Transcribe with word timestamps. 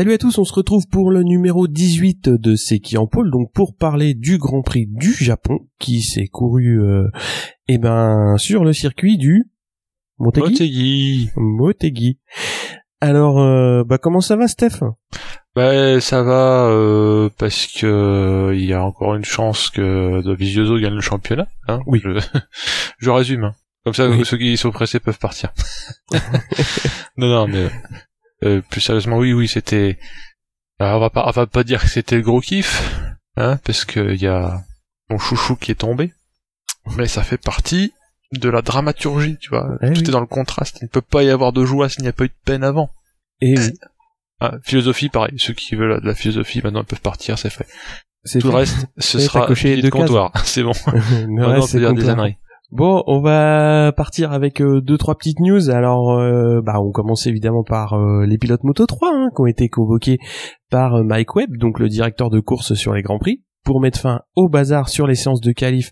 Salut 0.00 0.14
à 0.14 0.18
tous, 0.18 0.38
on 0.38 0.46
se 0.46 0.54
retrouve 0.54 0.88
pour 0.88 1.10
le 1.10 1.22
numéro 1.22 1.68
18 1.68 2.30
de 2.30 2.56
C'est 2.56 2.78
qui 2.78 2.96
en 2.96 3.06
pôle, 3.06 3.30
donc 3.30 3.52
pour 3.52 3.76
parler 3.76 4.14
du 4.14 4.38
Grand 4.38 4.62
Prix 4.62 4.86
du 4.88 5.12
Japon 5.12 5.58
qui 5.78 6.00
s'est 6.00 6.26
couru 6.26 6.80
euh, 6.80 7.10
eh 7.68 7.76
ben 7.76 8.38
sur 8.38 8.64
le 8.64 8.72
circuit 8.72 9.18
du 9.18 9.50
Motegi. 10.18 10.40
Motegi. 10.40 11.30
Motegi. 11.36 12.18
Alors 13.02 13.40
euh, 13.40 13.84
bah 13.84 13.98
comment 13.98 14.22
ça 14.22 14.36
va 14.36 14.48
Steph? 14.48 14.80
Bah 15.54 16.00
ça 16.00 16.22
va 16.22 16.64
euh, 16.70 17.28
parce 17.36 17.66
que 17.66 18.54
il 18.54 18.64
y 18.64 18.72
a 18.72 18.82
encore 18.82 19.16
une 19.16 19.24
chance 19.26 19.68
que 19.68 20.22
Dovizioso 20.22 20.78
gagne 20.78 20.94
le 20.94 21.02
championnat. 21.02 21.48
Hein 21.68 21.80
Oui. 21.84 22.00
Je, 22.02 22.18
je 23.00 23.10
résume. 23.10 23.44
hein. 23.44 23.54
Comme 23.84 23.92
ça, 23.92 24.08
Oui. 24.08 24.24
ceux 24.24 24.38
qui 24.38 24.56
sont 24.56 24.70
pressés 24.70 24.98
peuvent 24.98 25.18
partir. 25.18 25.52
non, 27.18 27.28
non, 27.28 27.46
mais 27.48 27.68
euh, 28.44 28.60
plus 28.70 28.80
sérieusement, 28.80 29.18
oui, 29.18 29.32
oui, 29.32 29.48
c'était. 29.48 29.98
Alors, 30.78 30.96
on 30.96 31.00
va 31.00 31.10
pas, 31.10 31.26
on 31.26 31.30
va 31.30 31.46
pas 31.46 31.64
dire 31.64 31.82
que 31.82 31.88
c'était 31.88 32.16
le 32.16 32.22
gros 32.22 32.40
kiff, 32.40 32.82
hein, 33.36 33.58
parce 33.64 33.84
que 33.84 34.14
il 34.14 34.20
y 34.22 34.26
a 34.26 34.62
mon 35.10 35.18
chouchou 35.18 35.56
qui 35.56 35.70
est 35.72 35.74
tombé, 35.76 36.12
mais 36.96 37.06
ça 37.06 37.22
fait 37.22 37.36
partie 37.38 37.92
de 38.32 38.48
la 38.48 38.62
dramaturgie, 38.62 39.36
tu 39.38 39.50
vois. 39.50 39.76
Eh 39.82 39.88
Tout 39.92 40.00
oui. 40.00 40.08
est 40.08 40.12
dans 40.12 40.20
le 40.20 40.26
contraste. 40.26 40.78
Il 40.80 40.84
ne 40.84 40.88
peut 40.88 41.00
pas 41.00 41.22
y 41.22 41.30
avoir 41.30 41.52
de 41.52 41.64
joie 41.64 41.88
s'il 41.88 42.02
n'y 42.02 42.08
a 42.08 42.12
pas 42.12 42.24
eu 42.24 42.28
de 42.28 42.34
peine 42.44 42.64
avant. 42.64 42.90
Et 43.40 43.58
oui, 43.58 43.70
Ah, 44.40 44.54
philosophie, 44.62 45.08
pareil. 45.08 45.34
Ceux 45.38 45.52
qui 45.52 45.74
veulent 45.74 46.00
de 46.00 46.06
la 46.06 46.14
philosophie, 46.14 46.60
maintenant, 46.62 46.80
ils 46.82 46.86
peuvent 46.86 47.00
partir, 47.00 47.38
c'est 47.38 47.50
fait. 47.50 47.66
Tout 48.38 48.48
le 48.48 48.54
reste, 48.54 48.86
ce 48.98 49.18
sera 49.18 49.46
coché 49.46 49.80
de 49.80 49.88
comptoir. 49.90 50.32
C'est 50.44 50.62
bon. 50.62 50.72
Maintenant, 50.86 51.58
on 51.58 51.62
c'est 51.62 51.78
peut 51.78 51.84
dire 51.86 51.94
des 51.94 52.08
âneries. 52.08 52.36
Bon, 52.72 53.02
on 53.08 53.20
va 53.20 53.92
partir 53.96 54.30
avec 54.30 54.62
euh, 54.62 54.80
deux 54.80 54.96
trois 54.96 55.16
petites 55.16 55.40
news. 55.40 55.70
Alors, 55.70 56.12
euh, 56.12 56.60
bah, 56.62 56.80
on 56.80 56.92
commence 56.92 57.26
évidemment 57.26 57.64
par 57.64 57.94
euh, 57.94 58.24
les 58.24 58.38
pilotes 58.38 58.62
Moto 58.62 58.86
3 58.86 59.10
hein, 59.12 59.28
qui 59.34 59.40
ont 59.40 59.46
été 59.46 59.68
convoqués 59.68 60.18
par 60.70 61.02
Mike 61.02 61.34
Webb, 61.34 61.56
donc 61.56 61.80
le 61.80 61.88
directeur 61.88 62.30
de 62.30 62.38
course 62.38 62.74
sur 62.74 62.94
les 62.94 63.02
grands 63.02 63.18
prix, 63.18 63.42
pour 63.64 63.80
mettre 63.80 63.98
fin 63.98 64.20
au 64.36 64.48
bazar 64.48 64.88
sur 64.88 65.08
les 65.08 65.16
séances 65.16 65.40
de 65.40 65.50
qualif 65.50 65.90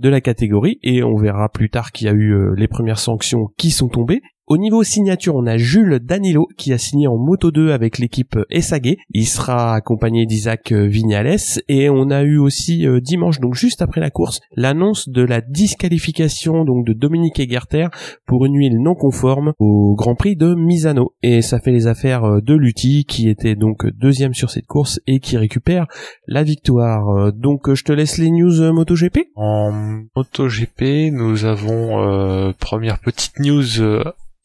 de 0.00 0.10
la 0.10 0.20
catégorie. 0.20 0.78
Et 0.82 1.02
on 1.02 1.16
verra 1.16 1.48
plus 1.48 1.70
tard 1.70 1.92
qu'il 1.92 2.08
y 2.08 2.10
a 2.10 2.14
eu 2.14 2.54
les 2.54 2.68
premières 2.68 2.98
sanctions 2.98 3.46
qui 3.56 3.70
sont 3.70 3.88
tombées. 3.88 4.20
Au 4.48 4.56
niveau 4.56 4.82
signature, 4.82 5.36
on 5.36 5.44
a 5.44 5.58
Jules 5.58 5.98
Danilo 5.98 6.48
qui 6.56 6.72
a 6.72 6.78
signé 6.78 7.06
en 7.06 7.18
Moto 7.18 7.50
2 7.50 7.70
avec 7.70 7.98
l'équipe 7.98 8.38
Essagé. 8.48 8.96
Il 9.10 9.26
sera 9.26 9.74
accompagné 9.74 10.24
d'Isaac 10.24 10.72
euh, 10.72 10.86
Vignales 10.86 11.36
et 11.68 11.90
on 11.90 12.08
a 12.08 12.22
eu 12.22 12.38
aussi 12.38 12.86
euh, 12.86 12.98
dimanche, 12.98 13.40
donc 13.40 13.54
juste 13.54 13.82
après 13.82 14.00
la 14.00 14.08
course, 14.08 14.40
l'annonce 14.56 15.10
de 15.10 15.20
la 15.20 15.42
disqualification 15.42 16.64
donc 16.64 16.86
de 16.86 16.94
Dominique 16.94 17.38
Egerter 17.38 17.88
pour 18.24 18.46
une 18.46 18.56
huile 18.56 18.80
non 18.80 18.94
conforme 18.94 19.52
au 19.58 19.94
Grand 19.94 20.14
Prix 20.14 20.34
de 20.34 20.54
Misano. 20.54 21.12
Et 21.22 21.42
ça 21.42 21.60
fait 21.60 21.72
les 21.72 21.86
affaires 21.86 22.24
euh, 22.24 22.40
de 22.40 22.54
Lutti 22.54 23.04
qui 23.04 23.28
était 23.28 23.54
donc 23.54 23.86
deuxième 23.86 24.32
sur 24.32 24.48
cette 24.48 24.66
course 24.66 24.98
et 25.06 25.20
qui 25.20 25.36
récupère 25.36 25.86
la 26.26 26.42
victoire. 26.42 27.34
Donc 27.34 27.74
je 27.74 27.84
te 27.84 27.92
laisse 27.92 28.16
les 28.16 28.30
news 28.30 28.72
MotoGP. 28.72 29.28
En 29.34 29.72
MotoGP, 30.16 31.12
nous 31.12 31.44
avons 31.44 32.02
euh, 32.02 32.52
première 32.58 32.98
petite 32.98 33.40
news 33.40 33.82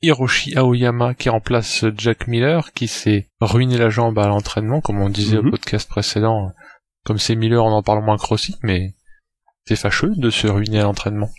Hiroshi 0.03 0.55
Aoyama 0.57 1.13
qui 1.13 1.29
remplace 1.29 1.85
Jack 1.97 2.27
Miller 2.27 2.73
qui 2.73 2.87
s'est 2.87 3.29
ruiné 3.41 3.77
la 3.77 3.89
jambe 3.89 4.19
à 4.19 4.27
l'entraînement, 4.27 4.81
comme 4.81 5.01
on 5.01 5.09
disait 5.09 5.37
Mhm. 5.37 5.47
au 5.47 5.51
podcast 5.51 5.89
précédent. 5.89 6.51
Comme 7.05 7.17
c'est 7.19 7.35
Miller, 7.35 7.63
on 7.63 7.71
en 7.71 7.81
parle 7.83 8.03
moins 8.03 8.17
que 8.17 8.25
Rossi, 8.25 8.55
mais 8.63 8.93
c'est 9.65 9.75
fâcheux 9.77 10.11
de 10.15 10.29
se 10.29 10.47
ruiner 10.47 10.79
à 10.79 10.83
l'entraînement. 10.83 11.29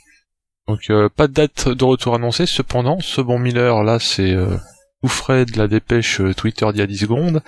Donc 0.67 0.81
euh, 0.91 1.09
pas 1.09 1.27
de 1.29 1.33
date 1.35 1.69
de 1.69 1.85
retour 1.85 2.15
annoncée, 2.15 2.47
cependant, 2.47 2.99
ce 3.01 3.21
bon 3.21 3.39
Miller 3.39 3.83
là 3.85 3.99
c'est 3.99 4.33
euh, 4.33 4.57
tout 5.03 5.09
frais 5.09 5.45
de 5.45 5.59
la 5.59 5.69
dépêche 5.69 6.21
euh, 6.23 6.33
Twitter 6.33 6.67
d'il 6.73 6.79
y 6.81 6.83
a 6.83 6.87
10 6.87 6.99
secondes, 6.99 7.43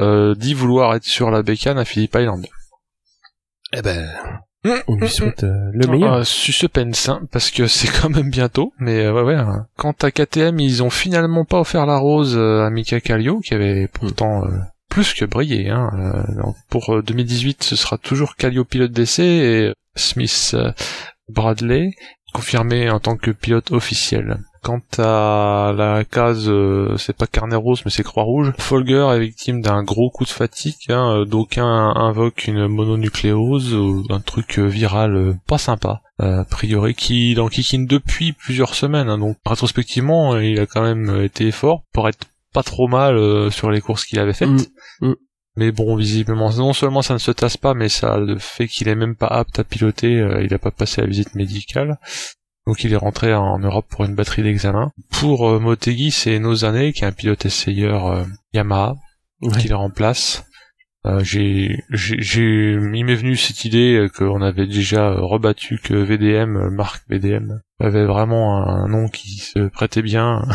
euh, 0.00 0.34
dit 0.34 0.52
vouloir 0.52 0.94
être 0.94 1.04
sur 1.04 1.30
la 1.30 1.42
bécane 1.42 1.78
à 1.78 1.84
Phillip 1.86 2.14
Island. 2.14 2.46
Eh 3.72 3.80
ben, 3.82 4.10
on 4.86 4.96
lui 4.96 5.08
souhaite 5.08 5.44
euh, 5.44 5.70
le 5.72 5.86
Ah, 5.88 5.90
meilleur. 5.90 6.14
euh, 6.14 6.24
suspense, 6.24 7.08
hein, 7.08 7.22
parce 7.32 7.50
que 7.50 7.66
c'est 7.68 7.88
quand 7.88 8.10
même 8.10 8.30
bientôt. 8.30 8.72
Mais 8.78 9.00
euh, 9.04 9.12
ouais, 9.12 9.22
ouais. 9.22 9.34
hein. 9.34 9.66
Quant 9.76 9.94
à 10.02 10.10
KTM, 10.10 10.60
ils 10.60 10.82
ont 10.82 10.90
finalement 10.90 11.44
pas 11.44 11.60
offert 11.60 11.86
la 11.86 11.98
rose 11.98 12.36
euh, 12.36 12.64
à 12.64 12.70
Mika 12.70 13.00
Kallio, 13.00 13.40
qui 13.40 13.54
avait 13.54 13.88
pourtant 13.88 14.44
euh, 14.44 14.48
plus 14.88 15.14
que 15.14 15.24
brillé. 15.24 15.70
Hein. 15.70 15.90
Euh, 15.98 16.42
donc 16.42 16.56
pour 16.68 16.94
euh, 16.96 17.02
2018, 17.02 17.62
ce 17.62 17.76
sera 17.76 17.96
toujours 17.98 18.36
Kallio 18.36 18.64
pilote 18.64 18.92
d'essai 18.92 19.24
et 19.24 19.72
Smith 19.96 20.56
Bradley 21.28 21.92
confirmé 22.32 22.90
en 22.90 23.00
tant 23.00 23.16
que 23.16 23.30
pilote 23.30 23.70
officiel. 23.72 24.38
Quant 24.62 24.80
à 24.98 25.72
la 25.76 26.04
case, 26.04 26.48
euh, 26.48 26.96
c'est 26.98 27.16
pas 27.16 27.26
carnet 27.26 27.56
rose 27.56 27.80
mais 27.84 27.90
c'est 27.90 28.02
croix 28.02 28.24
rouge. 28.24 28.52
Folger 28.58 29.08
est 29.14 29.20
victime 29.20 29.62
d'un 29.62 29.82
gros 29.82 30.10
coup 30.10 30.24
de 30.24 30.28
fatigue. 30.30 30.74
Hein, 30.90 31.20
euh, 31.20 31.24
D'aucuns 31.24 31.92
invoquent 31.96 32.46
une 32.46 32.66
mononucléose 32.68 33.74
ou 33.74 34.04
un 34.10 34.20
truc 34.20 34.58
euh, 34.58 34.66
viral 34.66 35.16
euh, 35.16 35.34
pas 35.46 35.58
sympa. 35.58 36.02
euh, 36.20 36.40
a 36.40 36.44
priori 36.44 36.94
qui 36.94 37.34
l'enquiquine 37.34 37.86
depuis 37.86 38.32
plusieurs 38.32 38.74
semaines. 38.74 39.08
hein. 39.08 39.18
donc 39.18 39.36
rétrospectivement, 39.46 40.36
il 40.38 40.60
a 40.60 40.66
quand 40.66 40.82
même 40.82 41.22
été 41.22 41.50
fort 41.52 41.82
pour 41.92 42.08
être 42.08 42.26
pas 42.52 42.62
trop 42.62 42.88
mal 42.88 43.16
euh, 43.16 43.50
sur 43.50 43.70
les 43.70 43.80
courses 43.80 44.04
qu'il 44.04 44.18
avait 44.18 44.32
faites. 44.34 44.48
Mm, 44.50 45.06
mm. 45.08 45.14
Mais 45.56 45.72
bon, 45.72 45.96
visiblement, 45.96 46.50
non 46.52 46.72
seulement 46.72 47.02
ça 47.02 47.14
ne 47.14 47.18
se 47.18 47.30
tasse 47.32 47.56
pas, 47.56 47.74
mais 47.74 47.88
ça 47.88 48.18
le 48.18 48.38
fait 48.38 48.68
qu'il 48.68 48.88
est 48.88 48.94
même 48.94 49.16
pas 49.16 49.26
apte 49.26 49.58
à 49.58 49.64
piloter, 49.64 50.16
euh, 50.20 50.42
il 50.44 50.54
a 50.54 50.58
pas 50.58 50.70
passé 50.70 51.00
la 51.00 51.06
visite 51.06 51.34
médicale. 51.34 51.98
Donc 52.70 52.84
il 52.84 52.92
est 52.92 52.96
rentré 52.96 53.34
en 53.34 53.58
Europe 53.58 53.86
pour 53.90 54.04
une 54.04 54.14
batterie 54.14 54.44
d'examen. 54.44 54.92
Pour 55.10 55.48
euh, 55.50 55.58
Motegi, 55.58 56.12
c'est 56.12 56.38
Nozane, 56.38 56.92
qui 56.92 57.02
est 57.02 57.06
un 57.08 57.10
pilote 57.10 57.44
essayeur 57.44 58.06
euh, 58.06 58.22
Yamaha, 58.54 58.94
Ouais. 59.42 59.58
qui 59.58 59.66
le 59.66 59.74
remplace. 59.74 60.44
Euh, 61.04 61.18
j'ai, 61.24 61.82
j'ai, 61.90 62.22
j'ai- 62.22 62.74
il 62.74 63.04
m'est 63.04 63.16
venu 63.16 63.34
cette 63.34 63.64
idée 63.64 64.06
qu'on 64.16 64.40
avait 64.40 64.68
déjà 64.68 65.10
rebattu 65.10 65.80
que 65.82 65.94
VDM, 65.94 66.68
marque 66.70 67.02
VDM, 67.08 67.58
avait 67.80 68.06
vraiment 68.06 68.66
un 68.66 68.88
nom 68.88 69.08
qui 69.08 69.38
se 69.38 69.68
prêtait 69.68 70.02
bien 70.02 70.42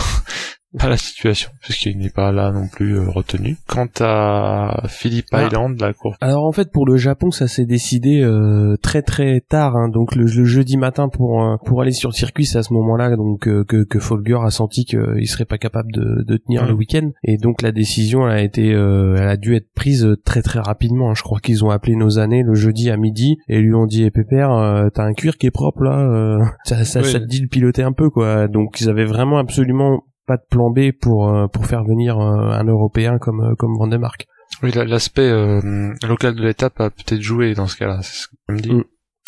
à 0.80 0.90
la 0.90 0.98
situation, 0.98 1.52
puisqu'il 1.62 1.98
n'est 1.98 2.10
pas 2.10 2.34
là 2.34 2.52
non 2.52 2.68
plus 2.68 2.98
euh, 2.98 3.10
retenu. 3.10 3.56
Quant 3.66 3.88
à 4.02 4.84
Phillip 4.90 5.26
Ah. 5.32 5.46
Island, 5.46 5.80
la 5.80 5.94
course 5.94 6.18
Alors 6.20 6.44
en 6.46 6.52
fait 6.52 6.70
pour 6.70 6.86
le 6.86 6.98
Japon 6.98 7.32
ça 7.32 7.48
s'est 7.48 7.66
décidé 7.66 8.22
euh, 8.22 8.76
très 8.82 9.02
très 9.02 9.40
tard 9.40 9.78
hein. 9.78 9.88
donc 9.88 10.16
le, 10.16 10.26
le 10.26 10.44
jeudi 10.44 10.76
matin 10.76 11.08
pour 11.08 11.42
euh, 11.42 11.56
pour 11.66 11.82
aller 11.82 11.94
sur 11.94 12.10
le 12.10 12.14
circuit 12.14 12.46
c'est 12.46 12.58
à 12.58 12.64
ce 12.64 12.74
moment-là 12.74 13.16
donc 13.16 13.48
euh, 13.48 13.64
que 13.64 13.86
que 13.86 14.00
Folger 14.00 14.40
a 14.44 14.50
senti 14.52 14.84
qu'il 14.84 15.28
serait 15.28 15.46
pas 15.46 15.58
capable 15.58 15.94
de, 15.94 16.24
de 16.28 16.38
tenir 16.38 16.66
le 16.66 16.74
week-end 16.74 17.12
et 17.24 17.38
donc 17.38 17.62
la 17.62 17.72
décision 17.72 18.28
elle 18.28 18.38
a 18.38 18.42
été 18.42 18.74
euh, 18.74 19.16
elle 19.18 19.30
a 19.30 19.38
dû 19.38 19.56
être 19.56 19.72
prise 19.76 20.06
très 20.26 20.42
très 20.42 20.60
rapidement 20.60 21.12
hein. 21.12 21.16
je 21.16 21.24
crois 21.24 21.40
qu'ils 21.40 21.64
ont 21.64 21.70
appelé 21.70 21.96
nos 21.96 22.20
années 22.20 22.44
le 22.44 22.54
jeudi 22.54 22.90
à 22.90 22.98
midi 22.98 23.38
et 23.48 23.60
lui 23.62 23.74
ont 23.76 23.86
dit 23.86 24.04
eh, 24.04 24.12
pépère 24.12 24.52
euh, 24.52 24.90
t'as 24.94 25.04
un 25.04 25.14
cuir 25.14 25.38
qui 25.38 25.48
est 25.48 25.52
propre 25.52 25.84
là 25.84 26.00
euh, 26.00 26.44
ça 26.66 26.84
ça, 26.84 27.00
Oui. 27.00 27.06
Ça 27.16 27.20
te 27.20 27.26
dit 27.26 27.42
de 27.42 27.48
piloter 27.48 27.84
un 27.84 27.92
peu 27.94 28.10
quoi 28.10 28.48
donc 28.48 28.80
ils 28.82 28.90
avaient 28.90 29.06
vraiment 29.06 29.38
absolument 29.38 30.04
pas 30.28 30.38
de 30.38 30.44
plan 30.50 30.70
B 30.72 30.92
pour 31.00 31.30
euh, 31.30 31.48
pour 31.48 31.66
faire 31.68 31.84
venir 31.84 32.18
euh, 32.20 32.52
un 32.52 32.64
Européen 32.66 33.18
comme 33.20 33.42
euh, 33.42 33.56
comme 33.56 33.78
Vandemark. 33.78 34.26
Oui, 34.64 34.72
la- 34.72 34.86
l'aspect 34.86 35.30
euh, 35.30 35.92
local 36.08 36.36
de 36.36 36.42
l'étape 36.44 36.80
a 36.80 36.90
peut-être 36.90 37.22
joué 37.22 37.54
dans 37.56 37.68
ce 37.68 37.76
cas-là, 37.78 38.00
c'est 38.02 38.14
ce 38.24 38.28
que 38.28 38.54
me 38.54 38.60
dis. 38.60 38.72
Mm. 38.74 38.84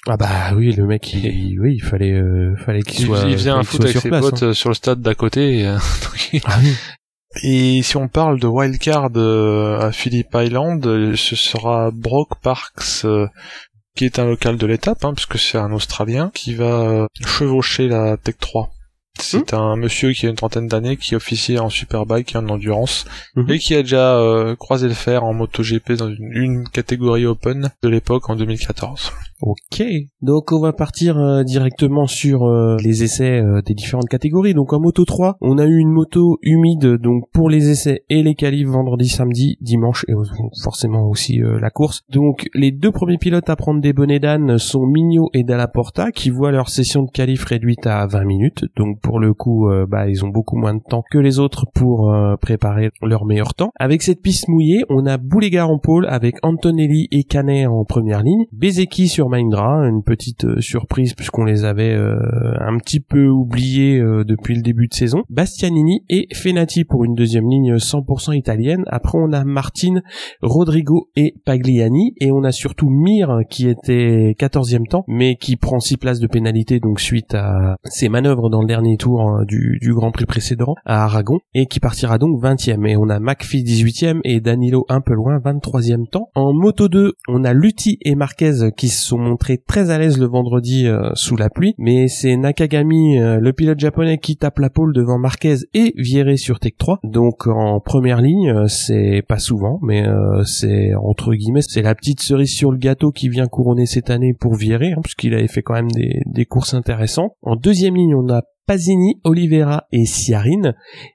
Ah 0.09 0.15
bah 0.15 0.53
oui, 0.55 0.71
le 0.73 0.85
mec, 0.85 1.11
il, 1.13 1.25
il- 1.25 1.59
oui, 1.59 1.73
il 1.75 1.83
fallait, 1.83 2.13
euh, 2.13 2.55
fallait 2.65 2.81
qu'il 2.81 3.01
Il, 3.01 3.05
soit. 3.07 3.23
il 3.27 3.33
faisait 3.33 3.49
un 3.49 3.63
foot 3.63 3.83
avec 3.83 3.97
ses 3.97 4.09
place, 4.09 4.21
potes 4.21 4.43
hein. 4.43 4.53
sur 4.53 4.69
le 4.69 4.75
stade 4.75 5.01
d'à 5.01 5.15
côté. 5.15 5.59
et, 5.59 5.67
euh, 5.67 5.77
Ah 6.45 6.57
oui. 6.63 6.73
Et 7.43 7.81
si 7.83 7.97
on 7.97 8.07
parle 8.07 8.39
de 8.39 8.47
wildcard 8.47 9.09
à 9.15 9.91
Phillip 9.91 10.27
Island, 10.33 10.81
ce 11.15 11.35
sera 11.35 11.91
Brock 11.91 12.29
Parks, 12.41 13.03
euh, 13.03 13.28
qui 13.97 14.05
est 14.05 14.20
un 14.20 14.26
local 14.26 14.58
de 14.58 14.66
l'étape, 14.66 15.03
hein, 15.03 15.14
puisque 15.14 15.38
c'est 15.38 15.58
un 15.58 15.72
Australien, 15.73 16.32
qui 16.34 16.53
va 16.53 16.82
euh, 16.82 17.08
chevaucher 17.26 17.88
la 17.88 18.16
Tech 18.16 18.35
3. 18.40 18.70
C'est 19.19 19.53
un 19.53 19.75
monsieur 19.75 20.11
qui 20.14 20.25
a 20.25 20.29
une 20.29 20.35
trentaine 20.35 20.67
d'années, 20.67 20.97
qui 20.97 21.16
officie 21.16 21.58
en 21.59 21.69
superbike 21.69 22.35
et 22.35 22.37
en 22.37 22.47
endurance, 22.49 23.05
Mhm. 23.35 23.49
et 23.52 23.59
qui 23.59 23.75
a 23.75 23.81
déjà 23.81 24.17
euh, 24.17 24.55
croisé 24.55 24.87
le 24.87 24.93
fer 24.93 25.23
en 25.23 25.34
MotoGP 25.34 25.93
dans 25.93 26.09
une, 26.09 26.31
une 26.34 26.64
catégorie 26.69 27.25
open 27.25 27.69
de 27.84 27.90
l'époque 27.90 28.29
en 28.29 28.35
2014. 28.35 29.11
Ok. 29.41 29.84
Donc 30.22 30.52
on 30.52 30.59
va 30.59 30.73
partir 30.73 31.17
euh, 31.19 31.43
directement 31.43 32.08
sur 32.08 32.46
euh, 32.46 32.75
les 32.84 33.03
essais 33.03 33.43
des 33.66 33.75
différentes 33.75 34.09
catégories. 34.09 34.53
Donc 34.55 34.73
en 34.73 34.79
moto 34.79 35.05
3, 35.05 35.37
on 35.41 35.59
a 35.59 35.66
eu 35.66 35.78
une 35.78 35.91
moto 35.91 36.40
humide 36.41 36.96
donc 36.97 37.25
pour 37.31 37.49
les 37.49 37.69
essais 37.69 38.03
et 38.09 38.23
les 38.23 38.34
qualifs 38.34 38.67
vendredi, 38.67 39.09
samedi, 39.09 39.58
dimanche 39.61 40.05
et 40.08 40.14
forcément 40.64 41.08
aussi 41.08 41.40
la 41.61 41.69
course. 41.69 42.02
Donc 42.09 42.49
les 42.55 42.72
deux 42.72 42.91
premiers 42.91 43.17
pilotes 43.19 43.49
à 43.49 43.55
prendre 43.55 43.79
des 43.79 43.93
bonnets 43.93 44.19
d'âne 44.19 44.58
sont 44.58 44.85
Mignot 44.87 45.29
et 45.34 45.43
Dalla 45.43 45.67
Porta 45.67 46.11
qui 46.11 46.29
voient 46.31 46.52
leur 46.52 46.69
session 46.69 47.03
de 47.03 47.11
qualif 47.11 47.43
réduite 47.46 47.85
à 47.85 48.08
20 48.08 48.23
minutes. 48.23 48.66
Donc 48.75 48.99
pour 49.07 49.21
le 49.21 49.33
coup, 49.33 49.69
bah 49.87 50.09
ils 50.09 50.25
ont 50.25 50.27
beaucoup 50.27 50.57
moins 50.57 50.73
de 50.73 50.81
temps 50.81 51.01
que 51.09 51.17
les 51.17 51.39
autres 51.39 51.65
pour 51.73 52.13
préparer 52.41 52.89
leur 53.01 53.23
meilleur 53.25 53.53
temps. 53.53 53.71
Avec 53.79 54.01
cette 54.01 54.21
piste 54.21 54.49
mouillée, 54.49 54.83
on 54.89 55.05
a 55.05 55.15
Boulega 55.17 55.65
en 55.65 55.79
pôle 55.79 56.05
avec 56.07 56.35
Antonelli 56.43 57.07
et 57.11 57.23
Canet 57.23 57.67
en 57.67 57.85
première 57.85 58.21
ligne, 58.21 58.43
Bezeki 58.51 59.07
sur 59.07 59.29
Mindra, 59.29 59.87
une 59.87 60.03
petite 60.03 60.59
surprise 60.59 61.13
puisqu'on 61.13 61.45
les 61.45 61.63
avait 61.63 61.95
un 61.95 62.77
petit 62.79 62.99
peu 62.99 63.29
oubliés 63.29 63.97
depuis 63.97 64.55
le 64.55 64.61
début 64.61 64.89
de 64.89 64.93
saison, 64.93 65.23
Bastianini 65.29 66.03
et 66.09 66.27
Fenati 66.33 66.83
pour 66.83 67.05
une 67.05 67.15
deuxième 67.15 67.49
ligne 67.49 67.75
100% 67.75 68.35
italienne. 68.35 68.83
Après 68.87 69.17
on 69.17 69.31
a 69.31 69.45
Martin, 69.45 70.01
Rodrigo 70.41 71.09
et 71.15 71.35
Pagliani 71.45 72.13
et 72.19 72.33
on 72.33 72.43
a 72.43 72.51
surtout 72.51 72.89
Mir 72.89 73.39
qui 73.49 73.69
était 73.69 74.35
14e 74.37 74.85
temps 74.89 75.05
mais 75.07 75.37
qui 75.37 75.55
prend 75.55 75.79
6 75.79 75.95
places 75.95 76.19
de 76.19 76.27
pénalité 76.27 76.81
donc 76.81 76.99
suite 76.99 77.33
à 77.35 77.77
ses 77.85 78.09
manœuvres 78.09 78.49
dans 78.49 78.59
le 78.59 78.67
dernier 78.67 78.97
tour 78.97 79.22
hein, 79.22 79.46
du, 79.46 79.79
Grand 79.94 80.11
Prix 80.11 80.26
précédent 80.26 80.76
à 80.85 81.03
Aragon 81.05 81.40
et 81.53 81.66
qui 81.66 81.79
partira 81.79 82.17
donc 82.17 82.41
20e 82.41 82.88
et 82.88 82.97
on 82.97 83.09
a 83.09 83.20
McPhee 83.20 83.64
18e 83.64 84.20
et 84.23 84.41
Danilo 84.41 84.85
un 84.90 85.02
peu 85.02 85.14
loin 85.14 85.40
23e 85.40 86.08
temps. 86.09 86.29
En 86.35 86.53
moto 86.53 86.88
2 86.88 87.14
on 87.28 87.44
a 87.44 87.53
Lutti 87.53 87.97
et 88.02 88.16
Marquez 88.16 88.72
qui 88.76 88.90
se 88.90 89.05
sont 89.05 89.17
montrés 89.17 89.58
très 89.58 89.90
à 89.90 89.97
l'aise 89.97 90.20
le 90.20 90.28
vendredi 90.28 90.88
euh, 90.88 91.09
sous 91.14 91.38
la 91.38 91.49
pluie 91.49 91.73
mais 91.78 92.08
c'est 92.08 92.35
Nakagami 92.35 93.17
euh, 93.20 93.40
le 93.40 93.53
pilote 93.53 93.79
japonais 93.79 94.17
qui 94.17 94.35
tape 94.35 94.59
la 94.59 94.70
pole 94.70 94.94
devant 94.94 95.17
Marquez 95.17 95.55
et 95.73 95.93
viré 95.96 96.38
sur 96.38 96.59
Tech 96.59 96.73
3 96.78 97.00
donc 97.03 97.47
en 97.47 97.79
première 97.79 98.22
ligne 98.22 98.50
euh, 98.50 98.67
c'est 98.67 99.23
pas 99.28 99.40
souvent 99.40 99.79
mais 99.82 100.03
c'est 100.46 100.93
entre 100.96 101.34
guillemets 101.34 101.61
c'est 101.61 101.82
la 101.82 101.96
petite 101.96 102.22
cerise 102.22 102.53
sur 102.53 102.72
le 102.72 102.78
gâteau 102.78 103.11
qui 103.11 103.29
vient 103.29 103.47
couronner 103.47 103.85
cette 103.85 104.09
année 104.09 104.34
pour 104.34 104.55
virer 104.55 104.93
hein, 104.93 105.02
puisqu'il 105.03 105.34
avait 105.34 105.47
fait 105.47 105.61
quand 105.61 105.73
même 105.73 105.91
des, 105.91 106.22
des 106.26 106.46
courses 106.46 106.73
intéressantes. 106.73 107.34
En 107.41 107.55
deuxième 107.55 107.96
ligne, 107.96 108.16
on 108.16 108.29
a 108.29 108.43
Pasini, 108.67 109.19
Oliveira 109.23 109.87
et 109.91 110.05
Siarin. 110.05 110.73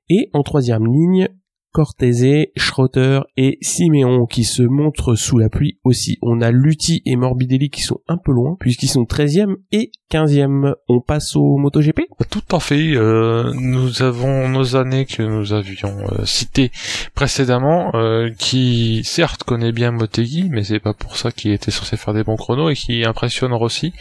Et 0.08 0.30
en 0.32 0.42
troisième 0.42 0.86
ligne, 0.86 1.28
Cortese, 1.72 2.48
Schroeter 2.56 3.20
et 3.36 3.56
Simeon 3.62 4.26
qui 4.26 4.44
se 4.44 4.62
montrent 4.62 5.14
sous 5.14 5.38
la 5.38 5.48
pluie 5.48 5.78
aussi. 5.84 6.18
On 6.20 6.42
a 6.42 6.50
Lutti 6.50 7.00
et 7.06 7.16
Morbidelli 7.16 7.70
qui 7.70 7.80
sont 7.80 8.00
un 8.08 8.18
peu 8.18 8.32
loin 8.32 8.56
puisqu'ils 8.60 8.88
sont 8.88 9.04
13e 9.04 9.56
et 9.72 9.90
15e. 10.10 10.74
On 10.88 11.00
passe 11.00 11.34
au 11.34 11.56
MotoGP? 11.56 12.02
Tout 12.30 12.56
à 12.56 12.60
fait. 12.60 12.94
Euh, 12.94 13.52
nous 13.54 14.02
avons 14.02 14.48
nos 14.50 14.76
années 14.76 15.06
que 15.06 15.22
nous 15.22 15.54
avions 15.54 15.96
euh, 16.12 16.26
citées 16.26 16.70
précédemment 17.14 17.90
euh, 17.94 18.30
qui 18.38 19.02
certes 19.04 19.44
connaît 19.44 19.72
bien 19.72 19.92
Motegi 19.92 20.48
mais 20.50 20.64
c'est 20.64 20.80
pas 20.80 20.94
pour 20.94 21.16
ça 21.16 21.32
qu'il 21.32 21.52
était 21.52 21.70
censé 21.70 21.96
faire 21.96 22.12
des 22.12 22.24
bons 22.24 22.36
chronos 22.36 22.68
et 22.68 22.74
qui 22.74 23.04
impressionne 23.04 23.54
Rossi. 23.54 23.94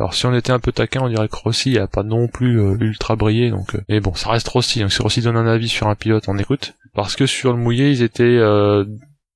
Alors 0.00 0.14
si 0.14 0.26
on 0.26 0.34
était 0.34 0.50
un 0.50 0.58
peu 0.58 0.72
taquin, 0.72 1.02
on 1.02 1.08
dirait 1.08 1.28
que 1.28 1.36
Rossi 1.36 1.78
a 1.78 1.86
pas 1.86 2.02
non 2.02 2.26
plus 2.26 2.58
ultra 2.80 3.14
brillé, 3.14 3.50
donc. 3.50 3.76
mais 3.88 4.00
bon, 4.00 4.14
ça 4.14 4.30
reste 4.30 4.48
Rossi. 4.48 4.80
Donc 4.80 4.92
si 4.92 5.02
Rossi 5.02 5.20
donne 5.20 5.36
un 5.36 5.46
avis 5.46 5.68
sur 5.68 5.86
un 5.86 5.94
pilote, 5.94 6.24
on 6.26 6.38
écoute 6.38 6.74
parce 6.94 7.16
que 7.16 7.26
sur 7.26 7.52
le 7.52 7.58
mouillé, 7.58 7.90
ils 7.90 8.02
étaient 8.02 8.24
euh, 8.24 8.84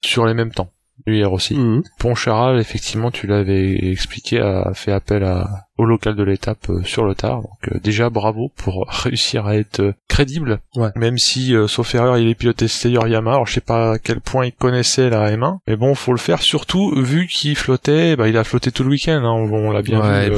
sur 0.05 0.27
les 0.27 0.35
mêmes 0.35 0.53
temps. 0.53 0.71
Lui 1.07 1.25
Rossi. 1.25 1.55
Mmh. 1.55 1.83
Poncharal, 1.99 2.59
effectivement, 2.59 3.11
tu 3.11 3.27
l'avais 3.27 3.91
expliqué, 3.91 4.41
a 4.41 4.73
fait 4.75 4.93
appel 4.93 5.25
à, 5.25 5.67
au 5.77 5.85
local 5.85 6.15
de 6.15 6.23
l'étape 6.23 6.71
euh, 6.71 6.83
sur 6.85 7.05
le 7.05 7.15
tard. 7.15 7.43
Donc 7.43 7.69
euh, 7.73 7.79
déjà 7.79 8.11
bravo 8.11 8.51
pour 8.57 8.87
réussir 8.89 9.47
à 9.47 9.57
être 9.57 9.95
crédible. 10.09 10.61
Même 10.97 11.19
si, 11.19 11.55
sauf 11.67 11.95
erreur, 11.95 12.19
il 12.19 12.29
est 12.29 12.35
piloté 12.35 12.69
Stayer 12.69 13.09
Yamaha. 13.09 13.35
Alors 13.35 13.47
je 13.47 13.55
sais 13.55 13.61
pas 13.61 13.93
à 13.93 13.99
quel 13.99 14.21
point 14.21 14.47
il 14.47 14.53
connaissait 14.53 15.11
la 15.11 15.31
M1, 15.31 15.59
mais 15.67 15.77
bon, 15.77 15.95
faut 15.95 16.13
le 16.13 16.19
faire. 16.19 16.43
Surtout 16.43 16.95
vu 16.97 17.27
qu'il 17.27 17.57
flottait, 17.57 18.17
bah, 18.17 18.29
il 18.29 18.37
a 18.37 18.45
flotté 18.45 18.71
tout 18.71 18.85
le 18.85 18.91
week-end. 18.91 19.23
Hein, 19.25 19.33
on, 19.33 19.71
l'a 19.71 19.83
bien 19.83 20.01
vu. 20.29 20.37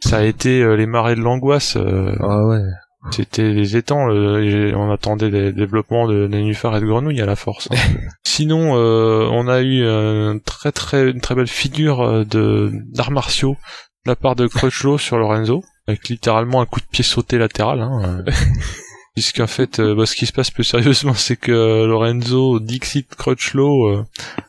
ça 0.00 0.18
a 0.18 0.22
été 0.22 0.76
les 0.76 0.86
marées 0.86 1.16
de 1.16 1.20
l'angoisse. 1.20 1.76
ah 1.76 2.46
ouais. 2.46 2.62
C'était 3.10 3.52
les 3.52 3.76
étangs, 3.76 4.08
on 4.08 4.90
attendait 4.90 5.30
des 5.30 5.52
développements 5.52 6.08
de 6.08 6.26
nénuphars 6.26 6.76
et 6.76 6.80
de 6.80 6.86
grenouilles 6.86 7.20
à 7.20 7.26
la 7.26 7.36
force. 7.36 7.68
Hein. 7.70 7.76
Sinon, 8.24 8.76
euh, 8.76 9.28
on 9.30 9.46
a 9.46 9.60
eu 9.60 9.84
une 9.84 10.40
très 10.40 10.72
très 10.72 11.10
une 11.10 11.20
très 11.20 11.34
belle 11.34 11.46
figure 11.46 12.00
euh, 12.00 12.24
de 12.24 12.70
d'arts 12.92 13.10
martiaux 13.10 13.56
de 14.04 14.10
la 14.10 14.16
part 14.16 14.36
de 14.36 14.46
Crutchlow 14.46 14.98
sur 14.98 15.18
Lorenzo, 15.18 15.64
avec 15.86 16.08
littéralement 16.08 16.60
un 16.60 16.66
coup 16.66 16.80
de 16.80 16.86
pied 16.86 17.04
sauté 17.04 17.38
latéral. 17.38 17.80
Hein. 17.80 18.24
Puisqu'en 19.14 19.46
fait, 19.46 19.78
euh, 19.78 19.94
bah, 19.94 20.06
ce 20.06 20.16
qui 20.16 20.26
se 20.26 20.32
passe 20.32 20.50
plus 20.50 20.64
sérieusement, 20.64 21.14
c'est 21.14 21.36
que 21.36 21.84
Lorenzo, 21.86 22.58
Dixit, 22.58 23.14
Crutchlow 23.14 23.86
euh, 23.86 24.04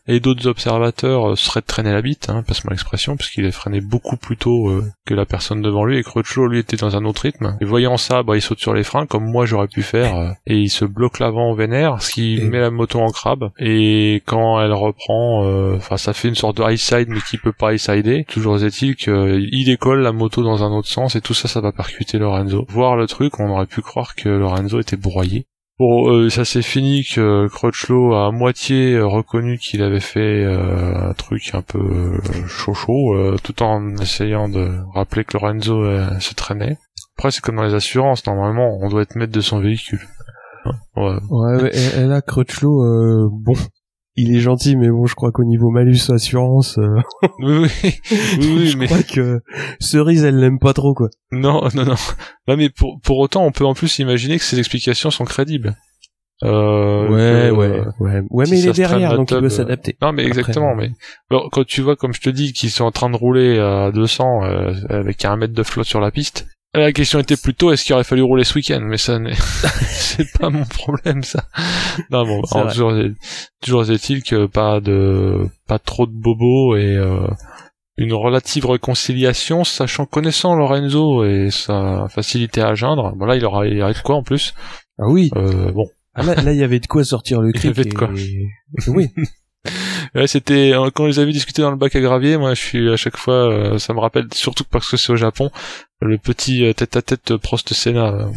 et 0.08 0.20
d'autres 0.20 0.48
observateurs 0.48 1.30
euh, 1.34 1.36
seraient 1.36 1.62
traînés 1.62 1.92
la 1.92 2.02
bite, 2.02 2.30
hein, 2.30 2.44
passe-moi 2.48 2.72
l'expression, 2.72 3.16
puisqu'il 3.16 3.46
est 3.46 3.52
freiné 3.52 3.80
beaucoup 3.80 4.18
plus 4.18 4.38
tôt 4.38 4.72
que 5.06 5.14
la 5.14 5.28
personne 5.28 5.62
devant 5.62 5.86
lui, 5.86 6.00
et 6.00 6.04
Crutchlow, 6.04 6.48
lui, 6.48 6.58
était 6.58 6.78
dans 6.78 6.96
un 6.96 7.06
autre 7.06 7.22
rythme. 7.22 7.56
Et 7.62 7.66
voyant 7.66 7.98
ça, 7.98 8.24
bah, 8.24 8.36
il 8.36 8.42
saute 8.42 8.58
sur 8.58 8.74
les 8.74 8.82
freins, 8.82 9.06
comme 9.06 9.30
moi 9.30 9.46
j'aurais 9.46 9.68
pu 9.68 9.84
faire, 9.84 10.34
et 10.48 10.58
il 10.58 10.70
se 10.70 10.84
bloque 10.84 11.20
l'avant 11.20 11.52
au 11.52 11.56
vénère, 11.56 12.02
ce 12.02 12.14
qui 12.14 12.42
met 12.42 12.60
la 12.60 12.72
moto 12.72 13.00
en 13.00 13.12
crabe. 13.12 13.52
Et 13.60 14.24
quand 14.26 14.60
elle 14.62 14.74
reprend, 14.74 15.46
enfin, 15.76 15.98
ça 15.98 16.14
fait 16.14 16.28
une 16.28 16.36
sorte 16.36 16.58
de 16.58 16.64
high 16.64 16.78
side, 16.78 17.10
mais 17.10 17.22
qui 17.22 17.38
peut 17.38 17.54
pas 17.54 17.74
high 17.74 17.80
sider. 17.80 18.26
Toujours 18.28 18.64
est-il 18.64 18.96
qu'il 18.96 19.66
décolle 19.66 20.02
la 20.02 20.12
moto 20.12 20.42
dans 20.42 20.64
un 20.64 20.72
autre 20.72 20.90
sens, 20.90 21.16
et 21.16 21.22
tout 21.22 21.36
ça, 21.36 21.48
ça 21.48 21.62
va 21.62 21.72
percuter 21.72 22.18
Lorenzo. 22.18 22.66
Voir 22.70 22.96
le 22.96 23.06
truc, 23.06 23.40
on 23.40 23.50
aurait 23.50 23.68
pu 23.68 23.82
croire 23.82 24.16
que 24.16 24.28
Lorenzo 24.30 24.55
Lorenzo 24.56 24.80
était 24.80 24.98
broyé. 24.98 25.48
Bon, 25.78 26.10
euh, 26.10 26.30
ça 26.30 26.46
s'est 26.46 26.62
fini 26.62 27.04
que 27.04 27.48
Crutchlow 27.48 28.14
a 28.14 28.28
à 28.28 28.32
moitié 28.32 28.94
euh, 28.94 29.06
reconnu 29.06 29.58
qu'il 29.58 29.84
avait 29.84 30.00
fait 30.00 30.46
euh, 30.46 31.10
un 31.10 31.14
truc 31.14 31.52
un 31.54 31.62
peu 31.62 32.18
chaud 32.48 32.74
chaud, 32.74 33.38
tout 33.44 33.62
en 33.62 33.98
essayant 33.98 34.48
de 34.48 34.72
rappeler 34.94 35.26
que 35.26 35.38
Lorenzo 35.38 35.84
se 36.20 36.34
traînait. 36.34 36.78
Après, 37.18 37.32
c'est 37.32 37.42
comme 37.42 37.58
dans 37.58 37.64
les 37.64 37.74
assurances, 37.74 38.26
normalement, 38.26 38.78
on 38.82 38.90
doit 38.90 39.02
être 39.02 39.16
maître 39.16 39.34
de 39.34 39.42
son 39.42 39.60
véhicule. 39.60 40.02
Ouais, 40.96 41.18
ouais, 41.30 41.72
et, 41.74 42.06
là, 42.06 42.22
Crutchlow, 42.22 43.30
bon, 43.30 43.54
il 44.16 44.36
est 44.36 44.40
gentil, 44.40 44.76
mais 44.78 44.90
bon, 44.90 45.06
je 45.06 45.16
crois 45.16 45.32
qu'au 45.32 45.44
niveau 45.44 45.70
malus 45.70 46.10
assurance, 46.10 46.78
euh, 46.78 47.02
oui, 47.40 47.68
oui, 47.84 48.00
oui, 48.40 48.68
je 48.68 48.86
crois 48.86 49.04
que 49.04 49.42
Cerise, 49.80 50.24
elle 50.24 50.40
l'aime 50.40 50.60
pas 50.60 50.74
trop, 50.74 50.94
quoi. 50.94 51.10
Non, 51.32 51.68
non, 51.74 51.86
non. 51.86 51.96
Non, 52.48 52.58
mais 52.58 52.70
pour, 52.70 53.00
pour 53.02 53.20
autant, 53.20 53.46
on 53.46 53.52
peut 53.52 53.66
en 53.66 53.74
plus 53.74 54.00
imaginer 54.00 54.38
que 54.38 54.44
ces 54.44 54.60
explications 54.60 55.12
sont 55.12 55.26
crédibles. 55.26 55.76
Euh, 56.44 57.08
ouais, 57.08 57.50
ouais, 57.50 57.82
ouais, 58.00 58.22
ouais, 58.30 58.46
mais 58.50 58.60
il 58.60 58.68
est 58.68 58.74
derrière, 58.74 59.16
donc 59.16 59.32
il 59.32 59.40
doit 59.40 59.50
s'adapter. 59.50 59.98
Non, 60.02 60.12
mais 60.12 60.26
exactement, 60.26 60.76
mais 60.76 60.92
alors, 61.32 61.50
quand 61.50 61.66
tu 61.66 61.82
vois, 61.82 61.96
comme 61.96 62.14
je 62.14 62.20
te 62.20 62.30
dis, 62.30 62.52
qu'ils 62.52 62.72
sont 62.72 62.84
en 62.84 62.92
train 62.92 63.10
de 63.10 63.16
rouler 63.16 63.58
à 63.58 63.92
200 63.92 64.44
euh, 64.44 64.74
avec 64.90 65.24
un 65.24 65.38
mètre 65.38 65.54
de 65.54 65.64
flotte 65.64 65.88
sur 65.88 66.02
la 66.02 66.12
piste, 66.12 66.46
la 66.76 66.92
question 66.92 67.20
était 67.20 67.38
plutôt 67.38 67.72
est-ce 67.72 67.84
qu'il 67.84 67.94
aurait 67.94 68.04
fallu 68.04 68.22
rouler 68.22 68.44
ce 68.44 68.56
week-end, 68.56 68.82
mais 68.82 68.98
ça 68.98 69.20
c'est 69.88 70.32
pas 70.40 70.50
mon 70.50 70.66
problème 70.66 71.24
ça. 71.24 71.46
Non 72.12 72.26
bon, 72.26 72.42
toujours, 72.42 72.94
toujours 73.62 73.90
est-il 73.90 74.24
que 74.24 74.46
pas 74.46 74.80
de 74.80 75.48
pas 75.68 75.80
trop 75.80 76.06
de 76.06 76.14
bobos 76.14 76.76
et 76.76 76.96
euh, 76.96 77.28
une 77.98 78.14
relative 78.14 78.66
réconciliation, 78.66 79.64
sachant 79.64 80.06
connaissant 80.06 80.56
Lorenzo 80.56 81.24
et 81.26 81.50
sa 81.52 82.08
facilité 82.10 82.62
à 82.62 82.76
geindre. 82.76 83.14
Bon 83.16 83.26
là 83.26 83.36
il 83.36 83.46
aura, 83.46 83.66
il 83.68 83.78
de 83.78 84.02
quoi 84.04 84.16
en 84.16 84.24
plus? 84.24 84.54
Ah 85.00 85.08
oui. 85.08 85.30
Euh, 85.36 85.72
bon. 85.72 85.88
Ah, 86.14 86.24
là, 86.24 86.54
il 86.54 86.58
y 86.58 86.64
avait 86.64 86.80
de 86.80 86.88
quoi 86.88 87.04
sortir 87.04 87.42
le 87.42 87.52
cri. 87.52 87.68
Il 87.68 87.78
y 87.78 87.80
avait 87.80 87.90
de 87.90 87.94
quoi. 87.94 88.10
oui. 88.88 89.10
Ouais, 90.16 90.28
c'était 90.28 90.74
euh, 90.74 90.90
quand 90.92 91.08
ils 91.08 91.20
avaient 91.20 91.34
discuté 91.34 91.62
dans 91.62 91.72
le 91.72 91.78
bac 91.78 91.94
à 91.96 92.00
gravier. 92.00 92.38
Moi, 92.38 92.54
je 92.54 92.62
suis 92.62 92.90
à 92.90 92.96
chaque 92.96 93.18
fois, 93.18 93.52
euh, 93.52 93.78
ça 93.78 93.94
me 93.94 94.00
rappelle 94.00 94.28
surtout 94.34 94.64
parce 94.64 94.90
que 94.90 94.96
c'est 94.96 95.12
au 95.12 95.18
Japon, 95.18 95.52
le 96.00 96.18
petit 96.18 96.74
tête-à-tête 96.74 97.36
Prost 97.36 97.74
Senna. 97.74 98.30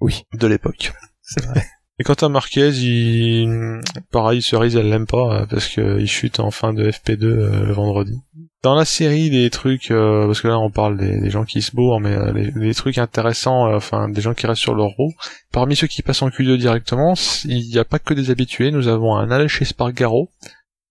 oui. 0.00 0.24
De 0.34 0.46
l'époque. 0.48 0.92
C'est 1.22 1.44
vrai. 1.44 1.64
Et 2.00 2.02
quant 2.02 2.14
à 2.14 2.28
Marquez, 2.30 2.70
il... 2.70 3.80
pareil, 4.10 4.40
Cerise, 4.40 4.74
elle 4.74 4.88
l'aime 4.88 5.06
pas 5.06 5.46
parce 5.50 5.68
qu'il 5.68 6.08
chute 6.08 6.40
en 6.40 6.50
fin 6.50 6.72
de 6.72 6.90
FP2 6.90 7.26
le 7.66 7.72
vendredi. 7.72 8.18
Dans 8.62 8.74
la 8.74 8.86
série, 8.86 9.28
des 9.28 9.50
trucs, 9.50 9.88
parce 9.88 10.40
que 10.40 10.48
là 10.48 10.58
on 10.58 10.70
parle 10.70 10.96
des, 10.96 11.28
gens 11.28 11.44
qui 11.44 11.60
se 11.60 11.76
bourrent, 11.76 12.00
mais 12.00 12.16
les, 12.56 12.74
trucs 12.74 12.96
intéressants, 12.96 13.70
enfin 13.74 14.08
des 14.08 14.22
gens 14.22 14.32
qui 14.32 14.46
restent 14.46 14.62
sur 14.62 14.74
leur 14.74 14.88
roue. 14.88 15.12
Parmi 15.52 15.76
ceux 15.76 15.88
qui 15.88 16.00
passent 16.00 16.22
en 16.22 16.30
Q2 16.30 16.56
directement, 16.56 17.12
il 17.44 17.68
n'y 17.68 17.78
a 17.78 17.84
pas 17.84 17.98
que 17.98 18.14
des 18.14 18.30
habitués. 18.30 18.70
Nous 18.70 18.88
avons 18.88 19.16
un 19.16 19.30
Aleix 19.30 19.64
Spargaro, 19.64 20.30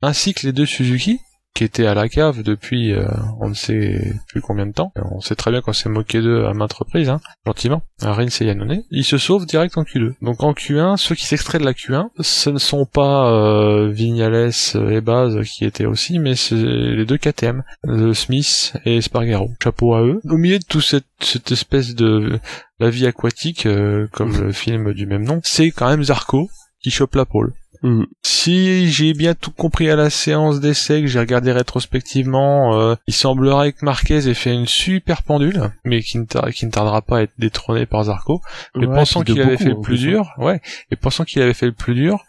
ainsi 0.02 0.34
que 0.34 0.46
les 0.46 0.54
deux 0.54 0.66
Suzuki, 0.66 1.20
qui 1.60 1.64
étaient 1.64 1.88
à 1.88 1.94
la 1.94 2.08
cave 2.08 2.42
depuis 2.42 2.94
euh, 2.94 3.06
on 3.42 3.50
ne 3.50 3.54
sait 3.54 4.16
plus 4.30 4.40
combien 4.40 4.66
de 4.66 4.72
temps. 4.72 4.94
On 4.96 5.20
sait 5.20 5.36
très 5.36 5.52
bien 5.52 5.62
qu'on 5.62 5.74
s'est 5.74 5.90
moqué 5.90 6.22
d'eux 6.22 6.46
à 6.46 6.54
maintes 6.54 6.74
reprises, 6.74 7.10
hein, 7.10 7.20
gentiment. 7.46 7.82
Rins 8.02 8.28
et 8.28 8.46
Yannone. 8.46 8.84
Ils 8.92 9.04
se 9.04 9.18
sauvent 9.18 9.46
direct 9.46 9.78
en 9.78 9.84
Q2. 9.84 10.14
Donc 10.22 10.42
en 10.42 10.54
Q1, 10.54 10.96
ceux 10.98 11.16
qui 11.16 11.26
s'extraient 11.26 11.60
de 11.60 11.66
la 11.66 11.74
Q1, 11.74 12.10
ce 12.20 12.50
ne 12.50 12.60
sont 12.60 12.86
pas 12.86 13.32
euh, 13.34 13.90
Vignales 13.90 14.52
et 14.90 15.02
Baz 15.02 15.38
qui 15.44 15.66
étaient 15.66 15.86
aussi, 15.86 16.20
mais 16.20 16.36
c'est 16.36 16.56
les 16.56 17.06
deux 17.06 17.18
KTM, 17.18 17.64
de 17.84 18.14
Smith 18.14 18.74
et 18.86 19.02
Spargaro. 19.02 19.52
Chapeau 19.62 19.96
à 19.96 20.02
eux. 20.02 20.22
Au 20.30 20.38
milieu 20.38 20.60
de 20.60 20.66
toute 20.66 20.84
cette, 20.84 21.08
cette 21.20 21.52
espèce 21.52 21.94
de 21.96 22.40
la 22.80 22.90
vie 22.90 23.06
aquatique, 23.06 23.66
euh, 23.66 24.08
comme 24.14 24.40
le 24.40 24.54
film 24.54 24.94
du 24.94 25.06
même 25.06 25.26
nom, 25.26 25.42
c'est 25.44 25.72
quand 25.72 25.90
même 25.90 26.04
Zarco 26.04 26.50
qui 26.82 26.92
chope 26.92 27.16
la 27.16 27.26
pole. 27.26 27.54
Mhm. 27.82 28.08
Si 28.24 28.90
j'ai 28.92 29.14
bien 29.14 29.34
tout 29.36 29.52
compris 29.52 29.90
à 29.90 29.96
la 29.96 30.10
séance 30.10 30.60
d'essai 30.60 31.02
que 31.02 31.08
j'ai 31.08 31.20
regardé 31.20 31.52
rétrospectivement, 31.52 32.80
euh, 32.80 32.96
il 33.08 33.14
semblerait 33.14 33.74
que 33.74 33.86
Marquez 33.86 34.28
ait 34.28 34.34
fait 34.34 34.54
une 34.54 34.68
super 34.68 35.24
pendule, 35.24 35.72
mais 35.86 36.02
qui 36.02 36.18
ne, 36.18 36.26
tar- 36.26 36.50
qui 36.52 36.66
ne 36.66 36.72
tardera 36.72 37.02
pas 37.02 37.20
à 37.20 37.22
être 37.24 37.34
détrôné 37.38 37.86
par 37.86 38.04
Zarco. 38.04 38.42
Mais 38.76 38.86
Ouais, 38.88 38.96
pensant 38.96 39.22
qu'il 39.24 39.40
avait 39.42 39.52
beaucoup, 39.52 39.64
fait 39.64 39.70
le 39.70 39.76
en 39.78 39.82
plus 39.82 39.96
hein. 40.06 40.10
dur, 40.10 40.34
ouais, 40.38 40.62
et 40.92 40.96
pensant 40.96 41.24
qu'il 41.24 41.42
avait 41.42 41.54
fait 41.54 41.68
le 41.68 41.72
plus 41.74 41.94
dur, 41.96 42.24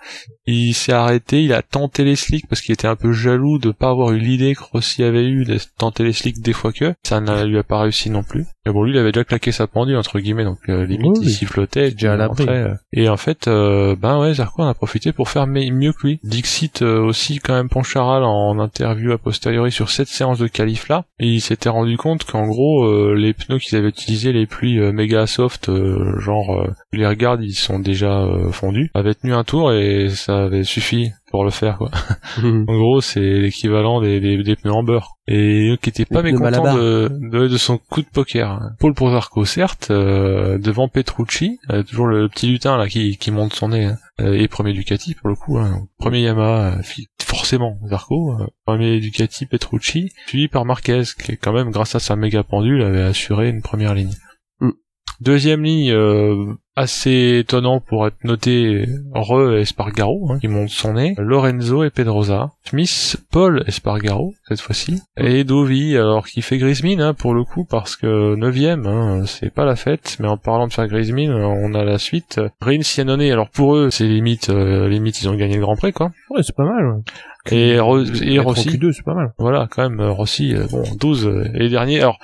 il 0.46 0.72
s'est 0.74 0.92
arrêté, 0.92 1.42
il 1.42 1.52
a 1.52 1.62
tenté 1.62 2.04
les 2.04 2.16
slicks 2.16 2.46
parce 2.48 2.60
qu'il 2.60 2.72
était 2.72 2.88
un 2.88 2.96
peu 2.96 3.12
jaloux 3.12 3.58
de 3.58 3.70
pas 3.70 3.90
avoir 3.90 4.12
eu 4.12 4.18
l'idée 4.18 4.54
que 4.54 4.62
Rossi 4.62 5.02
avait 5.02 5.26
eu 5.26 5.44
de 5.44 5.58
tenter 5.78 6.04
les 6.04 6.12
slicks 6.12 6.40
des 6.40 6.52
fois 6.52 6.72
que 6.72 6.94
ça 7.02 7.20
ne 7.20 7.44
lui 7.44 7.58
a 7.58 7.62
pas 7.64 7.80
réussi 7.80 8.10
non 8.10 8.22
plus. 8.22 8.46
Mais 8.66 8.72
bon, 8.72 8.82
lui, 8.82 8.92
il 8.92 8.98
avait 8.98 9.10
déjà 9.12 9.24
claqué 9.24 9.52
sa 9.52 9.66
pendule 9.66 9.96
entre 9.96 10.18
guillemets, 10.20 10.44
donc 10.44 10.58
euh, 10.68 10.84
limite 10.84 11.16
Oui, 11.18 11.24
il 11.24 11.30
sifflotait, 11.30 11.88
et 11.88 11.90
déjà 11.92 12.12
à 12.12 12.16
l'abri. 12.16 12.44
euh. 12.46 12.74
Et 12.92 13.08
en 13.08 13.16
fait, 13.16 13.48
euh, 13.48 13.96
ben 13.96 14.18
ouais, 14.20 14.34
Zarco 14.34 14.62
en 14.62 14.66
a 14.68 14.74
profité 14.74 15.12
pour 15.12 15.30
faire 15.30 15.46
mieux 15.46 15.92
que 15.92 16.06
lui. 16.06 16.20
Dixit 16.24 16.82
euh, 16.82 17.00
aussi 17.00 17.38
quand 17.38 17.54
même 17.54 17.70
Poncharal 17.70 18.22
en 18.22 18.58
interview 18.58 19.12
a 19.12 19.18
posteriori 19.18 19.72
sur 19.72 19.88
cette 19.88 20.08
séance 20.08 20.38
de 20.38 20.46
qualif 20.46 20.88
là, 20.88 21.04
et 21.18 21.26
il 21.26 21.40
s'était 21.40 21.70
rendu 21.70 21.96
compte 21.96 22.24
qu'en 22.24 22.46
gros 22.46 23.14
les 23.14 23.32
pneus 23.32 23.58
qu'ils 23.58 23.78
avaient 23.78 23.88
utilisés, 23.88 24.32
les 24.32 24.46
pluies 24.46 24.78
méga 24.92 25.26
soft, 25.26 25.70
genre 26.18 26.66
les 26.92 27.06
regardes, 27.06 27.42
ils 27.42 27.54
sont 27.54 27.78
déjà 27.78 28.26
fondus, 28.52 28.90
avaient 28.94 29.14
tenu 29.14 29.32
un 29.32 29.44
tour 29.44 29.72
et 29.72 30.10
ça 30.10 30.44
avait 30.44 30.64
suffi 30.64 31.12
pour 31.30 31.44
le 31.44 31.50
faire 31.50 31.78
quoi. 31.78 31.90
Mhm. 32.42 32.64
En 32.68 32.76
gros, 32.78 33.00
c'est 33.00 33.20
l'équivalent 33.20 34.00
des, 34.00 34.20
des, 34.20 34.42
des 34.42 34.56
pneus 34.56 34.72
en 34.72 34.82
beurre. 34.84 35.16
Et 35.26 35.76
qui 35.82 35.90
était 35.90 36.04
pas 36.04 36.22
mécontent 36.22 36.74
de, 36.76 37.08
de, 37.10 37.48
de 37.48 37.56
son 37.56 37.78
coup 37.78 38.02
de 38.02 38.08
poker. 38.12 38.60
Paul 38.78 38.94
pour 38.94 39.10
Zarco, 39.10 39.44
certes, 39.44 39.88
euh, 39.90 40.58
devant 40.58 40.88
Petrucci, 40.88 41.58
euh, 41.70 41.82
toujours 41.82 42.06
le 42.06 42.28
petit 42.28 42.46
lutin 42.46 42.76
là 42.76 42.88
qui, 42.88 43.16
qui 43.16 43.30
monte 43.30 43.52
son 43.54 43.68
nez, 43.68 43.84
hein, 43.86 43.96
euh, 44.20 44.34
et 44.34 44.48
premier 44.48 44.72
Ducati 44.72 45.14
pour 45.14 45.28
le 45.28 45.34
coup. 45.34 45.58
Hein. 45.58 45.86
Premier 45.98 46.22
Yamaha, 46.22 46.78
forcément 47.20 47.78
Zarco. 47.88 48.36
premier 48.64 49.00
Ducati 49.00 49.46
Petrucci, 49.46 50.12
suivi 50.26 50.48
par 50.48 50.64
Marquez, 50.64 51.02
qui 51.22 51.36
quand 51.36 51.52
même, 51.52 51.70
grâce 51.70 51.94
à 51.94 52.00
sa 52.00 52.16
méga 52.16 52.42
pendule, 52.42 52.82
avait 52.82 53.02
assuré 53.02 53.48
une 53.50 53.62
première 53.62 53.94
ligne. 53.94 54.14
Deuxième 55.20 55.62
ligne, 55.64 55.90
euh, 55.92 56.54
assez 56.76 57.40
étonnant 57.40 57.78
pour 57.80 58.06
être 58.06 58.16
noté, 58.24 58.86
Re 59.14 59.56
Espargaro, 59.58 60.32
hein, 60.32 60.38
qui 60.40 60.48
monte 60.48 60.70
son 60.70 60.94
nez, 60.94 61.14
Lorenzo 61.18 61.84
et 61.84 61.90
Pedrosa, 61.90 62.52
Smith, 62.64 63.18
Paul 63.30 63.62
Espargaro, 63.66 64.32
cette 64.48 64.60
fois-ci, 64.62 65.02
et 65.18 65.44
Dovi, 65.44 65.94
alors 65.96 66.26
qui 66.26 66.40
fait 66.40 66.56
grise 66.56 66.82
mine, 66.82 67.02
hein, 67.02 67.12
pour 67.12 67.34
le 67.34 67.44
coup, 67.44 67.66
parce 67.68 67.96
que 67.96 68.34
neuvième, 68.34 68.86
hein, 68.86 69.24
c'est 69.26 69.52
pas 69.52 69.66
la 69.66 69.76
fête, 69.76 70.16
mais 70.20 70.28
en 70.28 70.38
parlant 70.38 70.68
de 70.68 70.72
faire 70.72 70.86
grise 70.88 71.12
mine, 71.12 71.32
on 71.32 71.74
a 71.74 71.84
la 71.84 71.98
suite, 71.98 72.40
Rins 72.62 72.78
Iannone, 72.96 73.20
alors 73.22 73.50
pour 73.50 73.76
eux, 73.76 73.90
c'est 73.90 74.04
limite, 74.06 74.48
euh, 74.48 74.88
limite, 74.88 75.20
ils 75.20 75.28
ont 75.28 75.34
gagné 75.34 75.56
le 75.56 75.60
Grand 75.60 75.76
Prix, 75.76 75.92
quoi, 75.92 76.12
Ouais, 76.30 76.42
c'est 76.42 76.56
pas 76.56 76.64
mal. 76.64 76.86
ouais. 76.86 77.02
et, 77.50 77.78
Ro- 77.80 78.04
et 78.04 78.38
Rossi, 78.38 78.68
Q2, 78.70 78.92
c'est 78.92 79.04
pas 79.04 79.14
mal. 79.14 79.32
voilà, 79.38 79.68
quand 79.70 79.82
même, 79.88 80.00
Rossi, 80.00 80.54
euh, 80.54 80.66
bon, 80.70 80.82
12, 80.98 81.26
euh, 81.26 81.44
et 81.54 81.58
les 81.58 81.68
derniers, 81.68 82.00
alors, 82.00 82.18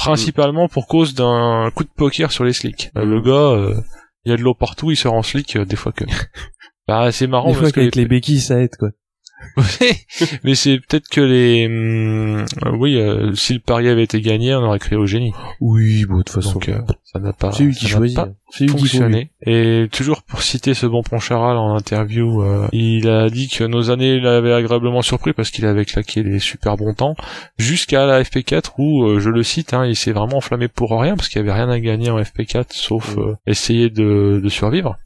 principalement 0.00 0.68
pour 0.68 0.86
cause 0.86 1.14
d'un 1.14 1.70
coup 1.74 1.84
de 1.84 1.90
poker 1.94 2.32
sur 2.32 2.44
les 2.44 2.52
slicks. 2.52 2.90
Euh, 2.96 3.04
le 3.04 3.20
gars, 3.20 3.32
euh, 3.32 3.80
il 4.24 4.30
y 4.30 4.32
a 4.32 4.36
de 4.36 4.42
l'eau 4.42 4.54
partout, 4.54 4.90
il 4.90 4.96
sort 4.96 5.14
en 5.14 5.22
slick 5.22 5.56
euh, 5.56 5.64
des 5.64 5.76
fois 5.76 5.92
que... 5.92 6.04
Bah, 6.88 7.12
c'est 7.12 7.28
marrant 7.28 7.48
Des 7.48 7.54
fois 7.54 7.62
parce 7.62 7.72
que 7.72 7.80
qu'avec 7.80 7.94
les 7.94 8.06
béquilles, 8.06 8.40
ça 8.40 8.60
aide, 8.60 8.74
quoi. 8.76 8.88
mais 10.44 10.54
c'est 10.54 10.78
peut-être 10.78 11.08
que 11.08 11.20
les 11.20 11.66
hum, 11.66 12.44
oui 12.78 12.96
euh, 12.96 13.34
si 13.34 13.54
le 13.54 13.60
pari 13.60 13.88
avait 13.88 14.02
été 14.04 14.20
gagné 14.20 14.54
on 14.54 14.62
aurait 14.64 14.78
créé 14.78 14.98
au 14.98 15.06
génie 15.06 15.32
Oui, 15.60 16.04
bon, 16.06 16.18
de 16.18 16.22
toute 16.22 16.34
façon. 16.36 16.52
donc 16.54 16.68
euh, 16.68 16.80
ça 17.04 17.18
n'a 17.18 17.32
pas 17.32 17.52
c'est 17.52 17.64
lui 17.64 17.74
qui 17.74 17.88
choisit. 17.88 18.18
hein. 18.18 18.34
C'est 18.50 18.64
lui 18.64 18.68
qui 18.68 18.72
conduit. 18.76 18.88
fonctionné 18.90 19.30
et 19.46 19.88
toujours 19.92 20.22
pour 20.22 20.42
citer 20.42 20.74
ce 20.74 20.86
bon 20.86 21.02
Poncharal 21.02 21.56
en 21.56 21.74
interview 21.76 22.42
euh, 22.42 22.68
il 22.72 23.08
a 23.08 23.30
dit 23.30 23.48
que 23.48 23.64
nos 23.64 23.90
années 23.90 24.20
l'avaient 24.20 24.52
agréablement 24.52 25.02
surpris 25.02 25.32
parce 25.32 25.50
qu'il 25.50 25.66
avait 25.66 25.84
claqué 25.84 26.22
des 26.22 26.38
super 26.38 26.76
bons 26.76 26.94
temps 26.94 27.14
jusqu'à 27.58 28.06
la 28.06 28.22
FP4 28.22 28.72
où 28.78 29.04
euh, 29.04 29.20
je 29.20 29.30
le 29.30 29.42
cite 29.42 29.72
hein, 29.74 29.86
il 29.86 29.96
s'est 29.96 30.12
vraiment 30.12 30.36
enflammé 30.38 30.68
pour 30.68 30.90
rien 31.00 31.16
parce 31.16 31.28
qu'il 31.28 31.38
y 31.38 31.42
avait 31.42 31.52
rien 31.52 31.70
à 31.70 31.80
gagner 31.80 32.10
en 32.10 32.20
FP4 32.20 32.66
sauf 32.70 33.16
essayer 33.46 33.90
de, 33.90 34.40
de 34.42 34.48
survivre 34.48 34.96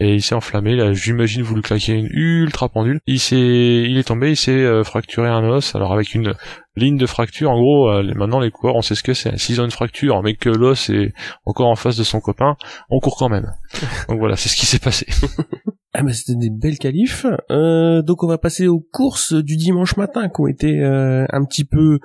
et 0.00 0.14
il 0.14 0.22
s'est 0.22 0.34
enflammé, 0.34 0.80
a, 0.80 0.92
j'imagine, 0.92 1.42
voulu 1.42 1.62
claquer 1.62 1.92
une 1.92 2.08
ultra 2.10 2.68
pendule. 2.68 3.00
Il 3.06 3.20
s'est, 3.20 3.36
il 3.36 3.96
est 3.96 4.04
tombé, 4.04 4.30
il 4.30 4.36
s'est 4.36 4.50
euh, 4.50 4.82
fracturé 4.82 5.28
un 5.28 5.44
os. 5.44 5.74
Alors 5.74 5.92
avec 5.92 6.14
une 6.14 6.34
ligne 6.76 6.96
de 6.96 7.06
fracture, 7.06 7.50
en 7.50 7.58
gros, 7.58 7.88
euh, 7.88 8.02
maintenant 8.14 8.40
les 8.40 8.50
coureurs, 8.50 8.74
on 8.74 8.82
sait 8.82 8.96
ce 8.96 9.04
que 9.04 9.14
c'est. 9.14 9.38
S'ils 9.38 9.60
ont 9.60 9.64
une 9.64 9.70
fracture, 9.70 10.22
mais 10.22 10.34
que 10.34 10.50
l'os 10.50 10.90
est 10.90 11.12
encore 11.44 11.68
en 11.68 11.76
face 11.76 11.96
de 11.96 12.04
son 12.04 12.20
copain, 12.20 12.56
on 12.90 12.98
court 12.98 13.16
quand 13.16 13.28
même. 13.28 13.52
Donc 14.08 14.18
voilà, 14.18 14.36
c'est 14.36 14.48
ce 14.48 14.56
qui 14.56 14.66
s'est 14.66 14.80
passé. 14.80 15.06
Ah 15.96 16.02
bah 16.02 16.12
c'était 16.12 16.34
des 16.34 16.50
belles 16.50 16.78
qualifs. 16.78 17.24
Euh, 17.52 18.02
donc 18.02 18.24
on 18.24 18.26
va 18.26 18.36
passer 18.36 18.66
aux 18.66 18.80
courses 18.80 19.32
du 19.32 19.56
dimanche 19.56 19.96
matin 19.96 20.28
qui 20.28 20.40
ont 20.40 20.48
été 20.48 20.80
euh, 20.80 21.24
un 21.30 21.44
petit 21.44 21.64
peu 21.64 22.00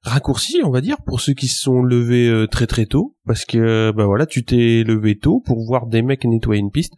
raccourcies, 0.00 0.62
on 0.64 0.70
va 0.70 0.80
dire, 0.80 0.96
pour 1.04 1.20
ceux 1.20 1.34
qui 1.34 1.46
se 1.46 1.60
sont 1.60 1.82
levés 1.82 2.28
euh, 2.28 2.46
très 2.46 2.66
très 2.66 2.86
tôt. 2.86 3.14
Parce 3.26 3.44
que 3.44 3.92
bah 3.94 4.06
voilà, 4.06 4.24
tu 4.24 4.42
t'es 4.44 4.84
levé 4.86 5.18
tôt 5.18 5.42
pour 5.44 5.62
voir 5.66 5.86
des 5.86 6.00
mecs 6.00 6.24
nettoyer 6.24 6.60
une 6.60 6.70
piste. 6.70 6.94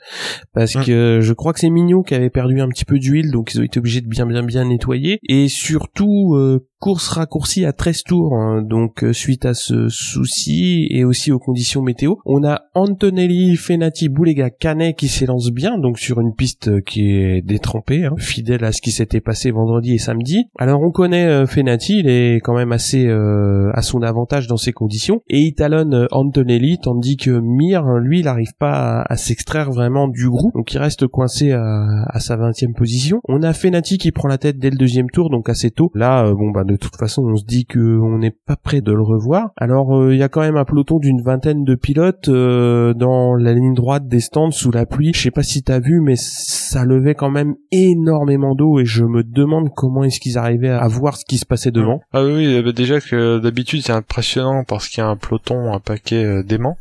Parce 0.52 0.75
que 0.75 1.18
je 1.21 1.33
crois 1.33 1.52
que 1.52 1.59
c'est 1.59 1.71
Mignot 1.71 2.04
qui 2.04 2.14
avait 2.14 2.30
perdu 2.30 2.61
un 2.61 2.68
petit 2.68 2.85
peu 2.85 2.99
d'huile, 2.99 3.33
donc 3.33 3.54
ils 3.54 3.61
ont 3.61 3.64
été 3.64 3.80
obligés 3.80 4.02
de 4.02 4.09
bien 4.09 4.26
bien 4.26 4.45
bien 4.45 4.64
nettoyer. 4.64 5.18
Et 5.26 5.49
surtout 5.49 6.35
euh, 6.37 6.68
course 6.78 7.08
raccourcie 7.08 7.64
à 7.64 7.73
13 7.73 8.02
tours. 8.04 8.35
hein. 8.35 8.62
donc 8.62 9.04
euh, 9.04 9.12
suite 9.12 9.44
à 9.44 9.54
ce 9.54 9.88
souci 9.88 10.87
et 10.90 11.04
aussi 11.04 11.32
aux 11.32 11.38
conditions 11.38 11.82
météo, 11.82 12.16
on 12.25 12.44
a 12.44 12.62
Antonelli, 12.75 13.56
Fenati, 13.56 14.08
Boulega, 14.08 14.50
Canet 14.50 14.97
qui 14.97 15.08
s'élance 15.08 15.50
bien, 15.50 15.78
donc 15.78 15.99
sur 15.99 16.20
une 16.20 16.35
piste 16.35 16.82
qui 16.85 17.11
est 17.11 17.42
détrempée, 17.42 18.04
hein, 18.04 18.14
fidèle 18.18 18.64
à 18.64 18.73
ce 18.73 18.80
qui 18.80 18.90
s'était 18.90 19.20
passé 19.20 19.50
vendredi 19.50 19.94
et 19.94 19.99
samedi. 19.99 20.49
Alors 20.58 20.82
on 20.82 20.90
connaît 20.90 21.26
euh, 21.26 21.47
Fenati, 21.47 22.00
il 22.00 22.08
est 22.08 22.37
quand 22.37 22.54
même 22.54 22.73
assez 22.73 23.06
euh, 23.06 23.70
à 23.75 23.82
son 23.82 24.02
avantage 24.02 24.47
dans 24.47 24.56
ces 24.56 24.73
conditions, 24.73 25.20
et 25.28 25.40
il 25.40 25.54
talonne 25.54 25.94
euh, 25.94 26.06
Antonelli, 26.12 26.78
tandis 26.78 27.16
que 27.16 27.30
Mir, 27.30 27.85
lui, 27.99 28.20
il 28.20 28.25
n'arrive 28.25 28.54
pas 28.58 29.02
à, 29.02 29.16
s'extraire 29.16 29.70
vraiment 29.70 30.08
du 30.08 30.28
groupe, 30.28 30.54
donc 30.54 30.73
il 30.73 30.78
reste 30.78 31.06
coincé 31.06 31.52
à, 31.52 32.20
sa 32.20 32.37
20e 32.37 32.75
position. 32.75 33.20
On 33.28 33.42
a 33.42 33.52
Fenati 33.52 33.99
qui 33.99 34.12
prend 34.12 34.28
la 34.28 34.38
tête 34.38 34.58
dès 34.58 34.70
le 34.70 34.76
deuxième 34.76 35.11
tour, 35.11 35.30
donc 35.30 35.49
assez 35.49 35.70
tôt. 35.70 35.90
Là, 35.94 36.32
bon 36.32 36.50
bah 36.50 36.64
de 36.69 36.77
toute 36.77 36.97
façon, 36.97 37.23
on 37.25 37.37
se 37.37 37.45
dit 37.45 37.67
que 37.67 37.79
on 37.79 38.19
n'est 38.19 38.31
pas 38.47 38.57
prêt 38.57 38.81
de 38.81 38.93
le 38.93 39.03
revoir. 39.03 39.51
Alors 39.57 39.97
euh, 39.99 40.15
il 40.15 40.19
y 40.19 40.23
a 40.23 40.29
quand 40.29 40.41
même 40.43 40.57
un 40.57 40.65
peloton 40.65 40.99
d'une 40.99 41.21
vingtaine 41.23 41.65
de 41.65 41.75
pilotes 41.75 42.29
euh, 42.29 42.95
dans 42.95 43.35
la 43.35 43.53
ligne 43.55 43.75
droite 43.75 44.07
des 44.07 44.21
stands 44.21 44.51
sous 44.51 44.71
la 44.71 44.87
pluie. 44.87 45.13
Je 45.15 45.21
sais 45.23 45.31
pas 45.31 45.43
si 45.43 45.63
t'as 45.63 45.81
vu, 45.81 46.01
mais 46.01 46.15
ça 46.17 46.85
levait 46.85 47.15
quand 47.15 47.31
même 47.31 47.55
énormément 47.73 48.55
d'eau 48.55 48.79
et 48.79 48.85
je 48.85 49.05
me 49.05 49.23
demande 49.25 49.71
comment 49.75 50.05
est-ce 50.05 50.21
qu'ils 50.21 50.39
arrivaient 50.39 50.69
à 50.69 50.87
voir 50.89 51.17
ce 51.17 51.25
qui 51.25 51.39
se 51.39 51.47
passait 51.47 51.71
devant. 51.71 52.01
Ah 52.13 52.25
oui, 52.25 52.33
oui, 52.37 52.63
bah 52.63 52.73
déjà 52.73 53.01
que 53.01 53.39
d'habitude 53.39 53.83
c'est 53.83 53.93
impressionnant 53.93 54.65
parce 54.67 54.89
qu'il 54.89 55.03
y 55.03 55.07
a 55.07 55.09
un 55.09 55.17
peloton, 55.17 55.73
un 55.73 55.81
paquet 55.81 56.23
euh, 56.25 56.43
d'aimants. 56.43 56.77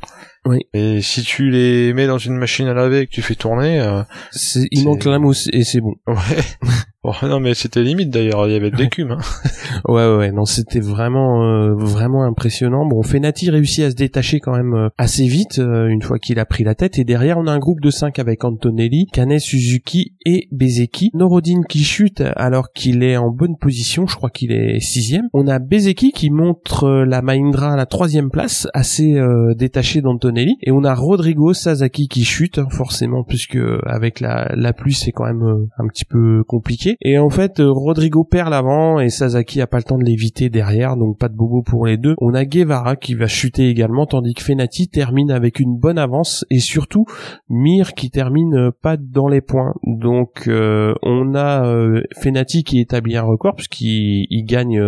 Oui. 0.45 0.59
Et 0.73 1.01
si 1.01 1.23
tu 1.23 1.49
les 1.49 1.93
mets 1.93 2.07
dans 2.07 2.17
une 2.19 2.35
machine 2.37 2.67
à 2.67 2.73
laver 2.73 2.99
et 3.01 3.05
que 3.07 3.11
tu 3.11 3.21
fais 3.21 3.35
tourner, 3.35 3.81
euh, 3.81 4.03
C'est- 4.31 4.67
Il 4.71 4.85
manque 4.85 5.03
la 5.03 5.19
mousse 5.19 5.49
et 5.51 5.63
c'est 5.65 5.81
bon. 5.81 5.95
ouais. 6.07 6.15
Bon, 7.07 7.13
non 7.25 7.39
mais 7.39 7.53
c'était 7.53 7.83
limite 7.83 8.09
d'ailleurs, 8.09 8.47
il 8.47 8.51
y 8.51 8.55
avait 8.55 8.69
de 8.69 8.75
l'écume. 8.75 9.07
Hein. 9.17 9.81
Ouais, 9.87 10.07
ouais, 10.07 10.17
ouais, 10.17 10.31
non, 10.31 10.45
c'était 10.45 10.79
vraiment, 10.79 11.43
euh, 11.43 11.73
vraiment 11.73 12.23
impressionnant. 12.23 12.85
Bon, 12.85 13.03
Fenati 13.03 13.49
réussit 13.49 13.83
à 13.85 13.91
se 13.91 13.95
détacher 13.95 14.39
quand 14.39 14.55
même 14.55 14.73
euh, 14.73 14.89
assez 14.97 15.27
vite 15.27 15.59
euh, 15.59 15.87
une 15.87 16.01
fois 16.01 16.19
qu'il 16.19 16.39
a 16.39 16.45
pris 16.45 16.63
la 16.63 16.75
tête. 16.75 16.99
Et 16.99 17.03
derrière, 17.03 17.37
on 17.37 17.47
a 17.47 17.51
un 17.51 17.59
groupe 17.59 17.79
de 17.79 17.89
5 17.89 18.19
avec 18.19 18.43
Antonelli, 18.43 19.05
Canet, 19.13 19.39
Suzuki 19.39 20.13
et 20.25 20.47
Bezeki. 20.51 21.11
Norodine 21.13 21.65
qui 21.65 21.83
chute 21.83 22.23
alors 22.35 22.71
qu'il 22.73 23.03
est 23.03 23.17
en 23.17 23.29
bonne 23.29 23.57
position. 23.57 24.07
Je 24.07 24.15
crois 24.15 24.29
qu'il 24.29 24.51
est 24.51 24.79
sixième. 24.79 25.29
On 25.33 25.47
a 25.47 25.59
Bezeki 25.59 26.11
qui 26.11 26.29
montre 26.29 26.89
la 26.89 27.21
Mahindra 27.21 27.73
à 27.73 27.75
la 27.77 27.85
troisième 27.85 28.29
place, 28.29 28.67
assez 28.73 29.15
euh, 29.15 29.53
détaché 29.53 30.01
d'Antonelli. 30.01 30.57
Et 30.63 30.71
on 30.71 30.83
a 30.83 30.93
Rodrigo 30.93 31.53
Sasaki 31.53 32.07
qui 32.07 32.25
chute, 32.25 32.59
forcément, 32.69 33.23
puisque 33.23 33.59
avec 33.85 34.19
la, 34.19 34.51
la 34.55 34.73
pluie, 34.73 34.93
c'est 34.93 35.11
quand 35.11 35.25
même 35.25 35.43
euh, 35.43 35.69
un 35.77 35.87
petit 35.87 36.05
peu 36.05 36.43
compliqué. 36.43 36.96
Et 37.01 37.17
en 37.17 37.29
fait, 37.29 37.59
euh, 37.59 37.71
Rodrigo 37.71 38.23
perd 38.23 38.49
l'avant 38.49 38.99
et 38.99 39.09
Sasaki 39.09 39.61
a 39.61 39.67
pas 39.67 39.77
le 39.77 39.83
temps 39.83 39.97
de 39.97 40.03
l'éviter 40.03 40.49
derrière, 40.49 40.97
donc 40.97 41.17
pas 41.17 41.29
de 41.29 41.35
bobo 41.35 41.61
pour 41.61 41.85
les 41.85 41.97
deux. 41.97 42.15
On 42.19 42.33
a 42.33 42.45
Guevara 42.45 42.95
qui 42.95 43.13
va 43.13 43.27
chuter 43.27 43.69
également, 43.69 44.05
tandis 44.05 44.33
que 44.33 44.43
Fenati 44.43 44.87
termine 44.89 45.31
avec 45.31 45.59
une 45.59 45.77
bonne 45.77 45.97
avance 45.97 46.45
et 46.49 46.59
surtout 46.59 47.05
Mir 47.49 47.93
qui 47.93 48.09
termine 48.09 48.55
euh, 48.55 48.71
pas 48.71 48.97
dans 48.97 49.27
les 49.27 49.41
points. 49.41 49.73
Donc 49.83 50.47
euh, 50.47 50.93
on 51.03 51.35
a 51.35 51.65
euh, 51.65 52.01
Fenati 52.15 52.63
qui 52.63 52.79
établit 52.79 53.17
un 53.17 53.23
record 53.23 53.55
puisqu'il 53.55 54.27
il 54.29 54.45
gagne 54.45 54.81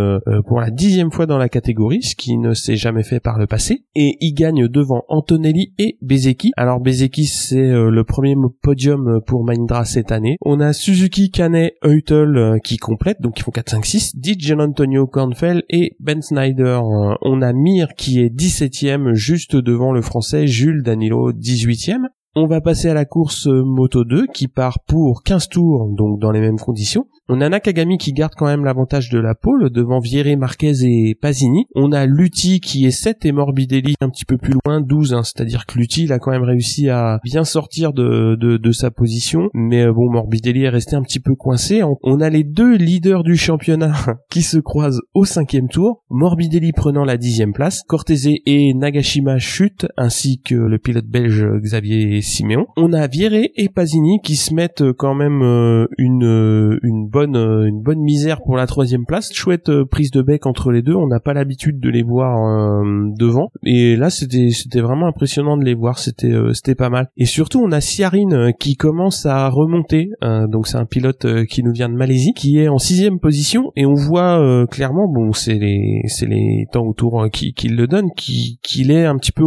pour 0.47 0.59
la 0.59 0.69
dixième 0.69 1.11
fois 1.11 1.25
dans 1.25 1.37
la 1.37 1.49
catégorie, 1.49 2.01
ce 2.01 2.15
qui 2.15 2.37
ne 2.37 2.53
s'est 2.53 2.75
jamais 2.75 3.03
fait 3.03 3.19
par 3.19 3.37
le 3.37 3.47
passé. 3.47 3.85
Et 3.95 4.17
il 4.21 4.33
gagne 4.33 4.67
devant 4.67 5.03
Antonelli 5.09 5.73
et 5.77 5.97
Bezeki. 6.01 6.51
Alors 6.57 6.79
Bezeki 6.79 7.25
c'est 7.25 7.67
le 7.67 8.03
premier 8.03 8.35
podium 8.61 9.21
pour 9.25 9.43
Mahindra 9.43 9.85
cette 9.85 10.11
année. 10.11 10.37
On 10.41 10.59
a 10.59 10.73
Suzuki, 10.73 11.31
Canet, 11.31 11.75
Eutel 11.89 12.37
euh, 12.37 12.57
qui 12.59 12.77
complètent, 12.77 13.21
donc 13.21 13.39
ils 13.39 13.43
font 13.43 13.51
4, 13.51 13.69
5, 13.69 13.85
6. 13.85 14.15
Di 14.17 14.39
Gian 14.39 14.59
Antonio 14.59 15.07
Kornfeld 15.07 15.63
et 15.69 15.95
Ben 15.99 16.21
Snyder. 16.21 16.79
Euh, 16.81 17.15
on 17.21 17.41
a 17.41 17.53
Mir 17.53 17.95
qui 17.95 18.19
est 18.19 18.29
17ème 18.29 19.13
juste 19.13 19.55
devant 19.55 19.91
le 19.91 20.01
français 20.01 20.47
Jules 20.47 20.83
Danilo 20.83 21.31
18ème. 21.31 22.05
On 22.35 22.47
va 22.47 22.61
passer 22.61 22.89
à 22.89 22.93
la 22.93 23.05
course 23.05 23.47
Moto 23.47 24.03
2 24.03 24.27
qui 24.27 24.47
part 24.47 24.79
pour 24.87 25.23
15 25.23 25.49
tours, 25.49 25.89
donc 25.95 26.19
dans 26.19 26.31
les 26.31 26.39
mêmes 26.39 26.59
conditions. 26.59 27.07
On 27.31 27.41
a 27.41 27.49
Nakagami 27.49 27.99
qui 27.99 28.11
garde 28.11 28.33
quand 28.35 28.47
même 28.47 28.65
l'avantage 28.65 29.11
de 29.11 29.19
la 29.19 29.35
pole 29.35 29.69
devant 29.69 29.99
Vieré, 29.99 30.35
Marquez 30.35 30.81
et 30.81 31.13
Pasini. 31.13 31.67
On 31.75 31.91
a 31.91 32.07
Lutti 32.07 32.59
qui 32.59 32.87
est 32.87 32.91
7 32.91 33.23
et 33.23 33.31
Morbidelli 33.31 33.93
un 34.01 34.09
petit 34.09 34.25
peu 34.25 34.39
plus 34.39 34.55
loin, 34.65 34.81
12. 34.81 35.13
Hein. 35.13 35.21
C'est-à-dire 35.21 35.67
que 35.67 35.77
Lutti 35.77 36.11
a 36.11 36.17
quand 36.17 36.31
même 36.31 36.41
réussi 36.41 36.89
à 36.89 37.19
bien 37.23 37.43
sortir 37.43 37.93
de, 37.93 38.35
de, 38.35 38.71
sa 38.71 38.89
position. 38.89 39.51
Mais 39.53 39.83
euh, 39.83 39.93
bon, 39.93 40.09
Morbidelli 40.09 40.63
est 40.63 40.69
resté 40.69 40.95
un 40.95 41.03
petit 41.03 41.19
peu 41.19 41.35
coincé. 41.35 41.83
On 42.01 42.19
a 42.19 42.31
les 42.31 42.43
deux 42.43 42.75
leaders 42.75 43.21
du 43.21 43.35
championnat 43.35 43.93
qui 44.31 44.41
se 44.41 44.57
croisent 44.57 45.01
au 45.13 45.23
cinquième 45.23 45.69
tour. 45.69 46.03
Morbidelli 46.09 46.71
prenant 46.71 47.05
la 47.05 47.17
dixième 47.17 47.53
place. 47.53 47.83
Cortese 47.87 48.29
et 48.47 48.73
Nagashima 48.73 49.37
chutent 49.37 49.85
ainsi 49.97 50.41
que 50.41 50.55
le 50.55 50.79
pilote 50.79 51.05
belge 51.05 51.45
Xavier 51.61 52.21
Siméon. 52.21 52.65
On 52.75 52.91
a 52.91 53.05
Vieré 53.05 53.51
et 53.55 53.69
Pasini 53.69 54.19
qui 54.23 54.35
se 54.35 54.51
mettent 54.51 54.91
quand 54.93 55.13
même 55.13 55.43
euh, 55.43 55.85
une, 55.99 56.79
une 56.81 57.07
bonne 57.07 57.18
euh, 57.27 57.65
une 57.65 57.81
bonne 57.81 57.99
misère 57.99 58.41
pour 58.41 58.55
la 58.55 58.67
troisième 58.67 59.05
place. 59.05 59.33
Chouette 59.33 59.69
euh, 59.69 59.85
prise 59.85 60.11
de 60.11 60.21
bec 60.21 60.45
entre 60.45 60.71
les 60.71 60.81
deux. 60.81 60.95
On 60.95 61.07
n'a 61.07 61.19
pas 61.19 61.33
l'habitude 61.33 61.79
de 61.79 61.89
les 61.89 62.03
voir 62.03 62.37
euh, 62.37 63.09
devant. 63.17 63.51
Et 63.63 63.95
là, 63.95 64.09
c'était 64.09 64.49
c'était 64.51 64.81
vraiment 64.81 65.07
impressionnant 65.07 65.57
de 65.57 65.63
les 65.63 65.75
voir. 65.75 65.99
C'était 65.99 66.33
c'était 66.53 66.75
pas 66.75 66.89
mal. 66.89 67.09
Et 67.17 67.25
surtout, 67.25 67.61
on 67.61 67.71
a 67.71 67.81
Siarine 67.81 68.53
qui 68.59 68.75
commence 68.75 69.25
à 69.25 69.49
remonter. 69.49 70.09
donc 70.47 70.67
c'est 70.67 70.77
un 70.77 70.85
pilote 70.85 71.25
qui 71.45 71.63
nous 71.63 71.71
vient 71.71 71.89
de 71.89 71.95
Malaisie, 71.95 72.33
qui 72.33 72.59
est 72.59 72.67
en 72.67 72.77
sixième 72.77 73.19
position. 73.19 73.71
Et 73.75 73.85
on 73.85 73.93
voit 73.93 74.65
clairement, 74.69 75.07
bon, 75.07 75.31
c'est 75.33 75.55
les 75.55 76.01
c'est 76.07 76.25
les 76.25 76.65
temps 76.71 76.85
autour 76.85 77.27
qui, 77.31 77.53
qui 77.53 77.69
le 77.69 77.87
donnent, 77.87 78.11
qu'il 78.15 78.91
est 78.91 79.05
un 79.05 79.17
petit 79.17 79.31
peu 79.31 79.43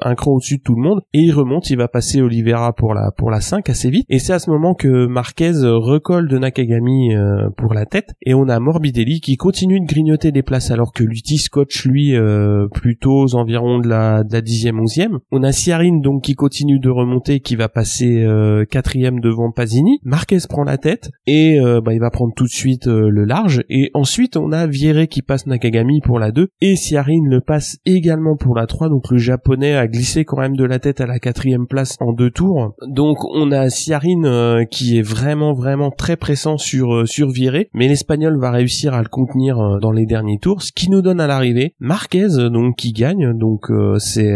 un 0.00 0.14
cran 0.14 0.32
au-dessus 0.32 0.58
de 0.58 0.62
tout 0.62 0.74
le 0.74 0.82
monde. 0.82 1.00
Et 1.12 1.20
il 1.20 1.32
remonte. 1.32 1.70
Il 1.70 1.78
va 1.78 1.88
passer 1.88 2.20
Oliveira 2.20 2.72
pour 2.72 2.94
la 2.94 3.10
pour 3.16 3.30
la 3.30 3.40
5 3.40 3.68
assez 3.68 3.90
vite. 3.90 4.06
Et 4.08 4.18
c'est 4.18 4.32
à 4.32 4.38
ce 4.38 4.50
moment 4.50 4.74
que 4.74 5.06
Marquez 5.06 5.52
recolle 5.54 6.28
de 6.28 6.38
Nakagami 6.38 6.93
euh, 7.12 7.50
pour 7.56 7.74
la 7.74 7.86
tête. 7.86 8.14
Et 8.22 8.34
on 8.34 8.48
a 8.48 8.58
Morbidelli 8.60 9.20
qui 9.20 9.36
continue 9.36 9.80
de 9.80 9.86
grignoter 9.86 10.32
des 10.32 10.42
places 10.42 10.70
alors 10.70 10.92
que 10.92 11.04
Lutti 11.04 11.38
scotch 11.38 11.84
lui 11.84 12.16
euh, 12.16 12.66
plutôt 12.72 13.22
aux 13.22 13.34
environs 13.34 13.78
de 13.78 13.88
la 13.88 14.22
dixième 14.40 14.80
onzième. 14.80 15.18
On 15.30 15.42
a 15.42 15.52
Ciarine 15.52 16.00
donc 16.00 16.22
qui 16.22 16.34
continue 16.34 16.78
de 16.78 16.90
remonter 16.90 17.40
qui 17.40 17.56
va 17.56 17.68
passer 17.68 18.22
euh, 18.22 18.64
quatrième 18.64 19.20
devant 19.20 19.50
Pasini. 19.50 19.98
Marquez 20.04 20.38
prend 20.48 20.64
la 20.64 20.78
tête 20.78 21.10
et 21.26 21.58
bah, 21.84 21.92
il 21.92 22.00
va 22.00 22.10
prendre 22.10 22.32
tout 22.34 22.44
de 22.44 22.50
suite 22.50 22.86
le 22.86 23.24
large. 23.24 23.62
Et 23.68 23.90
ensuite 23.94 24.36
on 24.36 24.52
a 24.52 24.66
Vieré 24.66 25.08
qui 25.08 25.22
passe 25.22 25.46
Nakagami 25.46 26.00
pour 26.00 26.18
la 26.18 26.32
2 26.32 26.48
et 26.60 26.76
Ciarine 26.76 27.28
le 27.28 27.40
passe 27.40 27.78
également 27.86 28.36
pour 28.36 28.54
la 28.54 28.66
3 28.66 28.88
donc 28.88 29.10
le 29.10 29.18
japonais 29.18 29.74
a 29.74 29.86
glissé 29.86 30.24
quand 30.24 30.38
même 30.38 30.56
de 30.56 30.64
la 30.64 30.78
tête 30.78 31.00
à 31.00 31.06
la 31.06 31.18
quatrième 31.18 31.66
place 31.66 31.96
en 32.00 32.12
deux 32.12 32.30
tours. 32.30 32.74
Donc 32.86 33.24
on 33.24 33.52
a 33.52 33.68
Ciarine 33.70 34.66
qui 34.70 34.98
est 34.98 35.02
vraiment 35.02 35.52
vraiment 35.52 35.90
très 35.90 36.16
pressant 36.16 36.58
sur 36.58 36.83
sur 37.06 37.28
euh, 37.28 37.64
mais 37.72 37.88
l'Espagnol 37.88 38.38
va 38.38 38.50
réussir 38.50 38.94
à 38.94 39.02
le 39.02 39.08
contenir 39.08 39.58
euh, 39.58 39.78
dans 39.78 39.92
les 39.92 40.06
derniers 40.06 40.38
tours, 40.38 40.62
ce 40.62 40.72
qui 40.72 40.90
nous 40.90 41.02
donne 41.02 41.20
à 41.20 41.26
l'arrivée 41.26 41.74
Marquez 41.80 42.28
donc 42.50 42.76
qui 42.76 42.92
gagne, 42.92 43.36
donc 43.36 43.70
euh, 43.70 43.98
c'est 43.98 44.32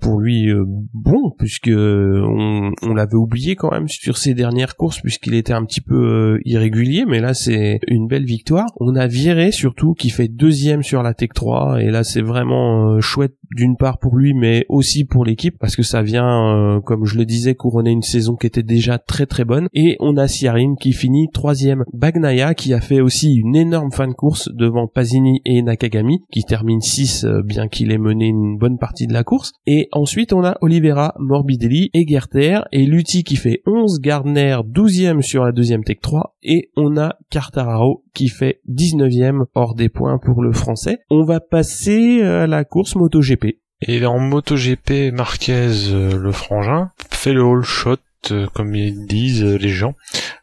pour 0.00 0.18
lui 0.18 0.50
bon 0.92 1.32
puisque 1.38 1.70
on, 1.72 2.72
on 2.82 2.94
l'avait 2.94 3.14
oublié 3.14 3.56
quand 3.56 3.70
même 3.70 3.88
sur 3.88 4.18
ses 4.18 4.34
dernières 4.34 4.76
courses 4.76 5.00
puisqu'il 5.00 5.34
était 5.34 5.52
un 5.52 5.64
petit 5.64 5.80
peu 5.80 6.40
irrégulier, 6.44 7.04
mais 7.06 7.20
là 7.20 7.34
c'est 7.34 7.80
une 7.86 8.06
belle 8.06 8.24
victoire. 8.24 8.66
On 8.80 8.94
a 8.94 9.06
Viré 9.06 9.52
surtout 9.52 9.94
qui 9.94 10.10
fait 10.10 10.28
deuxième 10.28 10.82
sur 10.82 11.02
la 11.02 11.14
Tech 11.14 11.30
3 11.34 11.82
et 11.82 11.90
là 11.90 12.04
c'est 12.04 12.22
vraiment 12.22 13.00
chouette 13.00 13.34
d'une 13.50 13.76
part 13.76 13.98
pour 13.98 14.16
lui 14.16 14.34
mais 14.34 14.64
aussi 14.68 15.04
pour 15.04 15.24
l'équipe 15.24 15.56
parce 15.58 15.76
que 15.76 15.82
ça 15.82 16.02
vient 16.02 16.80
comme 16.84 17.04
je 17.04 17.16
le 17.16 17.24
disais 17.24 17.54
couronner 17.54 17.90
une 17.90 18.02
saison 18.02 18.36
qui 18.36 18.46
était 18.46 18.62
déjà 18.62 18.98
très 18.98 19.26
très 19.26 19.44
bonne. 19.44 19.68
Et 19.74 19.96
on 20.00 20.16
a 20.16 20.28
Siarin 20.28 20.74
qui 20.80 20.92
finit 20.92 21.28
troisième. 21.32 21.84
Bagnaya 21.92 22.54
qui 22.54 22.74
a 22.74 22.80
fait 22.80 23.00
aussi 23.00 23.34
une 23.34 23.56
énorme 23.56 23.92
fin 23.92 24.08
de 24.08 24.12
course 24.12 24.48
devant 24.52 24.86
Pasini 24.86 25.40
et 25.44 25.62
Nakagami 25.62 26.22
qui 26.30 26.44
termine 26.44 26.80
6 26.80 27.24
euh, 27.24 27.42
bien 27.42 27.68
qu'il 27.68 27.92
ait 27.92 27.98
mené 27.98 28.26
une 28.26 28.58
bonne 28.58 28.78
partie 28.78 29.06
de 29.06 29.12
la 29.12 29.24
course. 29.24 29.52
Et 29.66 29.88
ensuite 29.92 30.32
on 30.32 30.44
a 30.44 30.56
Oliveira, 30.60 31.14
Morbidelli 31.18 31.90
et 31.94 32.06
Gerter 32.06 32.60
et 32.72 32.86
Lutti 32.86 33.24
qui 33.24 33.36
fait 33.36 33.62
11, 33.66 34.00
Gardner 34.00 34.56
12e 34.64 35.22
sur 35.22 35.44
la 35.44 35.52
deuxième 35.52 35.84
Tech 35.84 35.98
3 36.00 36.36
et 36.42 36.70
on 36.76 36.96
a 36.96 37.16
Cartararo 37.30 38.04
qui 38.18 38.28
fait 38.28 38.60
19e 38.68 39.44
hors 39.54 39.76
des 39.76 39.88
points 39.88 40.18
pour 40.18 40.42
le 40.42 40.52
français. 40.52 40.98
On 41.08 41.22
va 41.22 41.38
passer 41.38 42.20
à 42.20 42.48
la 42.48 42.64
course 42.64 42.96
MotoGP. 42.96 43.60
Et 43.80 44.04
en 44.06 44.18
MotoGP, 44.18 45.12
Marquez, 45.12 45.70
euh, 45.92 46.18
le 46.18 46.32
frangin, 46.32 46.90
fait 47.10 47.32
le 47.32 47.44
all 47.44 47.62
shot 47.62 47.98
euh, 48.32 48.48
comme 48.52 48.74
ils 48.74 49.06
disent 49.06 49.44
les 49.44 49.68
gens, 49.68 49.94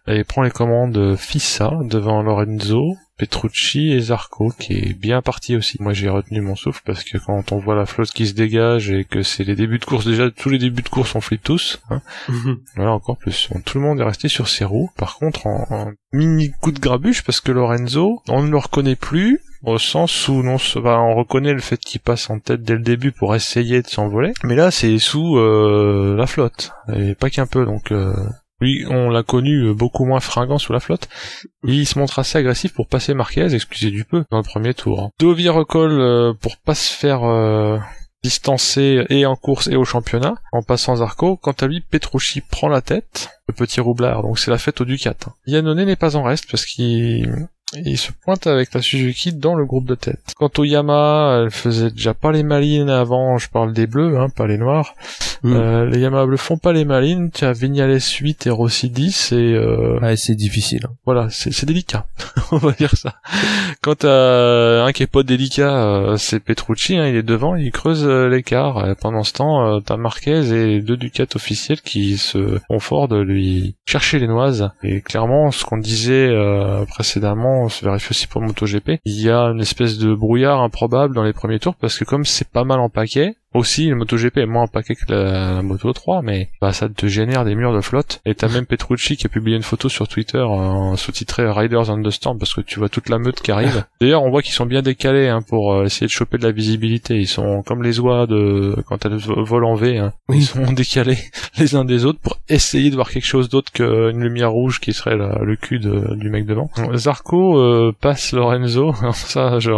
et 0.07 0.23
prend 0.23 0.43
les 0.43 0.51
commandes 0.51 1.17
Fissa 1.17 1.77
devant 1.83 2.21
Lorenzo, 2.21 2.95
Petrucci 3.17 3.91
et 3.91 3.99
Zarco, 4.01 4.51
qui 4.59 4.73
est 4.73 4.93
bien 4.93 5.21
parti 5.21 5.55
aussi. 5.55 5.77
Moi 5.79 5.93
j'ai 5.93 6.09
retenu 6.09 6.41
mon 6.41 6.55
souffle 6.55 6.81
parce 6.85 7.03
que 7.03 7.17
quand 7.17 7.51
on 7.51 7.59
voit 7.59 7.75
la 7.75 7.85
flotte 7.85 8.11
qui 8.11 8.27
se 8.27 8.33
dégage 8.33 8.91
et 8.91 9.05
que 9.05 9.23
c'est 9.23 9.43
les 9.43 9.55
débuts 9.55 9.79
de 9.79 9.85
course, 9.85 10.05
déjà 10.05 10.29
tous 10.31 10.49
les 10.49 10.57
débuts 10.57 10.81
de 10.81 10.89
course 10.89 11.15
on 11.15 11.21
flippe 11.21 11.43
tous, 11.43 11.81
hein. 11.89 12.01
Voilà 12.75 12.91
encore 12.91 13.17
plus. 13.17 13.49
tout 13.65 13.77
le 13.77 13.83
monde 13.83 13.99
est 13.99 14.03
resté 14.03 14.27
sur 14.27 14.49
ses 14.49 14.65
roues. 14.65 14.89
Par 14.97 15.15
contre, 15.15 15.47
en, 15.47 15.91
mini 16.11 16.51
coup 16.61 16.71
de 16.71 16.79
grabuche 16.79 17.23
parce 17.23 17.41
que 17.41 17.51
Lorenzo, 17.51 18.21
on 18.27 18.43
ne 18.43 18.51
le 18.51 18.57
reconnaît 18.57 18.95
plus, 18.95 19.39
au 19.63 19.77
sens 19.77 20.27
où 20.27 20.43
non, 20.43 20.57
on 20.75 21.15
reconnaît 21.15 21.53
le 21.53 21.61
fait 21.61 21.77
qu'il 21.77 22.01
passe 22.01 22.29
en 22.29 22.39
tête 22.39 22.63
dès 22.63 22.73
le 22.73 22.81
début 22.81 23.11
pour 23.11 23.35
essayer 23.35 23.81
de 23.81 23.87
s'envoler, 23.87 24.33
mais 24.43 24.55
là 24.55 24.71
c'est 24.71 24.99
sous 24.99 25.37
euh, 25.37 26.15
la 26.17 26.27
flotte 26.27 26.71
et 26.93 27.15
pas 27.15 27.29
qu'un 27.29 27.47
peu 27.47 27.65
donc. 27.65 27.91
Euh, 27.91 28.13
lui, 28.61 28.85
on 28.89 29.09
l'a 29.09 29.23
connu 29.23 29.65
euh, 29.65 29.73
beaucoup 29.73 30.05
moins 30.05 30.19
fringant 30.19 30.57
sous 30.57 30.73
la 30.73 30.79
flotte. 30.79 31.09
Il 31.63 31.85
se 31.85 31.99
montre 31.99 32.19
assez 32.19 32.37
agressif 32.37 32.73
pour 32.73 32.87
passer 32.87 33.13
Marquez, 33.13 33.53
excusez 33.53 33.91
du 33.91 34.05
peu, 34.05 34.23
dans 34.31 34.37
le 34.37 34.43
premier 34.43 34.73
tour. 34.73 35.01
Hein. 35.01 35.09
Dovi 35.19 35.49
recolle 35.49 36.35
pour 36.39 36.57
pas 36.57 36.75
se 36.75 36.93
faire 36.93 37.21
distancer 38.25 39.05
et 39.09 39.27
en 39.27 39.35
course 39.35 39.67
et 39.67 39.75
au 39.75 39.85
championnat, 39.85 40.33
en 40.51 40.63
passant 40.63 40.95
Zarco. 40.95 41.37
Quant 41.37 41.53
à 41.61 41.67
lui, 41.67 41.81
Petrucci 41.81 42.41
prend 42.41 42.69
la 42.69 42.81
tête, 42.81 43.29
le 43.47 43.53
petit 43.53 43.79
roublard, 43.81 44.23
donc 44.23 44.39
c'est 44.39 44.49
la 44.49 44.57
fête 44.57 44.81
au 44.81 44.85
Ducat. 44.85 45.13
Hein. 45.27 45.33
Yannone 45.45 45.85
n'est 45.85 45.95
pas 45.95 46.15
en 46.15 46.23
reste 46.23 46.49
parce 46.49 46.65
qu'il 46.65 47.47
il 47.85 47.97
se 47.97 48.11
pointe 48.11 48.47
avec 48.47 48.73
la 48.73 48.81
Suzuki 48.81 49.33
dans 49.33 49.55
le 49.55 49.65
groupe 49.65 49.85
de 49.85 49.95
tête. 49.95 50.33
Quant 50.35 50.51
au 50.57 50.63
Yamaha, 50.63 51.41
elle 51.43 51.51
faisait 51.51 51.91
déjà 51.91 52.13
pas 52.13 52.31
les 52.31 52.43
malines 52.43 52.89
avant, 52.89 53.37
je 53.37 53.49
parle 53.49 53.73
des 53.73 53.87
bleus, 53.87 54.17
hein, 54.17 54.29
pas 54.29 54.47
les 54.47 54.57
noirs. 54.57 54.95
Mm. 55.43 55.53
Euh, 55.53 55.85
les 55.85 55.99
Yamaha 55.99 56.25
bleus 56.25 56.37
font 56.37 56.57
pas 56.57 56.73
les 56.73 56.85
malines, 56.85 57.31
tu 57.31 57.45
as 57.45 57.53
Vignales 57.53 57.99
8 57.99 58.47
et 58.47 58.49
Rossi 58.49 58.89
10 58.89 59.31
et... 59.31 59.35
Euh... 59.35 59.99
Ouais, 59.99 60.15
c'est 60.15 60.35
difficile. 60.35 60.85
Hein. 60.85 60.93
Voilà, 61.05 61.27
c'est 61.29 61.65
délicat, 61.65 62.05
on 62.51 62.57
va 62.57 62.71
dire 62.71 62.95
ça. 62.95 63.15
Quant 63.81 63.95
à 64.03 64.85
un 64.85 64.91
qui 64.91 65.03
est 65.03 65.07
pas 65.07 65.23
délicat, 65.23 65.75
euh, 65.75 66.17
c'est 66.17 66.39
Petrucci, 66.39 66.97
hein, 66.97 67.07
il 67.07 67.15
est 67.15 67.23
devant, 67.23 67.55
il 67.55 67.71
creuse 67.71 68.05
euh, 68.05 68.27
l'écart. 68.27 68.95
Pendant 69.01 69.23
ce 69.23 69.33
temps, 69.33 69.81
t'as 69.81 69.97
Marquez 69.97 70.75
et 70.75 70.81
deux 70.81 70.97
Ducats 70.97 71.25
officiels 71.35 71.81
qui 71.81 72.17
se 72.17 72.59
font 72.67 72.79
fort 72.79 73.07
de 73.07 73.17
lui 73.17 73.75
chercher 73.85 74.19
les 74.19 74.27
noises. 74.27 74.69
Et 74.83 75.01
clairement, 75.01 75.51
ce 75.51 75.65
qu'on 75.65 75.77
disait 75.77 76.29
précédemment, 76.87 77.64
on 77.65 77.69
se 77.69 77.83
vérifie 77.83 78.11
aussi 78.11 78.27
pour 78.27 78.41
MotoGP, 78.41 78.99
il 79.05 79.21
y 79.21 79.29
a 79.29 79.41
une 79.45 79.59
espèce 79.59 79.97
de 79.97 80.13
brouillard 80.13 80.61
improbable 80.61 81.15
dans 81.15 81.23
les 81.23 81.33
premiers 81.33 81.59
tours 81.59 81.75
parce 81.75 81.97
que 81.97 82.05
comme 82.05 82.23
c'est 82.23 82.47
pas 82.47 82.63
mal 82.63 82.79
en 82.79 82.89
paquet, 82.89 83.35
aussi, 83.55 83.87
le 83.87 83.95
MotoGP 83.95 84.37
est 84.37 84.45
moins 84.45 84.63
en 84.63 84.67
paquet 84.67 84.95
que 84.95 85.11
la, 85.11 85.61
Moto 85.61 85.91
3, 85.93 86.21
mais 86.21 86.49
bah, 86.61 86.73
ça 86.73 86.89
te 86.89 87.07
génère 87.07 87.45
des 87.45 87.55
murs 87.55 87.73
de 87.73 87.81
flotte. 87.81 88.21
Et 88.25 88.35
t'as 88.35 88.49
même 88.49 88.65
Petrucci 88.65 89.17
qui 89.17 89.25
a 89.25 89.29
publié 89.29 89.55
une 89.55 89.63
photo 89.63 89.89
sur 89.89 90.07
Twitter 90.07 90.41
en 90.41 90.95
sous-titré 90.95 91.49
Riders 91.49 91.85
Storm 92.11 92.37
parce 92.37 92.53
que 92.53 92.61
tu 92.61 92.79
vois 92.79 92.89
toute 92.89 93.09
la 93.09 93.17
meute 93.17 93.41
qui 93.41 93.51
arrive. 93.51 93.85
D'ailleurs, 94.01 94.23
on 94.23 94.29
voit 94.29 94.41
qu'ils 94.41 94.53
sont 94.53 94.65
bien 94.65 94.81
décalés 94.81 95.29
hein, 95.29 95.41
pour 95.47 95.73
euh, 95.73 95.85
essayer 95.85 96.07
de 96.07 96.11
choper 96.11 96.37
de 96.37 96.43
la 96.43 96.51
visibilité. 96.51 97.15
Ils 97.15 97.27
sont 97.27 97.63
comme 97.63 97.81
les 97.81 97.99
oies 97.99 98.27
de 98.27 98.75
quand 98.87 99.05
elles 99.05 99.15
volent 99.15 99.71
en 99.71 99.75
V. 99.75 99.97
Hein. 99.97 100.13
Ils 100.29 100.43
sont 100.43 100.71
décalés 100.73 101.17
les 101.57 101.75
uns 101.75 101.85
des 101.85 102.05
autres 102.05 102.19
pour 102.19 102.37
essayer 102.49 102.89
de 102.89 102.95
voir 102.95 103.09
quelque 103.09 103.25
chose 103.25 103.49
d'autre 103.49 103.71
qu'une 103.71 104.21
lumière 104.21 104.51
rouge 104.51 104.79
qui 104.79 104.93
serait 104.93 105.15
le 105.15 105.55
cul 105.55 105.79
du 105.79 106.29
mec 106.29 106.45
devant. 106.45 106.69
Zarco 106.93 107.57
euh, 107.57 107.93
passe 107.99 108.33
Lorenzo. 108.33 108.93
ça, 109.13 109.59
je, 109.59 109.71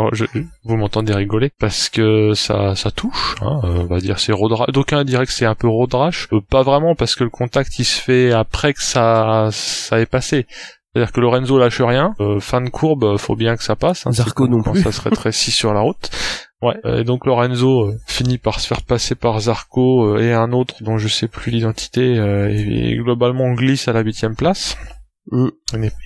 vous 0.64 0.78
m'entendez 0.78 1.14
rigoler 1.14 1.52
parce 1.60 1.90
que 1.90 2.34
ça, 2.34 2.76
ça 2.76 2.92
touche. 2.92 3.36
Hein 3.42 3.62
on 3.68 3.86
va 3.86 4.00
dire 4.00 4.20
c'est 4.20 4.32
road 4.32 4.54
d'aucuns 4.72 5.04
diraient 5.04 5.26
que 5.26 5.32
c'est 5.32 5.46
un 5.46 5.56
peu 5.56 5.68
road 5.68 5.94
rash 5.94 6.28
euh, 6.34 6.40
pas 6.50 6.64
vraiment 6.64 6.96
parce 6.96 7.16
que 7.16 7.24
le 7.24 7.30
contact 7.30 7.80
il 7.80 7.86
se 7.86 8.00
fait 8.02 8.32
après 8.32 8.74
que 8.74 8.82
ça 8.82 9.50
ça 9.52 10.00
est 10.00 10.06
passé 10.06 10.46
c'est-à-dire 10.94 11.12
que 11.12 11.22
Lorenzo 11.22 11.60
lâche 11.60 11.80
rien, 11.80 12.16
euh, 12.22 12.40
fin 12.40 12.60
de 12.60 12.70
courbe, 12.70 13.18
faut 13.18 13.36
bien 13.36 13.56
que 13.56 13.64
ça 13.64 13.76
passe. 13.76 14.08
Hein, 14.08 14.14
Zarco 14.14 14.48
non 14.48 14.64
plus. 14.64 14.82
Ça 14.82 14.92
serait 14.92 15.12
très 15.12 15.32
si 15.32 15.52
sur 15.52 15.72
la 15.72 15.82
route. 15.82 16.10
Ouais. 16.64 16.74
et 16.86 17.04
donc 17.04 17.28
Lorenzo 17.28 17.84
euh, 17.84 17.98
finit 18.08 18.40
par 18.40 18.60
se 18.60 18.66
faire 18.68 18.82
passer 18.82 19.14
par 19.14 19.40
Zarco 19.40 20.18
et 20.18 20.34
un 20.34 20.52
autre 20.54 20.82
dont 20.82 20.98
je 20.98 21.08
sais 21.08 21.28
plus 21.28 21.52
l'identité 21.52 22.16
et, 22.50 22.96
globalement 22.98 23.54
glisse 23.54 23.88
à 23.88 23.94
la 23.94 24.00
huitième 24.00 24.36
place. 24.36 24.76
Mm. 25.30 25.50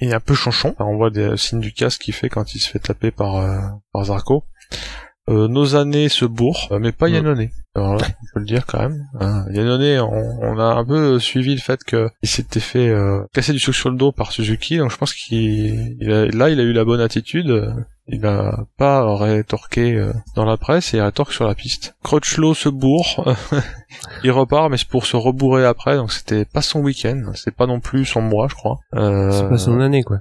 Il 0.01 0.09
est 0.09 0.13
un 0.13 0.19
peu 0.19 0.33
chanchon. 0.33 0.75
on 0.79 0.97
voit 0.97 1.09
des 1.09 1.37
signes 1.37 1.61
du 1.61 1.71
casque 1.71 2.01
qu'il 2.01 2.13
fait 2.13 2.27
quand 2.27 2.53
il 2.53 2.59
se 2.59 2.69
fait 2.69 2.79
taper 2.79 3.11
par, 3.11 3.41
par 3.93 4.03
Zarco. 4.03 4.43
Euh, 5.29 5.47
nos 5.47 5.75
années 5.75 6.09
se 6.09 6.25
bourrent, 6.25 6.67
euh, 6.71 6.79
mais 6.79 6.91
pas 6.91 7.07
Yannone. 7.07 7.49
Alors 7.75 7.95
là, 7.95 8.07
on 8.09 8.33
peut 8.33 8.39
le 8.39 8.45
dire 8.45 8.65
quand 8.65 8.79
même. 8.79 9.07
Hein. 9.19 9.45
Yannone, 9.51 10.01
on, 10.01 10.39
on, 10.41 10.57
a 10.57 10.73
un 10.73 10.83
peu 10.83 11.19
suivi 11.19 11.53
le 11.53 11.61
fait 11.61 11.83
qu'il 11.83 12.09
s'était 12.23 12.59
fait 12.59 12.89
euh, 12.89 13.21
casser 13.31 13.53
du 13.53 13.59
sucre 13.59 13.77
sur 13.77 13.91
le 13.91 13.97
dos 13.97 14.11
par 14.11 14.31
Suzuki, 14.31 14.77
donc 14.77 14.91
je 14.91 14.97
pense 14.97 15.13
qu'il 15.13 15.95
là 15.99 16.49
il 16.49 16.59
a 16.59 16.63
eu 16.63 16.73
la 16.73 16.83
bonne 16.85 17.01
attitude. 17.01 17.75
Il 18.07 18.21
n'a 18.21 18.65
pas 18.77 19.15
rétorqué 19.15 20.11
dans 20.35 20.43
la 20.43 20.57
presse 20.57 20.93
et 20.93 20.97
il 20.97 21.01
rétorque 21.01 21.31
sur 21.31 21.47
la 21.47 21.55
piste. 21.55 21.95
Crutchlow 22.03 22.55
se 22.55 22.67
bourre, 22.67 23.37
il 24.23 24.31
repart, 24.31 24.69
mais 24.69 24.77
c'est 24.77 24.87
pour 24.87 25.05
se 25.05 25.15
rebourrer 25.15 25.65
après, 25.65 25.95
donc 25.95 26.11
c'était 26.11 26.43
pas 26.43 26.61
son 26.61 26.81
week-end, 26.81 27.31
c'est 27.35 27.55
pas 27.55 27.67
non 27.67 27.79
plus 27.79 28.05
son 28.05 28.21
mois, 28.21 28.47
je 28.49 28.55
crois. 28.55 28.79
C'est 28.91 29.47
pas 29.47 29.57
son 29.57 29.79
année, 29.79 30.03
quoi. 30.03 30.17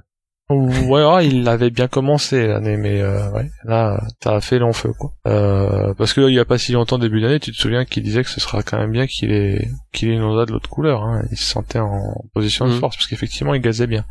Ouais, 0.51 1.05
ouais, 1.05 1.27
il 1.27 1.47
avait 1.47 1.69
bien 1.69 1.87
commencé 1.87 2.47
l'année, 2.47 2.77
mais 2.77 3.01
euh, 3.01 3.29
ouais, 3.31 3.49
là, 3.63 4.03
ça 4.23 4.35
a 4.35 4.41
fait 4.41 4.59
long 4.59 4.73
feu, 4.73 4.93
quoi. 4.97 5.13
Euh, 5.27 5.93
parce 5.95 6.13
que 6.13 6.21
il 6.29 6.33
y 6.33 6.39
a 6.39 6.45
pas 6.45 6.57
si 6.57 6.71
longtemps, 6.71 6.97
début 6.97 7.21
d'année, 7.21 7.39
tu 7.39 7.51
te 7.51 7.57
souviens 7.57 7.85
qu'il 7.85 8.03
disait 8.03 8.23
que 8.23 8.29
ce 8.29 8.39
sera 8.39 8.63
quand 8.63 8.77
même 8.77 8.91
bien 8.91 9.07
qu'il 9.07 9.31
ait 9.31 9.69
qu'il 9.91 10.09
ait 10.09 10.13
une 10.13 10.23
Honda 10.23 10.45
de 10.45 10.51
l'autre 10.51 10.69
couleur. 10.69 11.03
Hein. 11.03 11.23
Il 11.31 11.37
se 11.37 11.45
sentait 11.45 11.79
en 11.79 12.25
position 12.33 12.67
de 12.67 12.73
mm. 12.73 12.79
force 12.79 12.97
parce 12.97 13.07
qu'effectivement, 13.07 13.53
il 13.53 13.61
gazait 13.61 13.87
bien. 13.87 14.05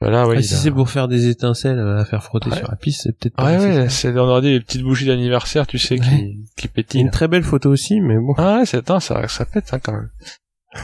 Voilà, 0.00 0.26
ouais, 0.26 0.36
ah, 0.38 0.42
si 0.42 0.56
c'est 0.56 0.72
pour 0.72 0.90
faire 0.90 1.06
des 1.06 1.28
étincelles 1.28 1.78
à 1.78 2.04
faire 2.04 2.24
frotter 2.24 2.50
sur 2.50 2.68
la 2.68 2.76
piste, 2.76 3.02
c'est 3.04 3.16
peut-être 3.16 3.36
pas. 3.36 3.44
Ouais, 3.44 3.58
ouais, 3.58 3.88
c'est 3.88 4.10
on 4.18 4.28
aurait 4.28 4.40
dit 4.40 4.50
les 4.50 4.60
petites 4.60 4.82
bougies 4.82 5.06
d'anniversaire, 5.06 5.66
tu 5.68 5.78
sais, 5.78 5.96
qui 5.96 6.40
qui 6.56 6.66
pétillent. 6.66 7.02
Une 7.02 7.10
très 7.10 7.28
belle 7.28 7.44
photo 7.44 7.70
aussi, 7.70 8.00
mais 8.00 8.16
bon. 8.16 8.34
Ah 8.36 8.58
ouais, 8.58 8.66
c'est 8.66 8.84
ça 8.84 8.98
ça 9.00 9.44
pète 9.44 9.72
hein, 9.72 9.78
quand 9.80 9.92
même 9.92 10.10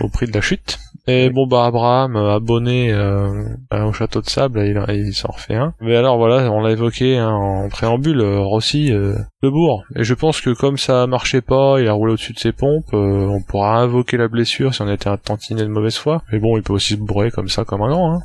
au 0.00 0.08
prix 0.08 0.26
de 0.26 0.32
la 0.32 0.40
chute. 0.40 0.78
Et 1.10 1.30
bon 1.30 1.46
bah 1.46 1.64
Abraham, 1.64 2.16
euh, 2.16 2.34
abonné 2.34 2.92
euh, 2.92 3.46
au 3.72 3.92
château 3.94 4.20
de 4.20 4.28
sable, 4.28 4.60
il, 4.66 4.78
il 4.94 5.14
s'en 5.14 5.32
refait 5.32 5.54
un. 5.54 5.72
Mais 5.80 5.96
alors 5.96 6.18
voilà, 6.18 6.52
on 6.52 6.60
l'a 6.60 6.72
évoqué 6.72 7.16
hein, 7.16 7.30
en 7.30 7.70
préambule, 7.70 8.20
euh, 8.20 8.40
Rossi, 8.40 8.90
le 8.90 9.16
bourg. 9.42 9.84
Et 9.96 10.04
je 10.04 10.12
pense 10.12 10.42
que 10.42 10.50
comme 10.50 10.76
ça 10.76 11.06
marchait 11.06 11.40
pas, 11.40 11.80
il 11.80 11.88
a 11.88 11.94
roulé 11.94 12.12
au-dessus 12.12 12.34
de 12.34 12.38
ses 12.38 12.52
pompes, 12.52 12.92
on 12.92 13.40
pourra 13.40 13.78
invoquer 13.78 14.18
la 14.18 14.28
blessure 14.28 14.74
si 14.74 14.82
on 14.82 14.92
était 14.92 15.08
un 15.08 15.16
tantinet 15.16 15.62
de 15.62 15.68
mauvaise 15.68 15.96
foi. 15.96 16.22
Mais 16.30 16.40
bon, 16.40 16.58
il 16.58 16.62
peut 16.62 16.74
aussi 16.74 16.92
se 16.92 16.98
bourrer 16.98 17.30
comme 17.30 17.48
ça 17.48 17.64
comme 17.64 17.80
un 17.80 17.88
grand. 17.88 18.20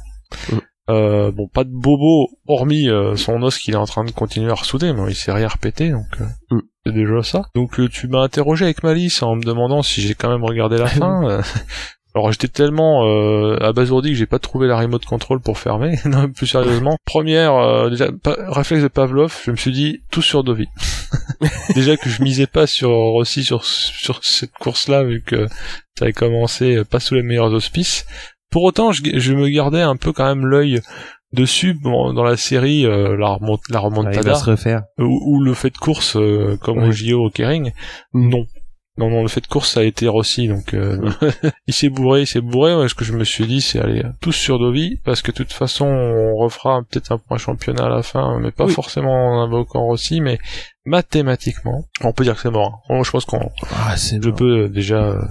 Hein. 0.89 1.31
Bon, 1.31 1.47
pas 1.47 1.63
de 1.63 1.71
bobo, 1.71 2.27
hormis 2.47 2.89
son 3.15 3.41
os 3.43 3.57
qu'il 3.59 3.75
est 3.75 3.77
en 3.77 3.85
train 3.85 4.03
de 4.03 4.11
continuer 4.11 4.51
à 4.51 4.55
ressouder, 4.55 4.91
mais 4.91 5.09
il 5.09 5.15
s'est 5.15 5.31
rien 5.31 5.47
répété, 5.47 5.89
donc 5.91 6.19
mm. 6.51 6.59
c'est 6.85 6.93
déjà 6.93 7.23
ça. 7.23 7.43
Donc 7.55 7.79
tu 7.89 8.09
m'as 8.09 8.23
interrogé 8.23 8.65
avec 8.65 8.83
Malice 8.83 9.23
en 9.23 9.37
me 9.37 9.43
demandant 9.43 9.83
si 9.83 10.01
j'ai 10.01 10.15
quand 10.15 10.29
même 10.29 10.43
regardé 10.43 10.77
la 10.77 10.87
fin. 10.87 11.41
Alors 12.15 12.31
j'étais 12.31 12.47
tellement 12.47 13.05
euh, 13.05 13.57
abasourdi 13.61 14.11
que 14.11 14.15
j'ai 14.15 14.27
pas 14.27 14.39
trouvé 14.39 14.67
la 14.67 14.77
remote 14.77 15.05
control 15.05 15.39
pour 15.39 15.57
fermer. 15.57 15.97
non, 16.05 16.29
plus 16.29 16.47
sérieusement. 16.47 16.97
Première, 17.05 17.55
euh, 17.55 17.89
déjà, 17.89 18.09
réflexe 18.25 18.83
de 18.83 18.87
Pavlov, 18.87 19.41
je 19.45 19.51
me 19.51 19.55
suis 19.55 19.71
dit 19.71 20.03
tout 20.11 20.21
sur 20.21 20.43
Dovi. 20.43 20.67
déjà 21.75 21.97
que 21.97 22.09
je 22.09 22.21
misais 22.21 22.47
pas 22.47 22.67
sur 22.67 22.91
aussi 22.91 23.43
sur 23.43 23.65
sur 23.65 24.23
cette 24.23 24.53
course-là 24.53 25.03
vu 25.03 25.21
que 25.21 25.47
ça 25.97 26.05
avait 26.05 26.13
commencé 26.13 26.75
euh, 26.75 26.83
pas 26.83 26.99
sous 26.99 27.15
les 27.15 27.23
meilleurs 27.23 27.53
auspices. 27.53 28.05
Pour 28.51 28.63
autant, 28.63 28.91
je, 28.91 29.01
je 29.15 29.33
me 29.33 29.49
gardais 29.49 29.81
un 29.81 29.95
peu 29.95 30.13
quand 30.13 30.25
même 30.25 30.45
l'œil 30.45 30.81
dessus 31.33 31.73
bon, 31.73 32.13
dans 32.13 32.23
la 32.23 32.37
série 32.37 32.85
euh, 32.85 33.17
la 33.17 33.29
remont 33.29 33.57
la 33.69 33.79
remontada 33.79 34.35
se 34.35 34.51
refaire. 34.51 34.83
Ou, 34.99 35.41
le 35.43 35.53
fait 35.53 35.71
de 35.71 35.77
course 35.77 36.15
euh, 36.15 36.57
comme 36.61 36.77
au 36.77 36.91
JO 36.91 37.25
au 37.25 37.29
Kering 37.29 37.71
mm. 38.13 38.29
non 38.29 38.45
non, 38.97 39.09
non, 39.09 39.23
le 39.23 39.27
fait 39.27 39.41
de 39.41 39.47
course, 39.47 39.71
ça 39.71 39.79
a 39.79 39.83
été 39.83 40.07
Rossi, 40.07 40.47
donc 40.47 40.75
euh, 40.75 41.09
il 41.67 41.73
s'est 41.73 41.89
bourré, 41.89 42.21
il 42.21 42.27
s'est 42.27 42.41
bourré. 42.41 42.75
Ouais, 42.75 42.87
ce 42.87 42.93
que 42.93 43.03
je 43.03 43.13
me 43.13 43.23
suis 43.23 43.47
dit, 43.47 43.59
c'est 43.59 43.79
aller 43.79 44.03
tous 44.21 44.33
sur 44.33 44.59
Dovi, 44.59 44.99
parce 45.03 45.23
que 45.23 45.31
de 45.31 45.37
toute 45.37 45.51
façon, 45.51 45.85
on 45.85 46.35
refera 46.35 46.81
peut-être 46.83 47.11
un 47.11 47.17
point 47.17 47.39
championnat 47.39 47.85
à 47.85 47.89
la 47.89 48.03
fin, 48.03 48.39
mais 48.39 48.51
pas 48.51 48.67
forcément 48.67 49.13
en 49.13 49.43
invoquant 49.43 49.83
Rossi, 49.83 50.21
mais 50.21 50.37
mathématiquement, 50.85 51.85
on 52.01 52.13
peut 52.13 52.23
dire 52.23 52.35
que 52.35 52.41
c'est 52.41 52.51
mort. 52.51 52.83
je 52.87 53.09
pense 53.09 53.25
qu'on, 53.25 53.49
ah, 53.71 53.95
je 53.95 54.29
peux 54.29 54.69
déjà 54.69 55.03
euh, 55.03 55.21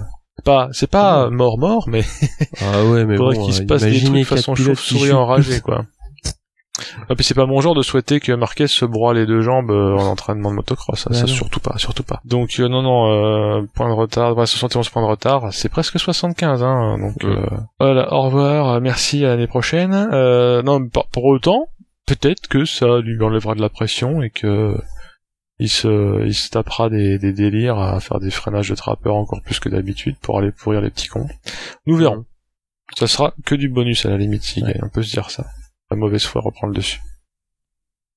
pas, 0.43 0.67
c'est 0.73 0.89
pas 0.89 1.29
mort 1.29 1.57
mort, 1.57 1.87
mais 1.87 2.03
ah 2.59 2.83
ouais, 2.83 3.05
mais 3.05 3.15
faudrait 3.17 3.37
qu'il 3.37 3.53
se 3.53 3.61
passe 3.61 3.83
des 3.83 4.03
trucs 4.03 4.13
de 4.13 4.23
façon 4.25 4.55
chauve-souris 4.55 5.13
enragée, 5.13 5.61
quoi. 5.61 5.85
Ah, 7.09 7.15
puis 7.15 7.23
c'est 7.23 7.33
pas 7.33 7.45
mon 7.45 7.61
genre 7.61 7.75
de 7.75 7.81
souhaiter 7.81 8.19
que 8.19 8.31
Marquez 8.31 8.67
se 8.67 8.85
broie 8.85 9.13
les 9.13 9.25
deux 9.25 9.41
jambes 9.41 9.71
euh, 9.71 9.95
en 9.95 10.05
entraînement 10.05 10.51
de 10.51 10.55
motocross, 10.55 11.07
ça, 11.11 11.27
surtout 11.27 11.59
pas, 11.59 11.77
surtout 11.77 12.03
pas. 12.03 12.21
Donc 12.25 12.59
euh, 12.59 12.67
non 12.67 12.81
non, 12.81 13.11
euh, 13.11 13.61
point 13.75 13.89
de 13.89 13.93
retard, 13.93 14.35
71 14.35 14.89
points 14.89 15.01
de 15.01 15.07
retard, 15.07 15.53
c'est 15.53 15.69
presque 15.69 15.99
75 15.99 16.63
hein, 16.63 16.97
donc 16.99 17.25
voilà, 17.79 18.13
au 18.13 18.21
revoir, 18.23 18.81
merci 18.81 19.25
à 19.25 19.29
l'année 19.29 19.47
prochaine. 19.47 19.91
non, 20.63 20.87
pour 21.11 21.25
autant, 21.25 21.67
peut-être 22.05 22.47
que 22.47 22.65
ça 22.65 22.99
lui 22.99 23.21
enlèvera 23.23 23.55
de 23.55 23.61
la 23.61 23.69
pression 23.69 24.21
et 24.21 24.29
que 24.29 24.75
il 25.59 25.69
se, 25.69 26.25
il 26.25 26.33
se 26.33 26.49
tapera 26.49 26.89
des, 26.89 27.19
des 27.19 27.31
délires 27.31 27.77
à 27.77 27.99
faire 27.99 28.19
des 28.19 28.31
freinages 28.31 28.69
de 28.69 28.75
trappeur 28.75 29.15
encore 29.15 29.41
plus 29.41 29.59
que 29.59 29.69
d'habitude 29.69 30.15
pour 30.21 30.39
aller 30.39 30.51
pourrir 30.51 30.81
les 30.81 30.89
petits 30.89 31.07
cons. 31.07 31.27
Nous 31.85 31.95
verrons. 31.95 32.25
Ça 32.97 33.07
sera 33.07 33.33
que 33.45 33.55
du 33.55 33.69
bonus 33.69 34.05
à 34.05 34.09
la 34.09 34.17
limite 34.17 34.43
si 34.43 34.63
on 34.81 34.89
peut 34.89 35.03
se 35.03 35.11
dire 35.11 35.29
ça 35.29 35.45
la 35.93 35.99
mauvaise 35.99 36.23
foi 36.23 36.41
reprend 36.41 36.67
le 36.67 36.73
dessus. 36.73 37.01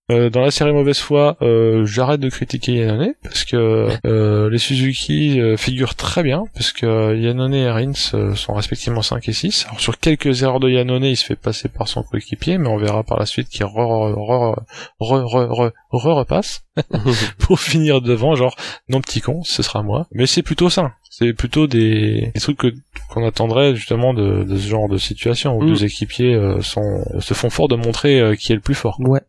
Euh, 0.08 0.30
dans 0.30 0.40
la 0.40 0.52
série 0.52 0.72
mauvaise 0.72 1.00
foi, 1.00 1.36
euh, 1.42 1.84
j'arrête 1.84 2.20
de 2.20 2.28
critiquer 2.30 2.74
Yannone 2.74 3.14
parce 3.24 3.44
que 3.44 3.88
euh, 4.06 4.48
les 4.48 4.58
Suzuki 4.58 5.40
figurent 5.56 5.96
très 5.96 6.22
bien 6.22 6.44
parce 6.54 6.70
que 6.70 7.16
Yannone 7.16 7.54
et 7.54 7.68
Rins 7.68 7.92
sont 8.36 8.54
respectivement 8.54 9.02
5 9.02 9.28
et 9.28 9.32
6. 9.32 9.66
Alors 9.66 9.80
sur 9.80 9.98
quelques 9.98 10.42
erreurs 10.44 10.60
de 10.60 10.70
Yannone, 10.70 11.04
il 11.04 11.16
se 11.16 11.24
fait 11.24 11.34
passer 11.34 11.68
par 11.68 11.88
son 11.88 12.04
coéquipier, 12.04 12.56
mais 12.58 12.68
on 12.68 12.76
verra 12.76 13.02
par 13.02 13.18
la 13.18 13.26
suite 13.26 13.48
qu'il 13.48 13.64
re, 13.64 13.74
re, 13.74 14.54
re, 15.00 15.72
re, 15.90 16.14
repasse 16.14 16.62
pour 17.40 17.58
finir 17.58 18.00
devant, 18.00 18.36
genre 18.36 18.54
non 18.88 19.00
petit 19.00 19.20
con, 19.20 19.42
ce 19.42 19.64
sera 19.64 19.82
moi. 19.82 20.06
Mais 20.12 20.26
c'est 20.26 20.42
plutôt 20.42 20.70
ça. 20.70 20.92
C'est 21.18 21.32
plutôt 21.32 21.66
des, 21.66 22.30
des 22.34 22.40
trucs 22.40 22.58
que 22.58 22.74
qu'on 23.08 23.26
attendrait 23.26 23.74
justement 23.74 24.12
de, 24.12 24.44
de, 24.44 24.58
ce 24.58 24.68
genre 24.68 24.88
de 24.88 24.98
situation 24.98 25.56
où 25.56 25.62
mm. 25.62 25.66
deux 25.66 25.84
équipiers 25.84 26.38
sont 26.60 27.04
se 27.20 27.32
font 27.32 27.50
fort 27.50 27.68
de 27.68 27.76
montrer 27.76 28.36
qui 28.38 28.52
est 28.52 28.56
le 28.56 28.60
plus 28.60 28.74
fort. 28.74 28.98
Ouais. 29.00 29.20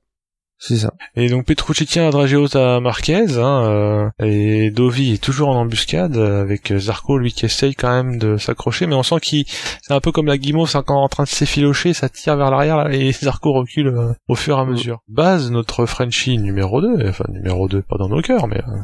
C'est 0.60 0.78
ça. 0.78 0.93
Et 1.15 1.30
donc 1.30 1.45
Petrucci 1.45 1.86
tient 1.86 2.10
à 2.10 2.58
à 2.58 2.80
Marquez, 2.80 3.38
hein, 3.38 3.63
euh, 3.65 4.10
et 4.19 4.71
Dovi 4.71 5.13
est 5.13 5.23
toujours 5.23 5.50
en 5.50 5.56
embuscade 5.56 6.17
avec 6.17 6.76
Zarco 6.76 7.19
lui 7.19 7.32
qui 7.32 7.45
essaye 7.45 7.76
quand 7.76 7.91
même 7.91 8.17
de 8.17 8.38
s'accrocher, 8.38 8.88
mais 8.88 8.95
on 8.95 9.04
sent 9.04 9.19
qu'il 9.21 9.45
c'est 9.47 9.93
un 9.93 10.00
peu 10.00 10.12
comme 10.12 10.26
la 10.26 10.39
guimauve, 10.39 10.67
c'est 10.67 10.80
encore 10.80 11.04
en 11.04 11.10
train 11.10 11.26
de 11.26 11.30
s'effilocher, 11.30 11.93
ça 11.93 12.10
tire 12.10 12.38
vers 12.38 12.50
l'arrière 12.50 12.89
et 12.91 13.12
Zarco 13.21 13.54
recule 13.54 13.88
euh, 13.89 14.13
au 14.28 14.36
fur 14.36 14.58
et 14.58 14.62
à 14.62 14.65
mesure. 14.65 15.04
Base 15.08 15.52
notre 15.52 15.86
Frenchie 15.86 16.39
numéro 16.39 16.82
2, 16.82 17.08
enfin 17.08 17.26
numéro 17.30 17.67
2 17.67 17.84
pas 17.84 17.97
dans 17.97 18.10
nos 18.10 18.21
cœurs, 18.21 18.47
mais 18.47 18.58
euh, 18.58 18.78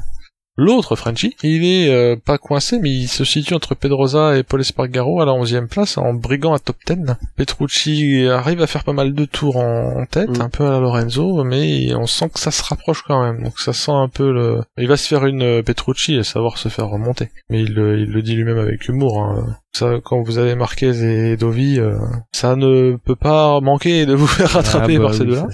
L'autre 0.56 0.96
Frenchy, 0.96 1.36
il 1.42 1.66
est 1.66 1.90
euh, 1.90 2.16
pas 2.16 2.38
coincé, 2.38 2.80
mais 2.80 2.92
il 2.92 3.08
se 3.08 3.26
situe 3.26 3.56
entre 3.56 3.74
Pedrosa 3.74 4.38
et 4.38 4.44
Paul 4.44 4.62
Espargaro 4.62 5.20
à 5.20 5.26
la 5.26 5.34
11 5.34 5.62
place 5.70 5.98
en 5.98 6.14
brigant 6.14 6.54
à 6.54 6.60
top 6.60 6.78
10. 6.88 7.16
Petrucci 7.36 8.28
arrive 8.30 8.62
à 8.62 8.68
faire 8.68 8.84
pas 8.84 8.94
mal 8.94 9.14
de 9.14 9.26
tours 9.26 9.58
en, 9.58 10.06
tête, 10.06 10.38
mm. 10.38 10.42
un 10.42 10.50
peu 10.50 10.66
à 10.66 10.72
la 10.72 10.80
Lorenzo, 10.80 11.44
mais 11.44 11.96
on 11.96 12.06
sent 12.06 12.30
que 12.34 12.40
ça 12.40 12.52
se 12.52 12.64
rapproche 12.64 13.02
quand 13.02 13.24
même. 13.24 13.44
Donc 13.44 13.60
ça 13.60 13.74
sent 13.74 13.92
un 13.92 14.10
peu 14.10 14.32
le... 14.32 14.62
Il 14.78 14.88
va 14.88 14.98
se 14.98 15.08
faire 15.08 15.26
une 15.26 15.42
euh, 15.42 15.64
Petrucci 15.64 16.16
et 16.16 16.24
savoir 16.24 16.60
se 16.60 16.70
faire 16.70 16.88
remonter. 16.88 17.30
Mais 17.50 17.62
il, 17.62 17.72
il 17.72 18.12
le 18.12 18.22
dit 18.22 18.36
lui-même 18.36 18.60
avec 18.60 18.88
humour. 18.88 19.24
Hein. 19.24 19.58
Ça, 19.72 20.00
quand 20.04 20.22
vous 20.22 20.38
avez 20.38 20.54
Marquez 20.54 21.32
et 21.32 21.36
Dovi, 21.36 21.80
euh, 21.80 21.98
ça 22.32 22.56
ne 22.56 22.96
peut 22.96 23.16
pas 23.16 23.60
manquer 23.60 24.06
de 24.06 24.14
vous 24.14 24.28
faire 24.28 24.52
ah 24.52 24.58
rattraper 24.58 24.98
par 25.00 25.10
bah 25.10 25.18
ces 25.18 25.26
deux-là. 25.26 25.48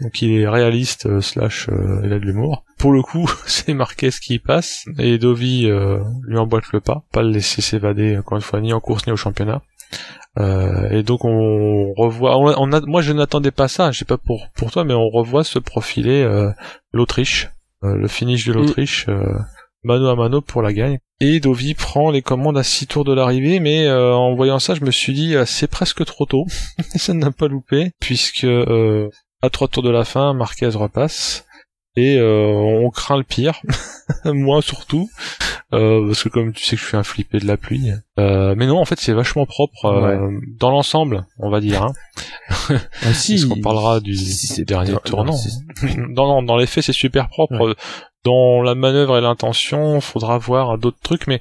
Donc 0.00 0.22
il 0.22 0.32
est 0.32 0.48
réaliste 0.48 1.06
euh, 1.06 1.20
slash 1.20 1.68
euh, 1.68 2.00
il 2.04 2.12
a 2.12 2.18
de 2.18 2.24
l'humour. 2.24 2.64
Pour 2.78 2.92
le 2.92 3.02
coup, 3.02 3.30
c'est 3.46 3.74
Marquez 3.74 4.10
qui 4.10 4.38
passe 4.38 4.84
et 4.98 5.18
Dovi 5.18 5.66
euh, 5.66 6.00
lui 6.26 6.38
emboîte 6.38 6.72
le 6.72 6.80
pas, 6.80 7.04
pas 7.12 7.22
le 7.22 7.30
laisser 7.30 7.62
s'évader 7.62 8.18
encore 8.18 8.36
une 8.36 8.42
fois 8.42 8.60
ni 8.60 8.72
en 8.72 8.80
course 8.80 9.06
ni 9.06 9.12
au 9.12 9.16
championnat. 9.16 9.62
Euh, 10.38 10.88
et 10.90 11.02
donc 11.02 11.24
on 11.24 11.92
revoit, 11.94 12.38
on, 12.38 12.72
a, 12.72 12.80
moi 12.80 13.02
je 13.02 13.12
n'attendais 13.12 13.50
pas 13.50 13.68
ça, 13.68 13.90
je 13.92 13.98
sais 13.98 14.04
pas 14.04 14.16
pour 14.16 14.48
pour 14.56 14.70
toi, 14.70 14.84
mais 14.84 14.94
on 14.94 15.08
revoit 15.08 15.44
se 15.44 15.58
profiler 15.58 16.26
l'Autriche, 16.92 17.50
le 17.82 18.08
finish 18.08 18.46
de 18.46 18.52
mm. 18.52 18.56
l'Autriche, 18.56 19.06
mano 19.84 20.08
à 20.08 20.16
mano 20.16 20.40
pour 20.40 20.62
la 20.62 20.72
gagne. 20.72 20.98
Et 21.20 21.38
Dovi 21.38 21.74
prend 21.74 22.10
les 22.10 22.22
commandes 22.22 22.56
à 22.56 22.62
6 22.62 22.86
tours 22.86 23.04
de 23.04 23.12
l'arrivée, 23.12 23.60
mais 23.60 23.90
en 23.92 24.34
voyant 24.34 24.58
ça, 24.58 24.74
je 24.74 24.84
me 24.84 24.90
suis 24.90 25.12
dit 25.12 25.34
c'est 25.44 25.70
presque 25.70 26.02
trop 26.06 26.24
tôt, 26.24 26.46
ça 26.96 27.12
n'a 27.12 27.30
pas 27.30 27.48
loupé, 27.48 27.90
puisque 28.00 28.46
à 29.42 29.50
trois 29.50 29.68
tours 29.68 29.82
de 29.82 29.90
la 29.90 30.04
fin, 30.04 30.32
Marquez 30.32 30.68
repasse. 30.68 31.44
Et 31.94 32.16
euh, 32.16 32.54
on 32.54 32.88
craint 32.88 33.18
le 33.18 33.22
pire, 33.22 33.60
moi 34.24 34.62
surtout, 34.62 35.10
euh, 35.74 36.06
parce 36.06 36.22
que 36.22 36.30
comme 36.30 36.54
tu 36.54 36.64
sais 36.64 36.76
que 36.76 36.80
je 36.80 36.86
suis 36.86 36.96
un 36.96 37.02
flippé 37.02 37.38
de 37.38 37.46
la 37.46 37.58
pluie. 37.58 37.90
Euh, 38.18 38.54
mais 38.56 38.66
non, 38.66 38.78
en 38.78 38.86
fait, 38.86 38.98
c'est 38.98 39.12
vachement 39.12 39.44
propre 39.44 40.30
dans 40.58 40.70
l'ensemble, 40.70 41.26
on 41.38 41.50
va 41.50 41.60
dire. 41.60 41.82
Hein. 41.82 41.92
Ah, 42.70 43.12
si, 43.12 43.46
qu'on 43.46 43.60
parlera 43.60 44.00
du, 44.00 44.16
dernier 44.64 44.94
tournant. 45.04 45.36
Non, 45.98 46.28
non, 46.28 46.42
dans 46.42 46.56
les 46.56 46.66
faits, 46.66 46.84
c'est 46.84 46.92
super 46.92 47.28
propre. 47.28 47.76
Dans 48.24 48.62
la 48.62 48.74
manœuvre 48.74 49.18
et 49.18 49.20
l'intention, 49.20 50.00
faudra 50.00 50.38
voir 50.38 50.78
d'autres 50.78 51.00
trucs. 51.02 51.26
Mais 51.26 51.40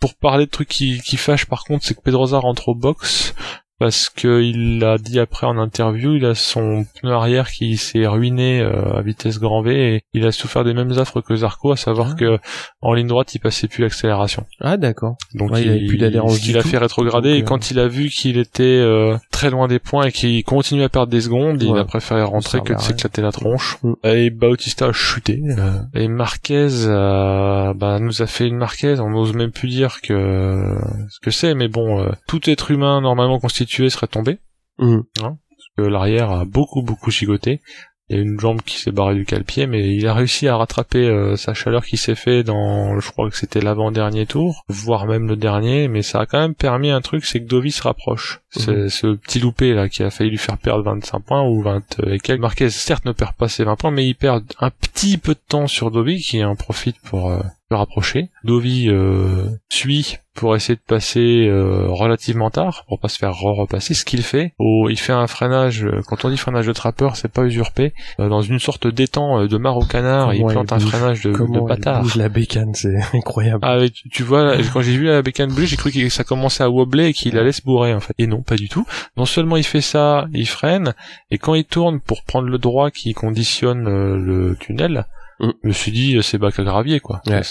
pour 0.00 0.14
parler 0.14 0.46
de 0.46 0.50
trucs 0.50 0.68
qui, 0.68 1.00
qui 1.00 1.16
fâchent, 1.16 1.46
par 1.46 1.62
contre, 1.62 1.84
c'est 1.84 1.94
que 1.94 2.00
Pedroza 2.00 2.38
rentre 2.38 2.70
au 2.70 2.74
box 2.74 3.34
parce 3.82 4.10
que 4.10 4.40
il 4.40 4.84
a 4.84 4.96
dit 4.96 5.18
après 5.18 5.44
en 5.44 5.58
interview, 5.58 6.14
il 6.14 6.24
a 6.24 6.36
son 6.36 6.86
pneu 7.00 7.10
arrière 7.12 7.50
qui 7.50 7.76
s'est 7.76 8.06
ruiné 8.06 8.60
euh, 8.60 8.98
à 8.98 9.02
vitesse 9.02 9.40
grand 9.40 9.60
V 9.60 9.94
et 9.96 10.02
il 10.14 10.24
a 10.24 10.30
souffert 10.30 10.62
des 10.62 10.72
mêmes 10.72 10.92
affres 11.00 11.20
que 11.20 11.34
Zarco, 11.34 11.72
à 11.72 11.76
savoir 11.76 12.10
Ah. 12.12 12.14
que 12.14 12.38
en 12.80 12.94
ligne 12.94 13.08
droite 13.08 13.34
il 13.34 13.40
passait 13.40 13.66
plus 13.66 13.82
l'accélération. 13.82 14.46
Ah 14.60 14.76
d'accord. 14.76 15.16
Donc 15.34 15.50
Ouais, 15.50 15.62
il 15.62 15.68
avait 15.70 15.86
plus 15.86 15.98
d'adhérence 15.98 16.40
du 16.40 16.52
l'a 16.52 16.62
tout. 16.62 16.68
fait 16.68 16.78
rétrograder 16.78 17.30
Donc, 17.30 17.38
et 17.40 17.42
euh, 17.42 17.44
quand 17.44 17.72
il 17.72 17.80
a 17.80 17.88
vu 17.88 18.08
qu'il 18.08 18.38
était 18.38 18.62
euh, 18.62 19.16
très 19.32 19.50
loin 19.50 19.66
des 19.66 19.80
points 19.80 20.04
et 20.06 20.12
qu'il 20.12 20.44
continuait 20.44 20.84
à 20.84 20.88
perdre 20.88 21.10
des 21.10 21.20
secondes, 21.22 21.60
il 21.60 21.76
a 21.76 21.84
préféré 21.84 22.22
rentrer 22.22 22.60
que 22.60 22.74
de 22.74 22.78
s'éclater 22.78 23.20
la 23.20 23.32
tronche. 23.32 23.78
Mm. 23.82 23.92
Et 24.04 24.30
Bautista 24.30 24.86
a 24.86 24.92
chuté. 24.92 25.42
euh, 25.58 25.72
et 25.94 26.06
Marquez 26.06 26.68
euh, 26.86 27.74
bah, 27.74 27.98
nous 27.98 28.22
a 28.22 28.28
fait 28.28 28.46
une 28.46 28.58
Marquez, 28.58 29.00
on 29.00 29.10
n'ose 29.10 29.34
même 29.34 29.50
plus 29.50 29.66
dire 29.68 30.00
que 30.02 30.76
ce 31.10 31.18
que 31.18 31.32
c'est, 31.32 31.56
mais 31.56 31.66
bon, 31.66 32.00
euh, 32.00 32.10
tout 32.28 32.48
être 32.48 32.70
humain 32.70 33.00
normalement 33.00 33.40
constitué 33.40 33.71
serait 33.90 34.06
tombé. 34.06 34.38
Mhm. 34.78 35.04
parce 35.14 35.68
que 35.76 35.82
l'arrière 35.82 36.30
a 36.30 36.44
beaucoup 36.44 36.82
beaucoup 36.82 37.10
gigoté. 37.10 37.60
Il 38.08 38.16
y 38.16 38.18
a 38.18 38.22
une 38.22 38.38
jambe 38.38 38.60
qui 38.60 38.76
s'est 38.76 38.90
barrée 38.90 39.14
du 39.14 39.24
cale-pied, 39.24 39.66
mais 39.66 39.94
il 39.94 40.06
a 40.06 40.12
réussi 40.12 40.46
à 40.46 40.56
rattraper 40.56 41.06
euh, 41.06 41.36
sa 41.36 41.54
chaleur 41.54 41.82
qui 41.82 41.96
s'est 41.96 42.14
fait 42.14 42.42
dans, 42.42 43.00
je 43.00 43.10
crois 43.10 43.30
que 43.30 43.36
c'était 43.36 43.62
l'avant-dernier 43.62 44.26
tour, 44.26 44.64
voire 44.68 45.06
même 45.06 45.28
le 45.28 45.36
dernier, 45.36 45.88
mais 45.88 46.02
ça 46.02 46.20
a 46.20 46.26
quand 46.26 46.40
même 46.40 46.54
permis 46.54 46.90
un 46.90 47.00
truc, 47.00 47.24
c'est 47.24 47.40
que 47.40 47.46
Dovi 47.46 47.70
se 47.72 47.82
rapproche. 47.82 48.42
C'est 48.50 48.90
ce 48.90 49.14
petit 49.14 49.38
loupé 49.38 49.72
là 49.72 49.88
qui 49.88 50.02
a 50.02 50.10
failli 50.10 50.28
lui 50.28 50.36
faire 50.36 50.58
perdre 50.58 50.84
25 50.84 51.20
points 51.20 51.48
ou 51.48 51.62
20 51.62 52.00
et 52.08 52.18
quelques. 52.18 52.40
Marquez 52.40 52.68
certes 52.68 53.06
ne 53.06 53.12
perd 53.12 53.34
pas 53.34 53.48
ses 53.48 53.64
20 53.64 53.76
points, 53.76 53.90
mais 53.90 54.06
il 54.06 54.14
perd 54.14 54.44
un 54.58 54.68
petit 54.68 55.16
peu 55.16 55.32
de 55.32 55.40
temps 55.48 55.66
sur 55.66 55.90
Dovi 55.90 56.20
qui 56.20 56.44
en 56.44 56.54
profite 56.54 57.00
pour 57.00 57.30
euh, 57.30 57.40
rapprocher. 57.74 58.30
Dovi 58.44 58.88
euh, 58.88 59.46
suit 59.68 60.18
pour 60.34 60.56
essayer 60.56 60.76
de 60.76 60.80
passer 60.80 61.46
euh, 61.46 61.88
relativement 61.88 62.48
tard 62.48 62.84
pour 62.88 62.98
pas 62.98 63.08
se 63.08 63.18
faire 63.18 63.34
re-repasser 63.34 63.92
ce 63.92 64.06
qu'il 64.06 64.22
fait 64.22 64.54
Oh, 64.58 64.88
il 64.88 64.98
fait 64.98 65.12
un 65.12 65.26
freinage 65.26 65.84
euh, 65.84 66.00
quand 66.06 66.24
on 66.24 66.30
dit 66.30 66.38
freinage 66.38 66.66
de 66.66 66.72
trappeur 66.72 67.16
c'est 67.16 67.30
pas 67.30 67.42
usurpé 67.44 67.92
euh, 68.18 68.30
dans 68.30 68.40
une 68.40 68.58
sorte 68.58 68.86
d'étang 68.86 69.42
euh, 69.42 69.46
de 69.46 69.58
mar 69.58 69.76
au 69.76 69.84
canard 69.84 70.32
il 70.32 70.42
plante 70.46 70.70
il 70.70 70.74
un 70.74 70.78
freinage 70.78 71.20
de, 71.20 71.32
de 71.32 71.68
bâtard 71.68 72.02
bouge 72.02 72.16
la 72.16 72.30
bécane, 72.30 72.74
c'est 72.74 72.96
incroyable. 73.14 73.60
ah, 73.62 73.76
mais 73.78 73.90
tu, 73.90 74.08
tu 74.08 74.22
vois, 74.22 74.56
quand 74.72 74.82
j'ai 74.82 74.96
vu 74.96 75.06
la 75.06 75.22
bécane 75.22 75.50
bouger, 75.50 75.66
j'ai 75.66 75.76
cru 75.76 75.90
que 75.90 76.08
ça 76.08 76.24
commençait 76.24 76.64
à 76.64 76.70
wobbler 76.70 77.06
et 77.06 77.12
qu'il 77.12 77.38
allait 77.38 77.52
se 77.52 77.62
bourrer, 77.62 77.94
en 77.94 78.00
fait. 78.00 78.14
Et 78.18 78.26
non, 78.26 78.42
pas 78.42 78.56
du 78.56 78.68
tout. 78.68 78.86
Non 79.16 79.24
seulement 79.24 79.56
il 79.56 79.64
fait 79.64 79.80
ça, 79.80 80.26
il 80.32 80.48
freine, 80.48 80.94
et 81.30 81.38
quand 81.38 81.54
il 81.54 81.64
tourne 81.64 82.00
pour 82.00 82.22
prendre 82.24 82.48
le 82.48 82.58
droit 82.58 82.90
qui 82.90 83.12
conditionne 83.14 83.86
euh, 83.86 84.16
le 84.16 84.56
tunnel, 84.56 85.06
Mm. 85.42 85.50
je 85.62 85.68
me 85.68 85.72
suis 85.72 85.92
dit, 85.92 86.16
euh, 86.16 86.22
c'est 86.22 86.38
bac 86.38 86.58
à 86.58 86.64
gravier, 86.64 87.00
quoi. 87.00 87.20
Ouais. 87.26 87.42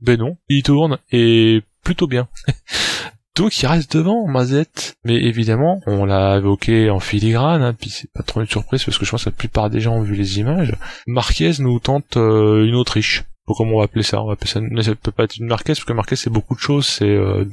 Ben 0.00 0.18
non. 0.18 0.36
Il 0.48 0.62
tourne, 0.62 0.98
et 1.10 1.62
plutôt 1.82 2.06
bien. 2.06 2.28
Donc 3.38 3.62
il 3.62 3.66
reste 3.66 3.96
devant, 3.96 4.26
Mazette. 4.26 4.96
Mais 5.04 5.14
évidemment, 5.14 5.80
on 5.86 6.04
l'a 6.04 6.38
évoqué 6.38 6.90
en 6.90 6.98
filigrane, 6.98 7.62
hein, 7.62 7.72
puis 7.72 7.88
c'est 7.88 8.12
pas 8.12 8.24
trop 8.24 8.40
une 8.40 8.48
surprise 8.48 8.82
parce 8.84 8.98
que 8.98 9.04
je 9.04 9.10
pense 9.12 9.24
que 9.24 9.30
la 9.30 9.36
plupart 9.36 9.70
des 9.70 9.80
gens 9.80 9.94
ont 9.94 10.02
vu 10.02 10.16
les 10.16 10.40
images. 10.40 10.74
Marquez 11.06 11.52
nous 11.60 11.78
tente 11.78 12.16
euh, 12.16 12.66
une 12.66 12.74
Autriche. 12.74 13.24
Comment 13.46 13.76
on 13.76 13.78
va 13.78 13.84
appeler 13.84 14.02
ça? 14.02 14.20
On 14.20 14.26
va 14.26 14.32
appeler 14.32 14.50
ça. 14.50 14.60
Mais 14.60 14.82
ça 14.82 14.94
peut 14.96 15.12
pas 15.12 15.22
être 15.22 15.36
une 15.36 15.46
Marquez 15.46 15.72
parce 15.72 15.84
que 15.84 15.92
Marquez 15.92 16.16
c'est 16.16 16.30
beaucoup 16.30 16.56
de 16.56 16.60
choses. 16.60 16.86
C'est 16.86 17.06
euh, 17.06 17.44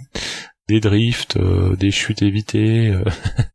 des 0.68 0.80
drifts, 0.80 1.38
euh, 1.38 1.76
des 1.76 1.92
chutes 1.92 2.22
évitées. 2.22 2.90
euh. 2.90 3.04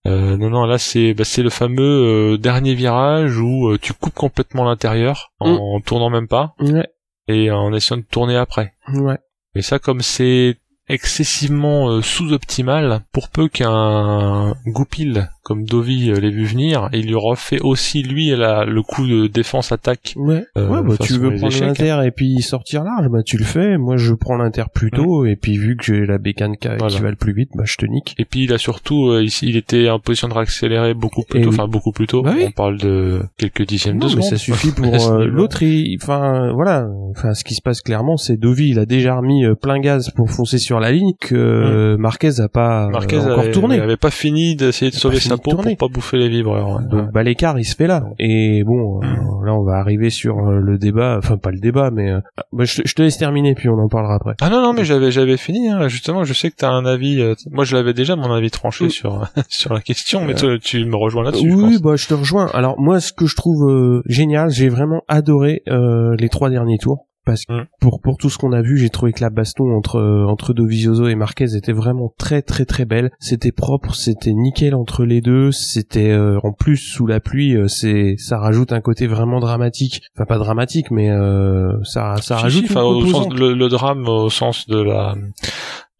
Euh, 0.06 0.36
non 0.38 0.48
non 0.48 0.64
là 0.64 0.78
c'est 0.78 1.12
bah, 1.12 1.24
c'est 1.24 1.42
le 1.42 1.50
fameux 1.50 2.32
euh, 2.32 2.38
dernier 2.38 2.74
virage 2.74 3.36
où 3.38 3.68
euh, 3.68 3.78
tu 3.80 3.92
coupes 3.92 4.14
complètement 4.14 4.64
l'intérieur 4.64 5.30
en 5.40 5.78
tournant 5.80 6.08
même 6.08 6.26
pas 6.26 6.54
Ouais, 6.58 6.88
et 7.28 7.50
en 7.50 7.72
essayant 7.74 7.98
de 7.98 8.06
tourner 8.10 8.34
après. 8.36 8.72
ouais. 8.94 9.18
Mais 9.54 9.60
ça, 9.62 9.78
comme 9.78 10.00
c'est 10.00 10.56
excessivement 10.88 11.90
euh, 11.90 12.02
sous-optimal, 12.02 13.00
pour 13.12 13.28
peu 13.28 13.48
qu'un 13.48 14.54
goupil 14.66 15.28
comme 15.42 15.64
Dovi 15.64 16.10
euh, 16.10 16.20
l'ait 16.20 16.30
vu 16.30 16.44
venir, 16.44 16.88
il 16.92 17.06
lui 17.06 17.14
refait 17.14 17.60
aussi 17.60 18.02
lui 18.02 18.28
la, 18.30 18.64
le 18.64 18.82
coup 18.82 19.06
de 19.06 19.26
défense-attaque. 19.26 20.14
Ouais, 20.16 20.44
Euh, 20.56 20.68
ouais 20.68 20.82
bah, 20.82 20.94
tu 21.00 21.14
veux 21.14 21.30
les 21.30 21.38
prendre 21.38 21.60
l'inter 21.60 22.00
et 22.04 22.10
puis 22.10 22.40
sortir 22.42 22.84
large, 22.84 23.08
bah 23.08 23.22
tu 23.24 23.36
le 23.36 23.44
fais. 23.44 23.78
Moi, 23.78 23.96
je 23.96 24.12
prends 24.14 24.36
l'inter 24.36 24.64
plus 24.72 24.90
tôt 24.90 25.24
et 25.26 25.36
puis 25.36 25.56
vu 25.56 25.76
que 25.76 25.84
j'ai 25.84 26.06
la 26.06 26.18
bécane 26.18 26.56
qui, 26.56 26.68
Voilà. 26.68 26.86
qui 26.88 27.00
va 27.00 27.10
le 27.10 27.16
plus 27.16 27.32
vite, 27.32 27.50
bah 27.54 27.64
je 27.66 27.76
te 27.76 27.86
nique. 27.86 28.14
Et 28.18 28.24
puis 28.24 28.44
il 28.44 28.52
a 28.52 28.58
surtout, 28.58 29.08
euh, 29.08 29.22
il, 29.22 29.30
il 29.48 29.56
était 29.56 29.88
en 29.90 29.98
position 29.98 30.28
de 30.28 30.34
réaccélérer 30.34 30.94
beaucoup 30.94 31.22
plus 31.28 31.40
Et 31.40 31.42
tôt, 31.42 31.50
oui. 31.50 31.54
enfin 31.58 31.68
beaucoup 31.68 31.92
plus 31.92 32.06
tôt. 32.06 32.22
Bah 32.22 32.32
oui. 32.36 32.44
On 32.48 32.50
parle 32.52 32.78
de 32.78 33.22
quelques 33.38 33.66
dixièmes 33.66 33.98
Non, 33.98 34.06
de 34.08 34.16
mais 34.16 34.22
seconde. 34.22 34.30
ça 34.30 34.36
suffit 34.36 34.72
pour 34.76 35.10
euh, 35.12 35.24
l'autre. 35.26 35.62
il- 35.62 35.98
Enfin, 36.00 36.52
voilà. 36.54 36.86
Enfin, 37.10 37.34
ce 37.34 37.44
qui 37.44 37.54
se 37.54 37.62
passe 37.62 37.80
clairement, 37.82 38.16
c'est 38.16 38.36
Dovi, 38.36 38.68
il 38.70 38.78
a 38.78 38.86
déjà 38.86 39.16
remis 39.16 39.44
euh, 39.44 39.54
plein 39.54 39.78
gaz 39.80 40.10
pour 40.16 40.30
foncer 40.30 40.58
sur 40.58 40.80
la 40.80 40.92
ligne 40.92 41.12
que 41.20 41.96
Marquez 41.98 42.40
a 42.40 42.48
pas 42.48 42.86
euh, 42.86 42.90
Marquez 42.90 43.18
encore 43.18 43.40
avait, 43.40 43.50
tourné. 43.50 43.80
avait 43.80 43.96
pas 43.96 44.10
fini 44.10 44.56
d'essayer 44.56 44.90
de 44.90 44.96
Il 44.96 44.98
sauver 44.98 45.16
pour 45.38 45.56
pas 45.62 45.88
bouffer 45.88 46.16
les 46.18 46.28
vibreurs. 46.28 46.68
ouais. 46.76 46.84
Donc 46.90 47.12
bah 47.12 47.22
l'écart 47.22 47.58
il 47.58 47.64
se 47.64 47.74
fait 47.76 47.86
là. 47.86 48.04
Et 48.18 48.62
bon, 48.64 49.00
euh, 49.02 49.06
Mm. 49.06 49.44
là 49.46 49.54
on 49.54 49.64
va 49.64 49.74
arriver 49.78 50.10
sur 50.10 50.36
euh, 50.38 50.58
le 50.60 50.76
débat, 50.78 51.16
enfin 51.18 51.36
pas 51.38 51.50
le 51.50 51.58
débat, 51.58 51.90
mais 51.90 52.10
euh, 52.10 52.20
bah, 52.52 52.64
je, 52.64 52.82
te- 52.82 52.88
je 52.88 52.94
te 52.94 53.02
laisse 53.02 53.16
terminer 53.18 53.54
puis 53.54 53.68
on 53.68 53.78
en 53.78 53.88
parlera 53.88 54.14
après. 54.16 54.34
Ah 54.40 54.50
non 54.50 54.60
non 54.62 54.72
mais 54.72 54.84
j'avais 54.84 55.10
j'avais 55.10 55.36
fini 55.36 55.68
hein. 55.68 55.88
justement 55.88 56.24
je 56.24 56.32
sais 56.34 56.50
que 56.50 56.56
t'as 56.56 56.70
un 56.70 56.84
avis 56.84 57.22
moi 57.50 57.64
je 57.64 57.74
l'avais 57.76 57.94
déjà 57.94 58.16
mon 58.16 58.32
avis 58.32 58.50
tranché 58.50 58.88
sur 58.90 59.26
sur 59.48 59.72
la 59.72 59.80
question 59.80 60.24
mais 60.24 60.34
toi, 60.34 60.56
tu 60.62 60.84
me 60.84 60.96
rejoins 60.96 61.22
là-dessus 61.24 61.50
je 61.50 61.54
oui, 61.56 61.62
pense. 61.74 61.82
bah 61.82 61.96
je 61.96 62.06
te 62.06 62.14
rejoins. 62.14 62.46
Alors 62.52 62.78
moi, 62.78 63.00
ce 63.00 63.12
que 63.12 63.26
je 63.26 63.36
trouve 63.36 63.68
euh, 63.70 64.02
génial, 64.06 64.50
j'ai 64.50 64.68
vraiment 64.68 65.02
adoré 65.08 65.62
euh, 65.68 66.14
les 66.18 66.28
trois 66.28 66.50
derniers 66.50 66.78
tours. 66.78 67.06
Parce 67.30 67.44
que 67.44 67.52
Mm. 67.62 67.66
pour 67.80 68.00
pour 68.00 68.16
tout 68.16 68.28
ce 68.28 68.38
qu'on 68.38 68.52
a 68.52 68.60
vu, 68.60 68.76
j'ai 68.76 68.90
trouvé 68.90 69.12
que 69.12 69.20
la 69.20 69.30
baston 69.30 69.76
entre 69.76 69.96
euh, 70.00 70.26
entre 70.26 70.52
Dovizioso 70.52 71.06
et 71.06 71.14
Marquez 71.14 71.54
était 71.56 71.72
vraiment 71.72 72.12
très 72.18 72.42
très 72.42 72.64
très 72.64 72.84
belle. 72.84 73.10
C'était 73.20 73.52
propre, 73.52 73.94
c'était 73.94 74.32
nickel 74.32 74.74
entre 74.74 75.04
les 75.04 75.20
deux. 75.20 75.52
C'était 75.52 76.10
euh, 76.10 76.38
en 76.42 76.52
plus 76.52 76.76
sous 76.76 77.06
la 77.06 77.20
pluie, 77.20 77.56
euh, 77.56 77.68
c'est 77.68 78.16
ça 78.18 78.38
rajoute 78.38 78.72
un 78.72 78.80
côté 78.80 79.06
vraiment 79.06 79.38
dramatique. 79.38 80.02
Enfin 80.16 80.24
pas 80.26 80.38
dramatique, 80.38 80.90
mais 80.90 81.08
euh, 81.10 81.72
ça 81.84 82.16
ça 82.20 82.36
Si, 82.38 82.42
rajoute 82.42 82.66
si, 82.66 82.72
une 82.72 82.78
enfin, 82.78 82.82
au 82.86 82.94
composante. 83.00 83.30
sens, 83.30 83.38
le, 83.38 83.54
le 83.54 83.68
drame 83.68 84.08
au 84.08 84.28
sens 84.30 84.66
de 84.68 84.80
la 84.80 85.14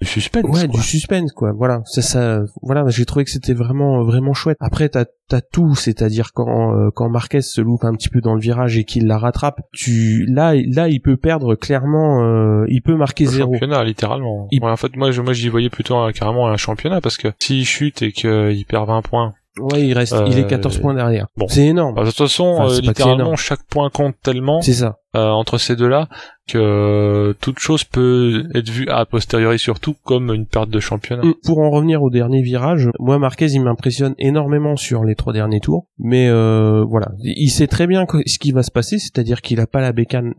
du 0.01 0.07
suspense 0.07 0.45
Ouais, 0.45 0.67
quoi. 0.67 0.81
du 0.81 0.83
suspense 0.83 1.33
quoi. 1.33 1.53
Voilà, 1.53 1.83
ça, 1.85 2.01
ça, 2.03 2.41
voilà, 2.63 2.85
j'ai 2.89 3.05
trouvé 3.05 3.25
que 3.25 3.31
c'était 3.31 3.53
vraiment, 3.55 4.03
vraiment 4.05 4.33
chouette. 4.35 4.57
Après, 4.61 4.89
t'as, 4.89 5.05
t'as 5.29 5.41
tout, 5.41 5.75
c'est-à-dire 5.75 6.33
quand, 6.35 6.75
euh, 6.75 6.91
quand 6.95 7.09
Marquez 7.11 7.43
se 7.43 7.61
loupe 7.61 7.85
un 7.85 7.93
petit 7.95 8.09
peu 8.09 8.21
dans 8.21 8.35
le 8.35 8.41
virage 8.41 8.79
et 8.79 8.85
qu'il 8.85 9.07
la 9.07 9.19
rattrape, 9.19 9.61
tu, 9.73 10.25
là, 10.29 10.55
là, 10.55 10.89
il 10.89 11.01
peut 11.01 11.17
perdre 11.17 11.55
clairement, 11.55 12.23
euh, 12.23 12.65
il 12.69 12.81
peut 12.83 12.97
marquer 12.97 13.25
Le 13.25 13.31
zéro. 13.31 13.53
championnat 13.53 13.85
littéralement 13.85 14.49
Il- 14.51 14.63
Ouais, 14.63 14.71
en 14.71 14.77
fait 14.77 14.97
moi 14.97 15.11
je 15.11 15.21
moi 15.23 15.33
j'y 15.33 15.49
voyais 15.49 15.71
plutôt 15.71 15.97
un- 15.97 16.13
carrément 16.13 16.49
un 16.49 16.57
championnat 16.57 17.01
parce 17.01 17.17
que 17.17 17.29
s'il 17.39 17.65
chute 17.67 18.03
et 18.03 18.13
qu'il 18.13 18.65
perd 18.69 18.87
20 18.89 19.03
points 19.03 19.35
Ouais, 19.59 19.83
il 19.85 19.93
reste, 19.95 20.13
Euh, 20.13 20.27
il 20.29 20.39
est 20.39 20.47
14 20.47 20.79
points 20.79 20.95
derrière. 20.95 21.27
bon. 21.37 21.47
C'est 21.49 21.67
énorme. 21.67 21.95
bah, 21.95 22.03
de 22.03 22.07
toute 22.09 22.17
façon 22.19 22.45
Enfin, 22.59 22.73
euh, 22.73 22.81
littéralement 22.81 23.35
chaque 23.37 23.65
point 23.69 23.91
compte 23.91 24.15
tellement 24.23 24.61
C'est 24.63 24.73
ça. 24.75 24.97
euh, 25.17 25.29
entre 25.31 25.59
ces 25.59 25.75
deux-là 25.75 26.09
euh, 26.55 27.33
toute 27.41 27.59
chose 27.59 27.85
peut 27.85 28.49
être 28.55 28.69
vue 28.69 28.89
a 28.89 29.05
posteriori 29.07 29.59
surtout 29.59 29.95
comme 30.05 30.33
une 30.33 30.47
perte 30.47 30.71
de 30.71 30.81
championnat. 30.81 31.25
Mm. 31.25 31.35
Pour 31.45 31.59
en 31.59 31.71
revenir 31.71 32.03
au 32.03 32.11
dernier 32.11 32.43
virage, 32.43 32.89
moi 32.99 33.19
Marquez 33.19 33.47
il 33.47 33.63
m'impressionne 33.63 34.15
énormément 34.19 34.77
sur 34.77 35.05
les 35.05 35.15
trois 35.15 35.33
derniers 35.33 35.61
tours, 35.61 35.87
mais 35.99 36.29
euh, 36.29 36.85
voilà, 36.89 37.13
il 37.23 37.51
sait 37.51 37.67
très 37.67 37.87
bien 37.87 38.07
ce 38.27 38.39
qui 38.39 38.53
va 38.53 38.63
se 38.63 38.71
passer, 38.71 38.99
c'est-à-dire 38.99 39.43
qu'il 39.43 39.61
a 39.61 39.67
pas 39.67 39.81
la 39.81 39.93
bécane 39.93 40.35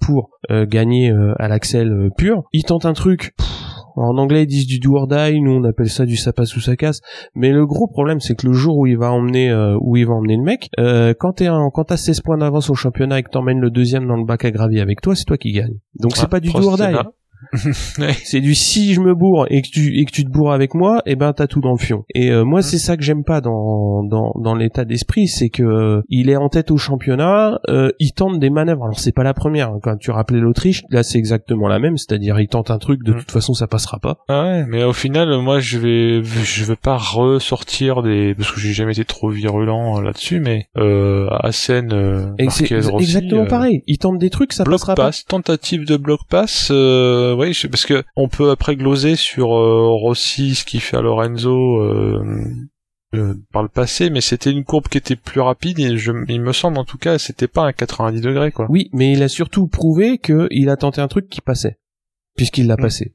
pour 0.00 0.30
euh, 0.50 0.66
gagner 0.66 1.10
euh, 1.10 1.34
à 1.38 1.48
l'axel 1.48 1.92
euh, 1.92 2.10
pur. 2.16 2.44
Il 2.52 2.64
tente 2.64 2.86
un 2.86 2.92
truc. 2.92 3.34
En 3.96 4.16
anglais, 4.18 4.44
ils 4.44 4.46
disent 4.46 4.66
du 4.66 4.78
do 4.78 4.94
or 4.96 5.06
die, 5.06 5.40
nous 5.40 5.52
on 5.52 5.64
appelle 5.64 5.88
ça 5.88 6.06
du 6.06 6.16
ça 6.16 6.32
passe 6.32 6.56
ou 6.56 6.60
ça 6.60 6.76
casse. 6.76 7.00
Mais 7.34 7.50
le 7.50 7.66
gros 7.66 7.86
problème, 7.86 8.20
c'est 8.20 8.34
que 8.34 8.46
le 8.46 8.52
jour 8.52 8.76
où 8.78 8.86
il 8.86 8.96
va 8.98 9.12
emmener, 9.12 9.50
euh, 9.50 9.76
où 9.80 9.96
il 9.96 10.06
va 10.06 10.14
emmener 10.14 10.36
le 10.36 10.42
mec, 10.42 10.68
euh, 10.78 11.14
quand 11.18 11.32
t'es 11.34 11.46
quand 11.46 11.84
t'as 11.84 11.96
16 11.96 12.20
points 12.20 12.38
d'avance 12.38 12.70
au 12.70 12.74
championnat 12.74 13.18
et 13.18 13.22
que 13.22 13.30
t'emmènes 13.30 13.60
le 13.60 13.70
deuxième 13.70 14.06
dans 14.06 14.16
le 14.16 14.24
bac 14.24 14.44
à 14.44 14.50
gravier 14.50 14.80
avec 14.80 15.00
toi, 15.00 15.14
c'est 15.14 15.24
toi 15.24 15.36
qui 15.38 15.52
gagne. 15.52 15.74
Donc 15.98 16.16
c'est 16.16 16.24
Ah, 16.24 16.28
pas 16.28 16.40
du 16.40 16.50
do 16.50 16.58
or 16.66 16.76
die. 16.76 16.94
Ouais. 17.98 18.14
C'est 18.24 18.40
du 18.40 18.54
si 18.54 18.94
je 18.94 19.00
me 19.00 19.14
bourre 19.14 19.46
et 19.50 19.62
que 19.62 19.68
tu 19.68 19.98
et 19.98 20.04
que 20.04 20.10
tu 20.12 20.24
te 20.24 20.30
bourres 20.30 20.52
avec 20.52 20.74
moi, 20.74 21.02
et 21.06 21.16
ben 21.16 21.32
t'as 21.32 21.46
tout 21.46 21.60
dans 21.60 21.72
le 21.72 21.78
fion. 21.78 22.04
Et 22.14 22.30
euh, 22.30 22.44
moi 22.44 22.60
Mm. 22.60 22.62
c'est 22.62 22.78
ça 22.78 22.96
que 22.96 23.02
j'aime 23.02 23.24
pas 23.24 23.40
dans 23.40 24.02
dans 24.04 24.32
dans 24.42 24.54
l'état 24.54 24.84
d'esprit, 24.84 25.28
c'est 25.28 25.48
que 25.48 25.62
euh, 25.62 26.02
il 26.08 26.28
est 26.30 26.36
en 26.36 26.48
tête 26.48 26.70
au 26.70 26.76
championnat, 26.76 27.58
euh, 27.68 27.90
il 27.98 28.12
tente 28.12 28.38
des 28.38 28.50
manœuvres. 28.50 28.84
Alors 28.84 28.98
c'est 28.98 29.12
pas 29.12 29.22
la 29.24 29.34
première. 29.34 29.70
hein. 29.70 29.78
Quand 29.82 29.96
tu 29.96 30.10
rappelais 30.10 30.40
l'Autriche, 30.40 30.82
là 30.90 31.02
c'est 31.02 31.18
exactement 31.18 31.68
la 31.68 31.78
même, 31.78 31.96
c'est-à-dire 31.96 32.38
il 32.40 32.48
tente 32.48 32.70
un 32.70 32.78
truc, 32.78 33.02
de 33.04 33.12
Mm. 33.12 33.18
toute 33.18 33.30
façon 33.30 33.54
ça 33.54 33.66
passera 33.66 33.98
pas. 33.98 34.18
Ah 34.28 34.42
ouais, 34.44 34.66
mais 34.68 34.84
au 34.84 34.92
final, 34.92 35.28
moi, 35.40 35.58
je 35.60 35.78
vais, 35.78 36.22
je 36.22 36.64
vais 36.64 36.76
pas 36.76 36.96
ressortir 36.96 38.02
des, 38.02 38.34
parce 38.34 38.52
que 38.52 38.60
j'ai 38.60 38.72
jamais 38.72 38.92
été 38.92 39.04
trop 39.04 39.28
virulent 39.30 39.98
euh, 39.98 40.02
là-dessus, 40.02 40.40
mais 40.40 40.66
euh, 40.76 41.28
Assen, 41.40 41.92
euh, 41.92 42.26
Marquez, 42.38 42.76
Rossi, 42.80 43.04
exactement 43.04 43.46
pareil. 43.46 43.82
Il 43.86 43.98
tente 43.98 44.18
des 44.18 44.30
trucs, 44.30 44.52
ça 44.52 44.64
bloc 44.64 44.80
passera 44.80 44.94
pas. 44.94 45.10
tentative 45.28 45.86
de 45.86 45.96
bloc 45.96 46.20
pass, 46.28 46.68
euh, 46.70 47.29
oui, 47.34 47.52
je- 47.52 47.66
parce 47.66 47.86
que 47.86 48.04
on 48.16 48.28
peut 48.28 48.50
après 48.50 48.76
gloser 48.76 49.16
sur 49.16 49.54
euh, 49.54 49.88
Rossi, 49.88 50.54
ce 50.54 50.64
qu'il 50.64 50.80
fait 50.80 50.96
à 50.96 51.00
Lorenzo 51.02 51.80
euh, 51.80 52.22
euh, 53.14 53.34
par 53.52 53.62
le 53.62 53.68
passé, 53.68 54.08
mais 54.10 54.20
c'était 54.20 54.50
une 54.52 54.64
courbe 54.64 54.88
qui 54.88 54.98
était 54.98 55.16
plus 55.16 55.40
rapide 55.40 55.78
et 55.80 55.96
je, 55.98 56.12
il 56.28 56.40
me 56.40 56.52
semble 56.52 56.78
en 56.78 56.84
tout 56.84 56.98
cas, 56.98 57.18
c'était 57.18 57.48
pas 57.48 57.62
un 57.64 57.72
90 57.72 58.20
degrés 58.20 58.52
quoi. 58.52 58.66
Oui, 58.70 58.88
mais 58.92 59.12
il 59.12 59.22
a 59.22 59.28
surtout 59.28 59.66
prouvé 59.66 60.18
que 60.18 60.46
il 60.50 60.68
a 60.70 60.76
tenté 60.76 61.00
un 61.00 61.08
truc 61.08 61.28
qui 61.28 61.40
passait, 61.40 61.78
puisqu'il 62.36 62.66
l'a 62.66 62.76
Mm. 62.76 62.82
passé. 62.82 63.14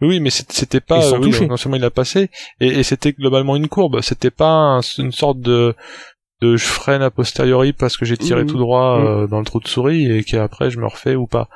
Oui, 0.00 0.18
mais 0.20 0.30
c'était 0.30 0.80
pas 0.80 1.02
sans 1.02 1.18
oui, 1.22 1.46
non 1.46 1.58
seulement 1.58 1.76
il 1.76 1.84
a 1.84 1.90
passé 1.90 2.30
et, 2.60 2.68
et 2.68 2.82
c'était 2.82 3.12
globalement 3.12 3.54
une 3.56 3.68
courbe. 3.68 4.00
C'était 4.00 4.30
pas 4.30 4.50
un- 4.50 4.80
une 4.98 5.12
sorte 5.12 5.40
de 5.40 5.74
de 6.40 6.56
je 6.56 6.64
freine 6.64 7.02
a 7.02 7.10
posteriori 7.10 7.72
parce 7.72 7.96
que 7.96 8.04
j'ai 8.04 8.16
tiré 8.16 8.42
Mhm. 8.44 8.48
tout 8.48 8.58
droit 8.58 8.98
euh, 9.00 9.26
dans 9.26 9.40
le 9.40 9.44
trou 9.44 9.58
de 9.60 9.66
souris 9.68 10.10
et 10.10 10.22
qu'après 10.22 10.70
je 10.70 10.78
me 10.78 10.86
refais 10.86 11.16
ou 11.16 11.26
pas. 11.26 11.48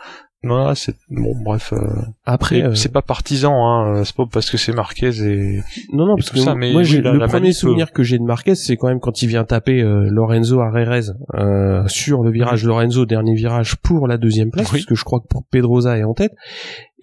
Non, 0.44 0.64
là, 0.66 0.74
c'est 0.74 0.96
bon, 1.08 1.34
bref. 1.44 1.72
euh, 1.72 1.78
Après, 2.24 2.62
euh, 2.62 2.74
c'est 2.74 2.90
pas 2.92 3.00
partisan, 3.02 3.54
hein. 3.54 3.94
euh, 4.00 4.04
C'est 4.04 4.16
pas 4.16 4.24
parce 4.30 4.50
que 4.50 4.56
c'est 4.56 4.72
Marquez 4.72 5.10
et 5.22 5.60
non, 5.92 6.06
non, 6.06 6.14
et 6.14 6.16
parce 6.16 6.30
tout 6.30 6.34
que 6.34 6.40
ça, 6.40 6.54
mais 6.56 6.72
moi, 6.72 6.82
oui, 6.82 7.00
la- 7.00 7.12
le 7.12 7.18
la 7.18 7.26
premier 7.28 7.42
manip, 7.42 7.54
souvenir 7.54 7.92
que 7.92 8.02
j'ai 8.02 8.18
de 8.18 8.24
Marquez, 8.24 8.56
c'est 8.56 8.76
quand 8.76 8.88
même 8.88 8.98
quand 8.98 9.22
il 9.22 9.28
vient 9.28 9.44
taper 9.44 9.80
euh, 9.82 10.08
Lorenzo 10.10 10.58
Arrerez 10.60 11.12
euh, 11.34 11.86
sur 11.86 12.22
le 12.24 12.30
virage 12.32 12.64
Lorenzo 12.64 13.06
dernier 13.06 13.34
virage 13.34 13.76
pour 13.76 14.08
la 14.08 14.18
deuxième 14.18 14.50
place, 14.50 14.66
Oui. 14.72 14.78
parce 14.78 14.86
que 14.86 14.94
je 14.96 15.04
crois 15.04 15.20
que 15.20 15.26
Pedrosa 15.52 15.96
est 15.96 16.04
en 16.04 16.14
tête. 16.14 16.32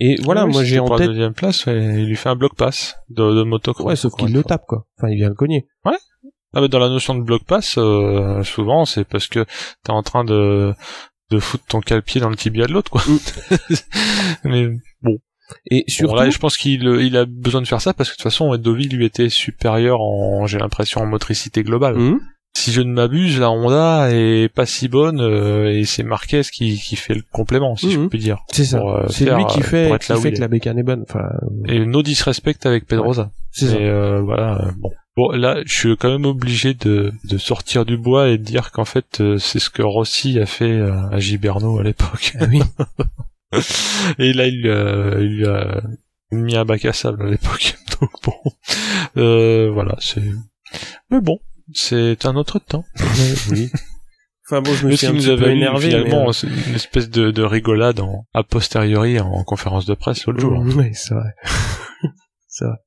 Et 0.01 0.15
voilà, 0.23 0.45
Oui, 0.45 0.51
moi 0.53 0.63
j'ai 0.65 0.77
pour 0.77 0.87
en 0.91 0.93
la 0.93 0.97
tête, 0.99 1.07
deuxième 1.07 1.33
place. 1.33 1.65
ouais, 1.65 2.01
il 2.01 2.07
lui 2.07 2.15
fait 2.17 2.29
un 2.29 2.35
bloc 2.35 2.55
pass 2.57 2.95
de, 3.09 3.23
de 3.35 3.43
motocross. 3.43 3.85
ouais, 3.87 3.95
sauf 3.95 4.13
qu'il 4.15 4.33
le 4.33 4.43
tape 4.43 4.65
quoi. 4.67 4.85
Enfin, 4.97 5.09
il 5.11 5.15
vient 5.17 5.29
le 5.29 5.35
cogner. 5.35 5.65
Ah 6.51 6.61
bah 6.61 6.67
dans 6.67 6.79
la 6.79 6.89
notion 6.89 7.13
de 7.13 7.21
bloc 7.21 7.43
pass, 7.45 7.75
euh, 7.77 8.41
souvent 8.41 8.83
c'est 8.83 9.03
parce 9.03 9.27
que 9.27 9.45
t'es 9.83 9.91
en 9.91 10.01
train 10.01 10.23
de 10.23 10.73
de 11.31 11.39
foutre 11.39 11.65
ton 11.67 11.79
cale-pied 11.81 12.19
dans 12.21 12.29
le 12.29 12.35
tibia 12.35 12.65
de 12.67 12.73
l'autre 12.73 12.91
quoi. 12.91 13.01
Mais 14.43 14.63
Et 14.63 14.69
bon, 15.01 15.17
surtout, 15.87 16.15
là, 16.15 16.29
je 16.29 16.37
pense 16.37 16.57
qu'il 16.57 16.87
euh, 16.87 17.03
il 17.03 17.17
a 17.17 17.25
besoin 17.25 17.61
de 17.61 17.67
faire 17.67 17.81
ça 17.81 17.93
parce 17.93 18.09
que 18.09 18.13
de 18.13 18.17
toute 18.17 18.23
façon 18.23 18.55
Dovi 18.57 18.87
lui 18.87 19.05
était 19.05 19.29
supérieur 19.29 20.01
en 20.01 20.45
j'ai 20.47 20.57
l'impression 20.59 21.01
en 21.01 21.05
motricité 21.05 21.63
globale. 21.63 21.95
Hum, 21.97 22.19
Si 22.55 22.71
je 22.71 22.81
ne 22.81 22.91
m'abuse, 22.91 23.39
la 23.39 23.51
Honda 23.51 24.09
est 24.11 24.49
pas 24.53 24.65
si 24.65 24.87
bonne 24.87 25.21
euh, 25.21 25.71
et 25.71 25.85
c'est 25.85 26.03
Marquez 26.03 26.41
qui 26.51 26.77
qui 26.79 26.95
fait 26.95 27.13
le 27.13 27.23
complément 27.31 27.75
si 27.75 27.91
je 27.91 27.99
Mhm. 27.99 28.09
peux 28.09 28.17
dire. 28.17 28.39
c'est 28.51 28.65
ça. 28.65 28.79
euh, 28.79 29.07
C'est 29.09 29.25
lui 29.35 29.45
qui 29.45 29.59
euh, 29.59 29.63
fait, 29.63 29.99
qui 29.99 30.13
fait 30.13 30.31
que 30.31 30.37
est. 30.37 30.39
la 30.39 30.47
bécane 30.47 30.79
est 30.79 30.83
bonne. 30.83 31.03
Enfin, 31.07 31.29
Et 31.67 31.85
no 31.85 32.01
disrespect 32.01 32.65
avec 32.65 32.85
Pedrosa. 32.87 33.31
c'est 33.51 33.67
ça. 33.67 33.75
Et 33.79 33.87
euh, 33.87 34.21
voilà, 34.21 34.71
bon. 34.77 34.91
Bon, 35.19 35.31
là, 35.31 35.61
je 35.65 35.73
suis 35.73 35.97
quand 35.97 36.09
même 36.09 36.23
obligé 36.25 36.73
de, 36.75 37.11
de 37.25 37.37
sortir 37.37 37.83
du 37.85 37.97
bois 37.97 38.29
et 38.29 38.37
de 38.37 38.43
dire 38.43 38.71
qu'en 38.71 38.85
fait, 38.85 39.19
euh, 39.19 39.37
c'est 39.37 39.59
ce 39.59 39.69
que 39.69 39.81
Rossi 39.81 40.39
a 40.39 40.45
fait 40.45 40.71
euh, 40.71 41.09
à 41.11 41.19
Giberno 41.19 41.77
à 41.77 41.83
l'époque. 41.83 42.35
Ah 42.39 42.45
oui. 42.49 42.61
et 44.17 44.31
là, 44.31 44.47
il, 44.47 44.61
lui 44.61 44.71
a- 44.71 45.19
il 45.19 45.45
a 45.45 45.81
mis 46.31 46.55
un 46.55 46.63
bac 46.63 46.85
à 46.85 46.93
sable 46.93 47.23
à 47.27 47.29
l'époque. 47.29 47.75
Donc 47.99 48.11
bon, 48.23 48.33
euh, 49.17 49.69
voilà, 49.73 49.97
c'est... 49.99 50.23
Mais 51.09 51.19
bon, 51.19 51.39
c'est 51.73 52.25
un 52.25 52.37
autre 52.37 52.59
temps. 52.59 52.85
Oui. 53.51 53.69
Enfin 54.47 54.61
bon, 54.61 54.73
je 54.73 54.87
me 54.87 54.95
suis 54.95 55.05
un 55.07 55.11
qui 55.11 55.17
petit 55.17 55.29
nous 55.31 55.37
peu 55.37 55.49
énervé. 55.49 55.87
finalement, 55.89 56.21
mais, 56.23 56.29
euh, 56.29 56.31
c'est 56.31 56.47
une 56.47 56.75
espèce 56.75 57.09
de, 57.09 57.29
de 57.31 57.43
rigolade 57.43 57.99
en, 57.99 58.25
a 58.33 58.43
posteriori 58.43 59.19
en 59.19 59.43
conférence 59.43 59.85
de 59.85 59.95
presse 59.95 60.25
l'autre 60.27 60.39
jour. 60.39 60.63
Oui, 60.77 60.91
c'est 60.93 61.13
vrai. 61.13 61.33
c'est 62.47 62.63
vrai. 62.65 62.77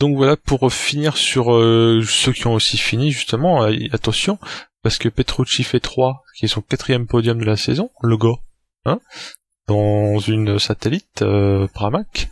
Donc 0.00 0.16
voilà 0.16 0.36
pour 0.36 0.72
finir 0.72 1.16
sur 1.16 1.54
euh, 1.54 2.02
ceux 2.06 2.32
qui 2.32 2.46
ont 2.46 2.54
aussi 2.54 2.76
fini 2.78 3.10
justement. 3.12 3.64
euh, 3.64 3.76
attention 3.92 4.38
parce 4.82 4.98
que 4.98 5.08
Petrucci 5.08 5.64
fait 5.64 5.80
3, 5.80 6.22
qui 6.36 6.44
est 6.44 6.48
son 6.48 6.60
quatrième 6.60 7.06
podium 7.06 7.38
de 7.38 7.44
la 7.44 7.56
saison, 7.56 7.90
le 8.02 8.16
gars, 8.18 8.36
hein, 8.84 9.00
dans 9.66 10.18
une 10.18 10.58
satellite 10.58 11.22
euh, 11.22 11.66
Pramac. 11.72 12.28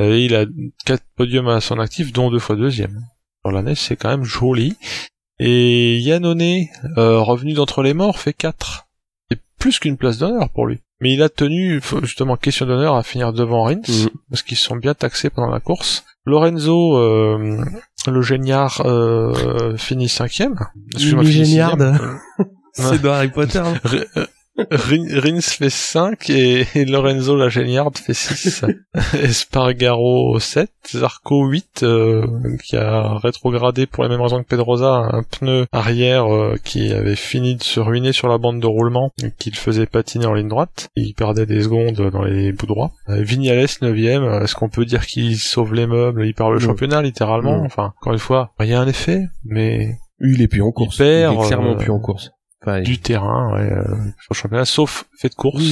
Euh, 0.00 0.18
il 0.18 0.34
a 0.34 0.44
quatre 0.84 1.04
podiums 1.16 1.46
à 1.48 1.60
son 1.60 1.78
actif, 1.78 2.12
dont 2.12 2.30
deux 2.30 2.40
fois 2.40 2.56
deuxième. 2.56 3.00
Sur 3.44 3.52
l'année, 3.52 3.76
c'est 3.76 3.94
quand 3.94 4.08
même 4.08 4.24
joli. 4.24 4.76
Et 5.38 5.98
Yannone, 5.98 6.66
euh, 6.96 7.20
revenu 7.20 7.52
d'entre 7.52 7.82
les 7.82 7.94
morts, 7.94 8.18
fait 8.18 8.32
4. 8.32 8.88
C'est 9.30 9.38
plus 9.60 9.78
qu'une 9.78 9.96
place 9.96 10.18
d'honneur 10.18 10.48
pour 10.50 10.66
lui. 10.66 10.80
Mais 11.00 11.12
il 11.14 11.22
a 11.22 11.28
tenu, 11.28 11.80
justement, 12.02 12.36
question 12.36 12.66
d'honneur 12.66 12.96
à 12.96 13.04
finir 13.04 13.32
devant 13.32 13.64
Rins, 13.64 13.82
Mhm. 13.88 14.08
parce 14.30 14.42
qu'ils 14.42 14.56
sont 14.56 14.74
bien 14.76 14.94
taxés 14.94 15.30
pendant 15.30 15.50
la 15.52 15.60
course. 15.60 16.04
Lorenzo, 16.26 16.96
euh, 16.96 17.62
le 18.06 18.22
géniard, 18.22 18.82
euh, 18.84 19.76
finit 19.76 20.08
cinquième. 20.08 20.54
Excuse-moi, 20.92 21.24
finit 21.24 21.44
Géniard. 21.44 21.72
sixième. 21.72 22.18
C'est 22.72 23.00
dans 23.02 23.12
Harry 23.12 23.28
Potter. 23.30 23.58
hein. 23.60 24.24
Rins 24.70 25.40
fait 25.40 25.70
5 25.70 26.30
et, 26.30 26.66
et 26.74 26.84
Lorenzo 26.84 27.36
la 27.36 27.48
géniarde 27.48 27.98
fait 27.98 28.14
6. 28.14 28.64
Espargaro 29.14 30.38
7, 30.38 30.70
Zarco 30.92 31.46
8 31.46 31.82
euh, 31.82 32.26
qui 32.62 32.76
a 32.76 33.18
rétrogradé 33.18 33.86
pour 33.86 34.04
les 34.04 34.10
mêmes 34.10 34.20
raisons 34.20 34.42
que 34.42 34.48
Pedrosa 34.48 35.08
un 35.12 35.22
pneu 35.22 35.66
arrière 35.72 36.32
euh, 36.32 36.56
qui 36.62 36.92
avait 36.92 37.16
fini 37.16 37.56
de 37.56 37.62
se 37.62 37.80
ruiner 37.80 38.12
sur 38.12 38.28
la 38.28 38.38
bande 38.38 38.60
de 38.60 38.66
roulement 38.66 39.10
et 39.22 39.32
qui 39.36 39.50
le 39.50 39.56
faisait 39.56 39.86
patiner 39.86 40.26
en 40.26 40.34
ligne 40.34 40.48
droite. 40.48 40.88
Il 40.94 41.14
perdait 41.14 41.46
des 41.46 41.62
secondes 41.62 42.10
dans 42.10 42.22
les 42.22 42.52
bouts 42.52 42.66
droits. 42.66 42.92
Euh, 43.08 43.22
Vignales 43.22 43.64
9ème, 43.64 44.42
est-ce 44.42 44.54
qu'on 44.54 44.68
peut 44.68 44.84
dire 44.84 45.06
qu'il 45.06 45.36
sauve 45.36 45.74
les 45.74 45.86
meubles, 45.86 46.24
il 46.26 46.34
perd 46.34 46.52
le 46.52 46.58
championnat 46.60 47.02
littéralement? 47.02 47.62
Enfin, 47.64 47.92
encore 48.00 48.12
une 48.12 48.18
fois, 48.18 48.52
rien 48.58 48.82
un 48.82 48.88
effet, 48.88 49.24
mais 49.44 49.96
Il 50.20 50.42
est 50.42 50.48
plus 50.48 50.62
en 50.62 50.70
course. 50.70 50.98
perd, 50.98 51.34
il 51.34 51.40
est 51.40 51.46
clairement 51.46 51.72
euh, 51.72 51.76
plus 51.76 51.90
en 51.90 51.98
course. 51.98 52.30
Enfin, 52.66 52.80
du 52.82 52.98
terrain 52.98 53.52
ouais, 53.54 53.70
euh, 53.72 53.84
sur 54.20 54.30
le 54.30 54.34
championnat, 54.34 54.64
sauf 54.64 55.04
fait 55.18 55.28
de 55.28 55.34
course. 55.34 55.62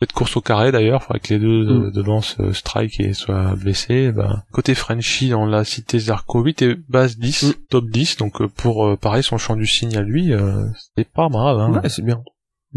Fait 0.00 0.06
de 0.06 0.12
course 0.12 0.36
au 0.36 0.40
carré 0.40 0.72
d'ailleurs, 0.72 1.02
faudrait 1.02 1.20
que 1.20 1.34
les 1.34 1.38
deux 1.38 1.64
de- 1.66 1.74
Mm. 1.88 1.92
devant 1.92 2.20
se 2.22 2.52
strike 2.52 2.98
et 3.00 3.12
soient 3.12 3.54
blessés. 3.54 4.12
Ben, 4.12 4.42
côté 4.50 4.74
Frenchy, 4.74 5.34
on 5.34 5.44
l'a 5.44 5.62
cité 5.64 5.98
Zarco 5.98 6.42
8 6.42 6.62
et 6.62 6.74
base 6.88 7.18
10, 7.18 7.42
Mm. 7.42 7.52
top 7.68 7.84
10, 7.90 8.16
donc 8.16 8.40
euh, 8.40 8.48
pour 8.48 8.86
euh, 8.86 8.96
pareil 8.96 9.22
son 9.22 9.36
champ 9.38 9.56
du 9.56 9.66
signe 9.66 9.96
à 9.96 10.02
lui, 10.02 10.32
euh, 10.32 10.64
c'est 10.96 11.06
pas 11.08 11.28
grave. 11.28 11.58
Hein. 11.58 11.80
Ouais, 11.82 11.88
c'est 11.90 12.04
bien. 12.04 12.22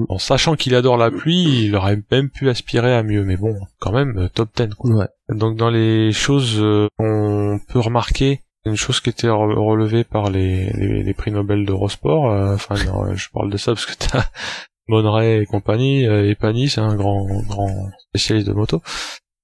En 0.09 0.17
sachant 0.17 0.55
qu'il 0.55 0.73
adore 0.75 0.97
la 0.97 1.11
pluie, 1.11 1.65
il 1.67 1.75
aurait 1.75 2.01
même 2.11 2.29
pu 2.29 2.49
aspirer 2.49 2.93
à 2.95 3.03
mieux, 3.03 3.23
mais 3.23 3.37
bon, 3.37 3.55
quand 3.79 3.91
même 3.93 4.27
top 4.33 4.49
10. 4.57 4.73
Quoi. 4.75 4.91
Ouais. 4.95 5.07
Donc 5.29 5.55
dans 5.55 5.69
les 5.69 6.11
choses 6.11 6.61
qu'on 6.97 7.59
peut 7.69 7.79
remarquer, 7.79 8.41
une 8.65 8.75
chose 8.77 8.99
qui 9.01 9.09
était 9.09 9.27
re- 9.27 9.53
relevée 9.55 10.03
par 10.03 10.29
les, 10.29 10.71
les, 10.73 11.03
les 11.03 11.13
prix 11.13 11.31
Nobel 11.31 11.65
d'Eurosport, 11.65 12.31
euh, 12.31 12.55
enfin 12.55 12.75
non, 12.85 13.13
je 13.15 13.29
parle 13.33 13.49
de 13.51 13.57
ça 13.57 13.73
parce 13.73 13.85
que 13.85 13.93
t'as 13.93 14.25
Monray 14.87 15.41
et 15.41 15.45
compagnie, 15.45 16.05
euh, 16.07 16.29
et 16.29 16.35
Panis, 16.35 16.69
c'est 16.69 16.81
un 16.81 16.95
grand 16.95 17.25
grand 17.47 17.69
spécialiste 18.09 18.47
de 18.47 18.53
moto. 18.53 18.81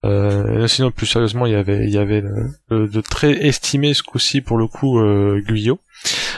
Euh, 0.06 0.66
sinon 0.68 0.92
plus 0.92 1.06
sérieusement, 1.08 1.46
il 1.46 1.52
y 1.52 1.56
avait 1.56 1.84
il 1.86 1.92
y 1.94 1.98
avait 1.98 2.22
le- 2.22 2.52
le- 2.70 2.88
de 2.88 3.02
très 3.02 3.32
estimé 3.46 3.94
ce 3.94 4.02
coup-ci 4.04 4.40
pour 4.42 4.58
le 4.58 4.68
coup 4.68 4.98
euh, 5.00 5.42
Guyot, 5.46 5.80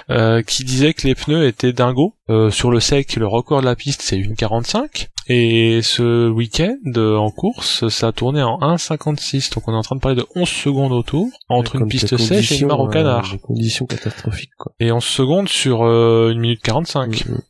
euh, 0.09 0.41
qui 0.41 0.63
disait 0.63 0.93
que 0.95 1.05
les 1.07 1.13
pneus 1.15 1.45
étaient 1.47 1.73
dingos. 1.73 2.15
Euh, 2.29 2.49
sur 2.49 2.71
le 2.71 2.79
sec, 2.79 3.15
le 3.17 3.27
record 3.27 3.61
de 3.61 3.65
la 3.65 3.75
piste 3.75 4.01
c'est 4.01 4.17
1,45 4.17 5.09
et 5.27 5.81
ce 5.81 6.29
week-end 6.29 6.75
euh, 6.97 7.15
en 7.15 7.31
course, 7.31 7.87
ça 7.89 8.07
a 8.07 8.11
tourné 8.11 8.41
en 8.41 8.57
1,56. 8.59 9.53
Donc 9.53 9.67
on 9.67 9.73
est 9.73 9.77
en 9.77 9.81
train 9.81 9.95
de 9.95 10.01
parler 10.01 10.17
de 10.17 10.25
11 10.35 10.47
secondes 10.49 10.91
au 10.91 11.03
tour 11.03 11.27
entre 11.49 11.75
une 11.75 11.87
piste 11.87 12.17
sèche 12.17 12.51
et 12.51 12.55
une 12.59 12.67
conditions, 12.67 12.67
mare 12.67 12.79
au 12.81 12.87
euh, 12.87 12.91
canard. 12.91 13.35
Conditions 13.43 13.85
catastrophiques, 13.85 14.51
quoi. 14.57 14.73
Et 14.79 14.91
11 14.91 15.03
secondes 15.03 15.47
sur 15.49 15.83
euh, 15.83 16.31
1 16.33 16.39
minute 16.39 16.61
45. 16.61 17.25
Mm, 17.25 17.31
mm. 17.33 17.41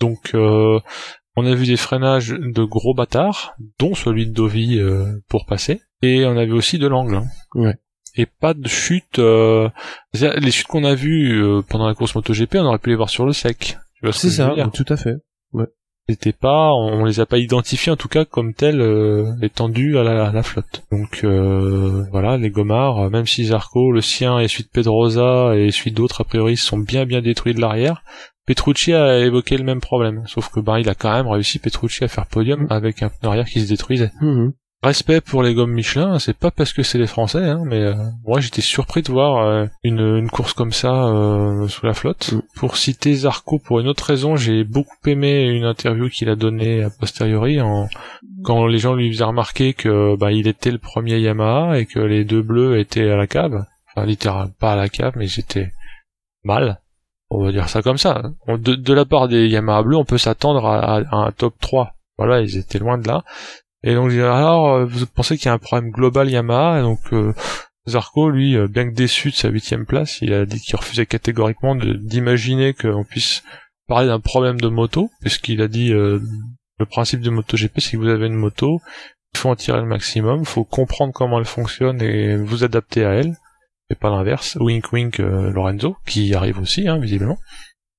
Donc 0.00 0.30
euh, 0.34 0.80
on 1.36 1.46
a 1.46 1.54
vu 1.54 1.66
des 1.66 1.76
freinages 1.76 2.30
de 2.30 2.64
gros 2.64 2.94
bâtards, 2.94 3.54
dont 3.78 3.94
celui 3.94 4.26
de 4.26 4.32
Dovi 4.32 4.78
euh, 4.78 5.06
pour 5.28 5.46
passer, 5.46 5.80
et 6.02 6.24
on 6.26 6.36
a 6.36 6.44
vu 6.44 6.52
aussi 6.52 6.78
de 6.78 6.86
l'angle. 6.88 7.16
hein. 7.16 7.26
Ouais. 7.54 7.74
Et 8.16 8.26
pas 8.26 8.54
de 8.54 8.66
chute. 8.66 9.18
euh, 9.20 9.68
Les 10.14 10.50
chutes 10.50 10.66
qu'on 10.66 10.82
a 10.82 10.94
vues 10.96 11.40
euh, 11.40 11.62
pendant 11.68 11.86
la 11.86 11.94
course 11.94 12.14
MotoGP, 12.16 12.56
on 12.56 12.64
aurait 12.66 12.78
pu 12.78 12.90
les 12.90 12.96
voir 12.96 13.10
sur 13.10 13.24
le 13.26 13.32
sec. 13.32 13.76
Tu 13.94 14.00
vois 14.06 14.12
ce 14.12 14.22
je 14.22 14.26
veux 14.28 14.32
ça, 14.48 14.54
dire? 14.54 14.70
tout 14.72 14.86
à 14.88 14.96
fait. 14.96 15.14
C'était 16.10 16.32
pas, 16.32 16.72
on 16.72 17.04
les 17.04 17.20
a 17.20 17.26
pas 17.26 17.36
identifiés 17.36 17.92
en 17.92 17.96
tout 17.96 18.08
cas 18.08 18.24
comme 18.24 18.54
tels 18.54 18.80
euh, 18.80 19.34
étendus 19.42 19.98
à 19.98 20.02
la, 20.02 20.28
à 20.28 20.32
la 20.32 20.42
flotte. 20.42 20.82
Donc 20.90 21.20
euh, 21.22 22.04
voilà, 22.10 22.38
les 22.38 22.48
gomards, 22.48 22.98
euh, 22.98 23.10
même 23.10 23.26
si 23.26 23.44
Zarco, 23.44 23.92
le 23.92 24.00
sien 24.00 24.38
et 24.38 24.48
celui 24.48 24.64
de 24.64 24.70
Pedrosa 24.70 25.54
et 25.54 25.70
celui 25.70 25.92
d'autres 25.92 26.22
a 26.22 26.24
priori 26.24 26.56
sont 26.56 26.78
bien 26.78 27.04
bien 27.04 27.20
détruits 27.20 27.52
de 27.52 27.60
l'arrière. 27.60 28.02
Petrucci 28.46 28.94
a 28.94 29.18
évoqué 29.18 29.58
le 29.58 29.64
même 29.64 29.80
problème, 29.80 30.22
sauf 30.26 30.48
que 30.48 30.60
bah 30.60 30.80
il 30.80 30.88
a 30.88 30.94
quand 30.94 31.12
même 31.12 31.28
réussi 31.28 31.58
Petrucci 31.58 32.02
à 32.04 32.08
faire 32.08 32.24
podium 32.24 32.66
avec 32.70 33.02
un 33.02 33.10
pneu 33.10 33.28
arrière 33.28 33.44
qui 33.44 33.60
se 33.60 33.68
détruisait. 33.68 34.10
Mhm. 34.22 34.54
Respect 34.80 35.20
pour 35.20 35.42
les 35.42 35.54
gommes 35.54 35.72
Michelin, 35.72 36.20
c'est 36.20 36.36
pas 36.38 36.52
parce 36.52 36.72
que 36.72 36.84
c'est 36.84 36.98
les 36.98 37.08
Français, 37.08 37.42
hein, 37.42 37.62
mais 37.66 37.80
euh, 37.82 37.94
moi 38.24 38.38
j'étais 38.38 38.60
surpris 38.60 39.02
de 39.02 39.10
voir 39.10 39.44
euh, 39.44 39.66
une, 39.82 39.98
une 39.98 40.30
course 40.30 40.52
comme 40.52 40.70
ça 40.70 41.08
euh, 41.08 41.66
sous 41.66 41.84
la 41.84 41.94
flotte. 41.94 42.32
Mm. 42.32 42.42
Pour 42.54 42.76
citer 42.76 43.12
Zarco, 43.14 43.58
pour 43.58 43.80
une 43.80 43.88
autre 43.88 44.04
raison, 44.04 44.36
j'ai 44.36 44.62
beaucoup 44.62 44.94
aimé 45.06 45.42
une 45.48 45.64
interview 45.64 46.08
qu'il 46.08 46.28
a 46.28 46.36
donnée 46.36 46.84
a 46.84 46.90
posteriori 46.90 47.60
en, 47.60 47.88
quand 48.44 48.68
les 48.68 48.78
gens 48.78 48.94
lui 48.94 49.10
faisaient 49.12 49.24
remarquer 49.24 49.74
que 49.74 50.14
bah, 50.16 50.30
il 50.30 50.46
était 50.46 50.70
le 50.70 50.78
premier 50.78 51.18
Yamaha 51.18 51.80
et 51.80 51.86
que 51.86 51.98
les 51.98 52.24
deux 52.24 52.42
bleus 52.42 52.78
étaient 52.78 53.10
à 53.10 53.16
la 53.16 53.26
cave. 53.26 53.64
Enfin 53.96 54.06
littéralement 54.06 54.52
pas 54.60 54.74
à 54.74 54.76
la 54.76 54.88
cave, 54.88 55.14
mais 55.16 55.26
j'étais 55.26 55.72
mal. 56.44 56.80
On 57.30 57.42
va 57.44 57.50
dire 57.50 57.68
ça 57.68 57.82
comme 57.82 57.98
ça. 57.98 58.22
On- 58.46 58.56
De, 58.58 58.76
de 58.76 58.94
la 58.94 59.04
part 59.04 59.26
des 59.26 59.48
Yamaha 59.48 59.82
bleus, 59.82 59.96
on 59.96 60.04
peut 60.04 60.18
s'attendre 60.18 60.64
à, 60.66 60.98
à 60.98 61.16
un 61.16 61.32
top 61.32 61.54
3. 61.60 61.94
Voilà, 62.16 62.40
ils 62.42 62.56
étaient 62.56 62.78
loin 62.78 62.96
de 62.98 63.08
là. 63.08 63.24
Et 63.84 63.94
donc, 63.94 64.10
alors, 64.12 64.74
euh, 64.74 64.84
vous 64.84 65.06
pensez 65.06 65.36
qu'il 65.36 65.46
y 65.46 65.48
a 65.48 65.54
un 65.54 65.58
problème 65.58 65.90
global 65.90 66.28
Yamaha? 66.28 66.80
Et 66.80 66.82
donc, 66.82 67.00
euh, 67.12 67.32
Zarco, 67.88 68.30
lui, 68.30 68.56
euh, 68.56 68.68
bien 68.68 68.88
que 68.88 68.94
déçu 68.94 69.30
de 69.30 69.34
sa 69.34 69.48
huitième 69.48 69.86
place, 69.86 70.18
il 70.20 70.32
a 70.32 70.46
dit 70.46 70.60
qu'il 70.60 70.76
refusait 70.76 71.06
catégoriquement 71.06 71.74
d'imaginer 71.74 72.74
qu'on 72.74 73.04
puisse 73.04 73.42
parler 73.86 74.06
d'un 74.06 74.20
problème 74.20 74.60
de 74.60 74.68
moto, 74.68 75.10
puisqu'il 75.20 75.62
a 75.62 75.68
dit 75.68 75.92
euh, 75.92 76.20
le 76.78 76.86
principe 76.86 77.20
de 77.20 77.30
MotoGP, 77.30 77.80
c'est 77.80 77.92
que 77.92 77.96
vous 77.96 78.08
avez 78.08 78.26
une 78.26 78.34
moto, 78.34 78.80
Il 79.34 79.38
faut 79.38 79.48
en 79.50 79.56
tirer 79.56 79.80
le 79.80 79.86
maximum, 79.86 80.40
il 80.40 80.46
faut 80.46 80.64
comprendre 80.64 81.12
comment 81.12 81.38
elle 81.38 81.44
fonctionne 81.44 82.00
et 82.02 82.36
vous 82.36 82.64
adapter 82.64 83.04
à 83.04 83.12
elle, 83.12 83.36
et 83.90 83.94
pas 83.94 84.10
l'inverse. 84.10 84.56
Wink 84.60 84.92
wink 84.92 85.20
euh, 85.20 85.50
Lorenzo, 85.50 85.96
qui 86.06 86.34
arrive 86.34 86.58
aussi, 86.60 86.88
hein, 86.88 86.98
visiblement. 86.98 87.38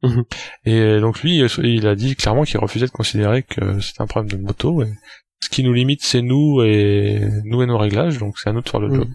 Mhm. 0.04 0.24
Et 0.66 1.00
donc 1.00 1.22
lui, 1.24 1.44
il 1.64 1.88
a 1.88 1.96
dit 1.96 2.16
clairement 2.16 2.44
qu'il 2.44 2.58
refusait 2.60 2.86
de 2.86 2.92
considérer 2.92 3.44
que 3.44 3.80
c'est 3.80 4.00
un 4.00 4.08
problème 4.08 4.32
de 4.32 4.44
moto. 4.44 4.82
Et 4.84 4.94
ce 5.42 5.50
qui 5.50 5.64
nous 5.64 5.74
limite, 5.74 6.04
c'est 6.04 6.22
nous 6.22 6.62
et 6.64 7.22
nous 7.46 7.62
et 7.62 7.66
nos 7.66 7.78
réglages, 7.78 8.18
donc 8.18 8.38
c'est 8.38 8.50
à 8.50 8.54
nous 8.54 8.62
de 8.62 8.70
faire 8.70 8.80
le 8.80 8.90
Mhm. 8.90 8.96
job. 8.96 9.08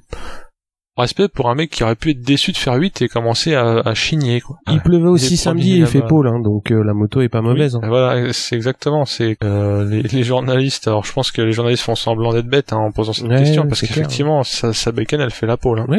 Respect 0.97 1.27
pour 1.27 1.51
un 1.51 1.57
mec 1.57 1.71
qui 1.71 1.83
aurait 1.83 1.97
pu 1.97 2.11
être 2.13 2.21
déçu 2.23 2.53
de 2.53 2.57
faire 2.57 2.75
8 2.75 3.03
et 3.03 3.09
commencer 3.09 3.57
à, 3.57 3.81
à 3.81 3.95
chigner, 3.95 4.41
quoi. 4.41 4.59
Il 4.71 4.81
pleuvait 4.81 5.09
aussi 5.09 5.37
samedi 5.37 5.73
et 5.73 5.79
il 5.79 5.87
fait 5.89 6.03
pôle, 6.07 6.29
hein, 6.29 6.39
donc 6.41 6.71
euh, 6.71 6.85
la 6.85 6.95
moto 6.95 7.21
est 7.21 7.29
pas 7.29 7.43
mauvaise. 7.43 7.75
hein. 7.75 7.81
Voilà, 7.83 8.33
c'est 8.33 8.55
exactement. 8.55 9.05
C'est 9.05 9.37
euh, 9.43 9.85
les, 9.91 10.03
les 10.03 10.23
journalistes. 10.23 10.87
Alors, 10.87 11.05
je 11.05 11.13
pense 11.13 11.33
que 11.33 11.43
les 11.43 11.51
journalistes 11.51 11.83
font 11.83 11.97
semblant 11.97 12.33
d'être 12.33 12.47
bêtes 12.47 12.73
hein, 12.73 12.77
en 12.77 12.93
posant 12.93 13.13
cette 13.13 13.27
Ouais, 13.27 13.39
question 13.39 13.67
parce 13.67 13.81
qu'effectivement, 13.81 14.45
sa, 14.45 14.73
sa 14.73 14.93
bécane, 14.93 15.21
elle 15.21 15.33
fait 15.33 15.47
la 15.49 15.57
pole. 15.57 15.81
Hein. 15.81 15.87
Oui. 15.89 15.99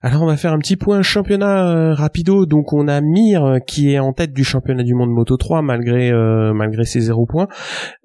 Alors 0.00 0.22
on 0.22 0.26
va 0.26 0.36
faire 0.36 0.52
un 0.52 0.60
petit 0.60 0.76
point 0.76 1.02
championnat 1.02 1.70
euh, 1.70 1.92
rapido. 1.92 2.46
Donc 2.46 2.72
on 2.72 2.86
a 2.86 3.00
Mir 3.00 3.44
euh, 3.44 3.58
qui 3.58 3.92
est 3.92 3.98
en 3.98 4.12
tête 4.12 4.32
du 4.32 4.44
championnat 4.44 4.84
du 4.84 4.94
monde 4.94 5.10
Moto 5.10 5.36
3 5.36 5.60
malgré 5.60 6.12
euh, 6.12 6.52
malgré 6.54 6.84
ses 6.84 7.00
0 7.00 7.26
points 7.26 7.48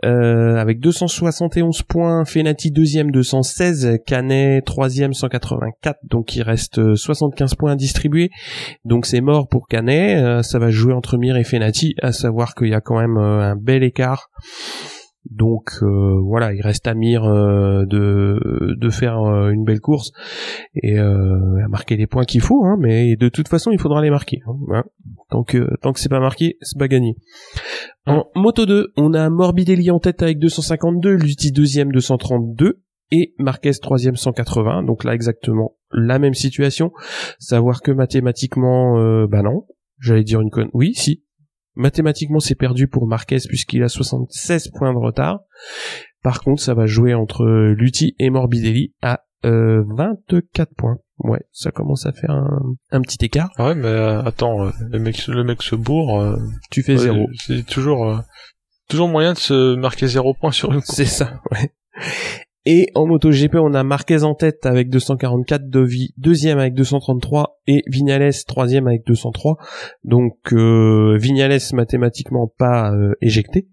euh, 0.03 0.55
avec 0.55 0.79
271 0.79 1.83
points. 1.83 2.25
Fenati 2.25 2.71
deuxième 2.71 3.11
216, 3.11 3.99
Canet 4.07 4.65
troisième 4.65 5.13
184. 5.13 5.99
Donc 6.09 6.35
il 6.35 6.41
reste 6.41 6.79
euh, 6.79 6.95
75 6.95 7.53
points 7.53 7.73
à 7.73 7.75
distribuer. 7.75 8.31
Donc 8.85 9.05
c'est 9.05 9.21
mort 9.21 9.47
pour 9.47 9.67
Canet. 9.67 10.43
Ça 10.43 10.57
va 10.57 10.71
jouer 10.71 10.93
entre 10.93 11.17
Mir 11.17 11.37
et 11.37 11.43
Fenati. 11.43 11.93
À 12.01 12.11
savoir 12.11 12.55
qu'il 12.55 12.69
y 12.69 12.73
a 12.73 12.81
quand 12.81 12.99
même 12.99 13.17
un 13.17 13.55
bel 13.55 13.83
écart. 13.83 14.31
Donc 15.29 15.71
euh, 15.81 16.19
voilà, 16.21 16.53
il 16.53 16.61
reste 16.61 16.85
à 16.87 16.93
Mir 16.93 17.23
euh, 17.23 17.85
de 17.85 18.89
faire 18.89 19.19
euh, 19.21 19.51
une 19.51 19.63
belle 19.63 19.79
course 19.79 20.11
et 20.75 20.99
euh, 20.99 21.63
à 21.63 21.67
marquer 21.69 21.95
les 21.95 22.07
points 22.07 22.25
qu'il 22.25 22.41
faut, 22.41 22.65
hein, 22.65 22.77
mais 22.79 23.15
de 23.15 23.29
toute 23.29 23.47
façon 23.47 23.71
il 23.71 23.79
faudra 23.79 24.01
les 24.01 24.09
marquer. 24.09 24.41
Hein. 24.45 24.83
Tant 25.29 25.43
que 25.43 25.69
tant 25.81 25.93
que 25.93 25.99
c'est 25.99 26.09
pas 26.09 26.19
marqué, 26.19 26.57
c'est 26.61 26.77
pas 26.77 26.89
gagné. 26.89 27.15
En 28.05 28.25
moto 28.35 28.65
2, 28.65 28.91
on 28.97 29.13
a 29.13 29.29
Morbidelli 29.29 29.91
en 29.91 29.99
tête 29.99 30.21
avec 30.21 30.39
252, 30.39 31.15
Lutti 31.15 31.51
deuxième 31.51 31.91
232 31.91 32.81
et 33.11 33.33
Marquez 33.37 33.71
troisième 33.81 34.17
180. 34.17 34.83
Donc 34.83 35.05
là 35.05 35.13
exactement 35.13 35.77
la 35.91 36.19
même 36.19 36.33
situation. 36.33 36.91
Savoir 37.39 37.81
que 37.81 37.91
mathématiquement, 37.91 39.25
bah 39.27 39.41
non, 39.41 39.65
j'allais 39.99 40.23
dire 40.23 40.41
une 40.41 40.49
conne. 40.49 40.69
Oui, 40.73 40.93
si. 40.95 41.23
Mathématiquement, 41.75 42.39
c'est 42.39 42.55
perdu 42.55 42.87
pour 42.87 43.07
Marquez 43.07 43.37
puisqu'il 43.47 43.83
a 43.83 43.89
76 43.89 44.69
points 44.77 44.93
de 44.93 44.97
retard. 44.99 45.39
Par 46.21 46.41
contre, 46.41 46.61
ça 46.61 46.73
va 46.73 46.85
jouer 46.85 47.13
entre 47.13 47.45
Lutti 47.45 48.15
et 48.19 48.29
Morbidelli 48.29 48.93
à 49.01 49.21
euh, 49.45 49.83
24 49.97 50.69
points. 50.77 50.97
Ouais, 51.19 51.41
ça 51.51 51.71
commence 51.71 52.05
à 52.05 52.11
faire 52.11 52.31
un, 52.31 52.59
un 52.91 53.01
petit 53.01 53.23
écart. 53.25 53.49
Ah 53.57 53.67
ouais, 53.67 53.75
mais 53.75 53.87
euh, 53.87 54.21
attends, 54.23 54.65
euh, 54.65 54.71
le 54.89 54.99
mec, 54.99 55.27
le 55.27 55.43
mec 55.43 55.61
se 55.61 55.75
bourre. 55.75 56.21
euh, 56.21 56.37
Tu 56.71 56.81
fais 56.83 56.97
zéro. 56.97 57.27
C'est 57.45 57.65
toujours, 57.65 58.07
euh, 58.09 58.17
toujours 58.89 59.07
moyen 59.09 59.33
de 59.33 59.37
se 59.37 59.75
marquer 59.75 60.07
zéro 60.07 60.33
point 60.33 60.51
sur 60.51 60.71
une 60.71 60.81
course. 60.81 60.95
C'est 60.95 61.05
ça, 61.05 61.41
ouais. 61.51 61.71
Et 62.65 62.87
en 62.95 63.05
MotoGP, 63.07 63.55
on 63.55 63.73
a 63.73 63.83
Marquez 63.83 64.23
en 64.23 64.35
tête 64.35 64.65
avec 64.65 64.89
244, 64.89 65.67
Dovi 65.67 66.13
deuxième 66.17 66.59
avec 66.59 66.73
233 66.73 67.59
et 67.67 67.83
Vignales 67.87 68.31
troisième 68.47 68.87
avec 68.87 69.05
203. 69.05 69.57
Donc 70.05 70.37
euh, 70.53 71.17
Vignales 71.19 71.59
mathématiquement 71.73 72.47
pas 72.47 72.93
euh, 72.93 73.15
éjecté, 73.21 73.67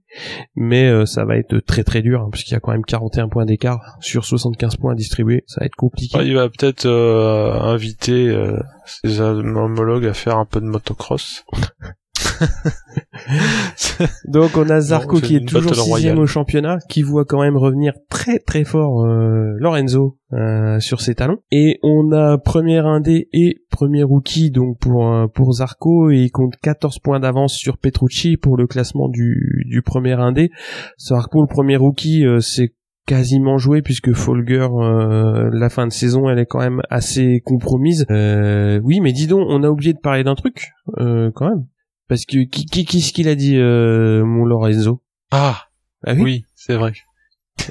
mais 0.56 0.88
euh, 0.88 1.06
ça 1.06 1.24
va 1.24 1.36
être 1.36 1.58
très 1.60 1.84
très 1.84 2.02
dur 2.02 2.22
hein, 2.22 2.28
puisqu'il 2.32 2.54
y 2.54 2.56
a 2.56 2.60
quand 2.60 2.72
même 2.72 2.84
41 2.84 3.28
points 3.28 3.44
d'écart 3.44 3.96
sur 4.00 4.24
75 4.24 4.76
points 4.76 4.92
à 4.92 4.96
distribuer. 4.96 5.44
Ça 5.46 5.60
va 5.60 5.66
être 5.66 5.76
compliqué. 5.76 6.18
Ouais, 6.18 6.26
il 6.26 6.34
va 6.34 6.48
peut-être 6.48 6.86
euh, 6.86 7.52
inviter 7.60 8.28
euh, 8.28 8.58
ses 8.86 9.20
homologues 9.20 10.06
à 10.06 10.14
faire 10.14 10.36
un 10.36 10.46
peu 10.46 10.60
de 10.60 10.66
motocross. 10.66 11.44
Donc 14.26 14.56
on 14.56 14.68
a 14.70 14.80
Zarco 14.80 15.16
Non, 15.16 15.20
qui 15.20 15.36
est 15.36 15.46
toujours 15.46 15.74
sixième 15.74 16.18
au 16.18 16.26
championnat, 16.26 16.78
qui 16.88 17.02
voit 17.02 17.24
quand 17.24 17.40
même 17.40 17.56
revenir 17.56 17.94
très 18.08 18.38
très 18.38 18.64
fort 18.64 19.04
euh, 19.04 19.54
Lorenzo 19.58 20.18
euh, 20.32 20.80
sur 20.80 21.00
ses 21.00 21.14
talons. 21.14 21.38
Et 21.50 21.78
on 21.82 22.12
a 22.12 22.38
premier 22.38 22.78
indé 22.78 23.28
et 23.32 23.62
premier 23.70 24.02
rookie 24.02 24.50
donc 24.50 24.78
pour 24.78 25.12
euh, 25.12 25.26
pour 25.26 25.52
Zarco 25.52 26.10
et 26.10 26.18
il 26.18 26.30
compte 26.30 26.54
14 26.62 26.98
points 27.00 27.20
d'avance 27.20 27.54
sur 27.54 27.78
Petrucci 27.78 28.36
pour 28.36 28.56
le 28.56 28.66
classement 28.66 29.08
du 29.08 29.64
du 29.68 29.82
premier 29.82 30.12
indé. 30.12 30.50
Zarco 30.98 31.40
le 31.42 31.48
premier 31.48 31.76
rookie 31.76 32.24
euh, 32.24 32.40
c'est 32.40 32.74
quasiment 33.06 33.58
joué 33.58 33.82
puisque 33.82 34.12
Folger 34.12 34.68
euh, 34.72 35.50
la 35.52 35.68
fin 35.68 35.86
de 35.86 35.92
saison 35.92 36.28
elle 36.28 36.38
est 36.38 36.46
quand 36.46 36.60
même 36.60 36.80
assez 36.90 37.42
compromise. 37.44 38.06
Euh, 38.10 38.80
oui 38.84 39.00
mais 39.00 39.12
dis 39.12 39.26
donc 39.26 39.46
on 39.48 39.64
a 39.64 39.68
oublié 39.68 39.92
de 39.92 39.98
parler 39.98 40.22
d'un 40.22 40.36
truc 40.36 40.70
euh, 40.98 41.30
quand 41.34 41.48
même. 41.48 41.66
Parce 42.10 42.26
que 42.26 42.44
qui 42.44 42.66
qui 42.66 42.84
qu'est-ce 42.84 43.14
qu'il 43.14 43.28
a 43.28 43.34
dit 43.34 43.56
euh, 43.56 44.22
mon 44.24 44.44
Lorenzo? 44.44 45.00
Ah, 45.30 45.68
Ah 46.06 46.12
oui, 46.14 46.44
c'est 46.54 46.74
vrai. 46.74 46.92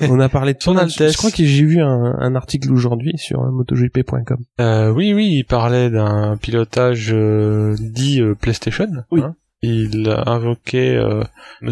On 0.02 0.20
a 0.20 0.30
parlé 0.30 0.54
de 0.54 0.62
Son 0.62 0.74
Je- 0.76 0.80
Altesse. 0.80 1.14
Je 1.14 1.18
crois 1.18 1.30
que 1.32 1.44
j'ai 1.44 1.64
vu 1.66 1.82
un, 1.82 2.16
un 2.20 2.36
article 2.36 2.72
aujourd'hui 2.72 3.14
sur 3.18 3.42
euh, 3.42 3.52
MotoGP.com. 3.52 4.38
Euh, 4.62 4.90
oui, 4.92 5.14
oui, 5.14 5.28
il 5.40 5.44
parlait 5.44 5.90
d'un 5.90 6.38
pilotage 6.38 7.10
euh, 7.12 7.76
dit 7.80 8.22
euh, 8.22 8.34
PlayStation. 8.34 8.88
Oui. 9.12 9.22
hein. 9.22 9.36
Il 9.62 10.08
invoquait 10.26 10.96
euh, 10.96 11.22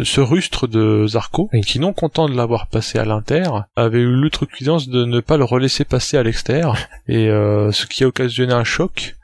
ce 0.03 0.19
rustre 0.19 0.67
de 0.67 1.07
Zarco, 1.07 1.49
Oui. 1.53 1.61
qui 1.61 1.79
non 1.79 1.93
content 1.93 2.27
de 2.27 2.35
l'avoir 2.35 2.67
passé 2.67 2.99
à 2.99 3.05
l'Inter, 3.05 3.43
avait 3.77 3.99
eu 4.01 4.11
l'outrecuidance 4.11 4.89
de 4.89 5.05
ne 5.05 5.21
pas 5.21 5.37
le 5.37 5.45
relaisser 5.45 5.85
passer 5.85 6.17
à 6.17 6.23
l'extérieur, 6.23 6.75
et 7.07 7.29
euh, 7.29 7.71
ce 7.71 7.85
qui 7.85 8.03
a 8.03 8.07
occasionné 8.07 8.51
un 8.51 8.65
choc. 8.65 9.15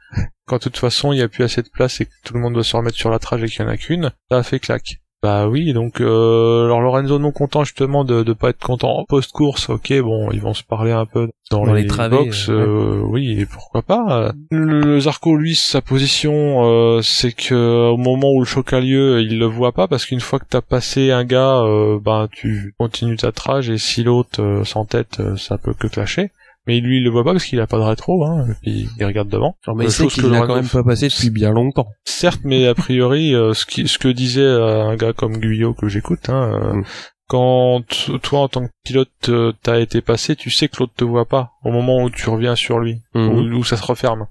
Quand 0.45 0.57
de 0.57 0.64
toute 0.64 0.78
façon 0.78 1.14
il 1.14 1.18
n'y 1.18 1.22
a 1.22 1.30
plus 1.30 1.43
assez 1.43 1.61
de 1.61 1.70
place 1.70 2.01
et 2.01 2.05
que 2.05 2.11
tout 2.26 2.34
le 2.34 2.39
monde 2.39 2.53
doit 2.53 2.64
se 2.64 2.76
remettre 2.76 2.97
sur 2.97 3.09
la 3.09 3.20
trage 3.20 3.43
et 3.43 3.47
qu'il 3.47 3.64
n'y 3.64 3.72
en 3.72 3.74
a 3.74 3.78
qu'une, 3.78 4.11
ça 4.30 4.38
a 4.38 4.43
fait 4.43 4.59
claque. 4.59 4.99
Bah 5.24 5.47
oui, 5.47 5.72
donc 5.72 6.01
euh, 6.01 6.66
alors 6.66 6.82
Lorenzo 6.82 7.18
non 7.18 7.32
content 7.32 7.64
justement 7.64 8.03
de 8.03 8.24
de 8.24 8.34
pas 8.34 8.49
être 8.49 8.59
content 8.61 8.97
en 8.97 9.05
post-course, 9.05 9.70
ok, 9.70 10.01
bon, 10.01 10.30
ils 10.32 10.41
vont 10.41 10.53
se 10.53 10.66
parler 10.66 10.91
un 10.91 11.05
peu 11.05 11.30
dans, 11.49 11.64
Dans 11.64 11.74
les, 11.74 11.84
les 11.84 11.88
travées, 11.88 12.18
box, 12.18 12.49
euh, 12.49 12.99
oui, 13.05 13.39
et 13.39 13.45
pourquoi 13.45 13.84
pas. 13.84 14.34
Le 14.51 14.99
Zarco, 14.99 15.38
lui, 15.38 15.55
sa 15.55 15.80
position, 15.82 16.66
euh, 16.66 17.01
c'est 17.01 17.32
que 17.32 17.89
au 17.89 17.95
moment 17.95 18.34
où 18.34 18.41
le 18.41 18.45
choc 18.45 18.74
a 18.74 18.82
lieu, 18.82 19.22
il 19.22 19.39
le 19.39 19.45
voit 19.45 19.72
pas 19.72 19.88
parce 19.88 20.05
qu'une 20.05 20.20
fois 20.20 20.39
que 20.39 20.45
t'as 20.49 20.59
passé 20.59 21.11
un 21.11 21.24
gars, 21.24 21.61
euh, 21.61 21.99
ben 22.03 22.28
tu 22.30 22.76
continues 22.78 23.16
ta 23.16 23.32
trage 23.32 23.70
et 23.70 23.78
si 23.78 24.03
l'autre 24.03 24.64
s'entête, 24.66 25.22
ça 25.38 25.57
peut 25.57 25.74
que 25.74 25.88
clasher. 25.88 26.32
Mais 26.66 26.80
lui, 26.80 26.97
il 26.97 27.03
le 27.03 27.09
voit 27.09 27.24
pas 27.24 27.34
parce 27.34 27.45
qu'il 27.45 27.59
a 27.59 27.68
pas 27.68 27.78
de 27.78 27.84
rétro, 27.84 28.24
hein, 28.26 28.45
et 28.49 28.53
puis 28.61 28.89
il 28.97 29.05
regarde 29.05 29.28
devant. 29.28 29.57
Mais 29.76 29.86
il 29.86 29.91
sait 29.91 30.03
chose 30.03 30.14
qu'il 30.14 30.30
l'a 30.30 30.47
quand 30.47 30.55
même 30.55 30.68
pas 30.68 30.84
passé 30.84 31.09
depuis 31.09 31.30
bien 31.30 31.51
longtemps. 31.51 31.88
Certes, 32.05 32.41
mais 32.43 32.68
a 32.68 32.74
priori, 32.74 33.36
euh, 33.36 33.53
ce, 33.53 33.66
qui, 33.66 33.88
ce 33.88 33.99
que 33.99 34.07
disait 34.07 34.41
euh, 34.41 34.86
un 34.86 34.95
gars 34.95 35.14
comme 35.14 35.38
Guyot 35.38 35.74
que 35.74 35.88
j'écoute, 35.89 36.30
hein, 36.30 36.51
euh, 36.53 36.74
Mm. 36.74 36.84
quand 37.28 37.82
toi 38.22 38.41
en 38.41 38.47
tant 38.47 38.68
que 38.68 38.72
pilote 38.84 39.09
euh, 39.30 39.53
t'as 39.64 39.80
été 39.80 40.01
passé, 40.01 40.36
tu 40.36 40.51
sais 40.51 40.68
que 40.68 40.78
l'autre 40.80 40.93
te 40.95 41.03
voit 41.03 41.26
pas 41.26 41.51
au 41.64 41.72
moment 41.72 42.03
où 42.03 42.09
tu 42.09 42.30
reviens 42.30 42.55
sur 42.55 42.80
lui, 42.80 43.01
où, 43.16 43.20
où 43.20 43.64
ça 43.64 43.78
se 43.78 43.84
referme. 43.84 44.28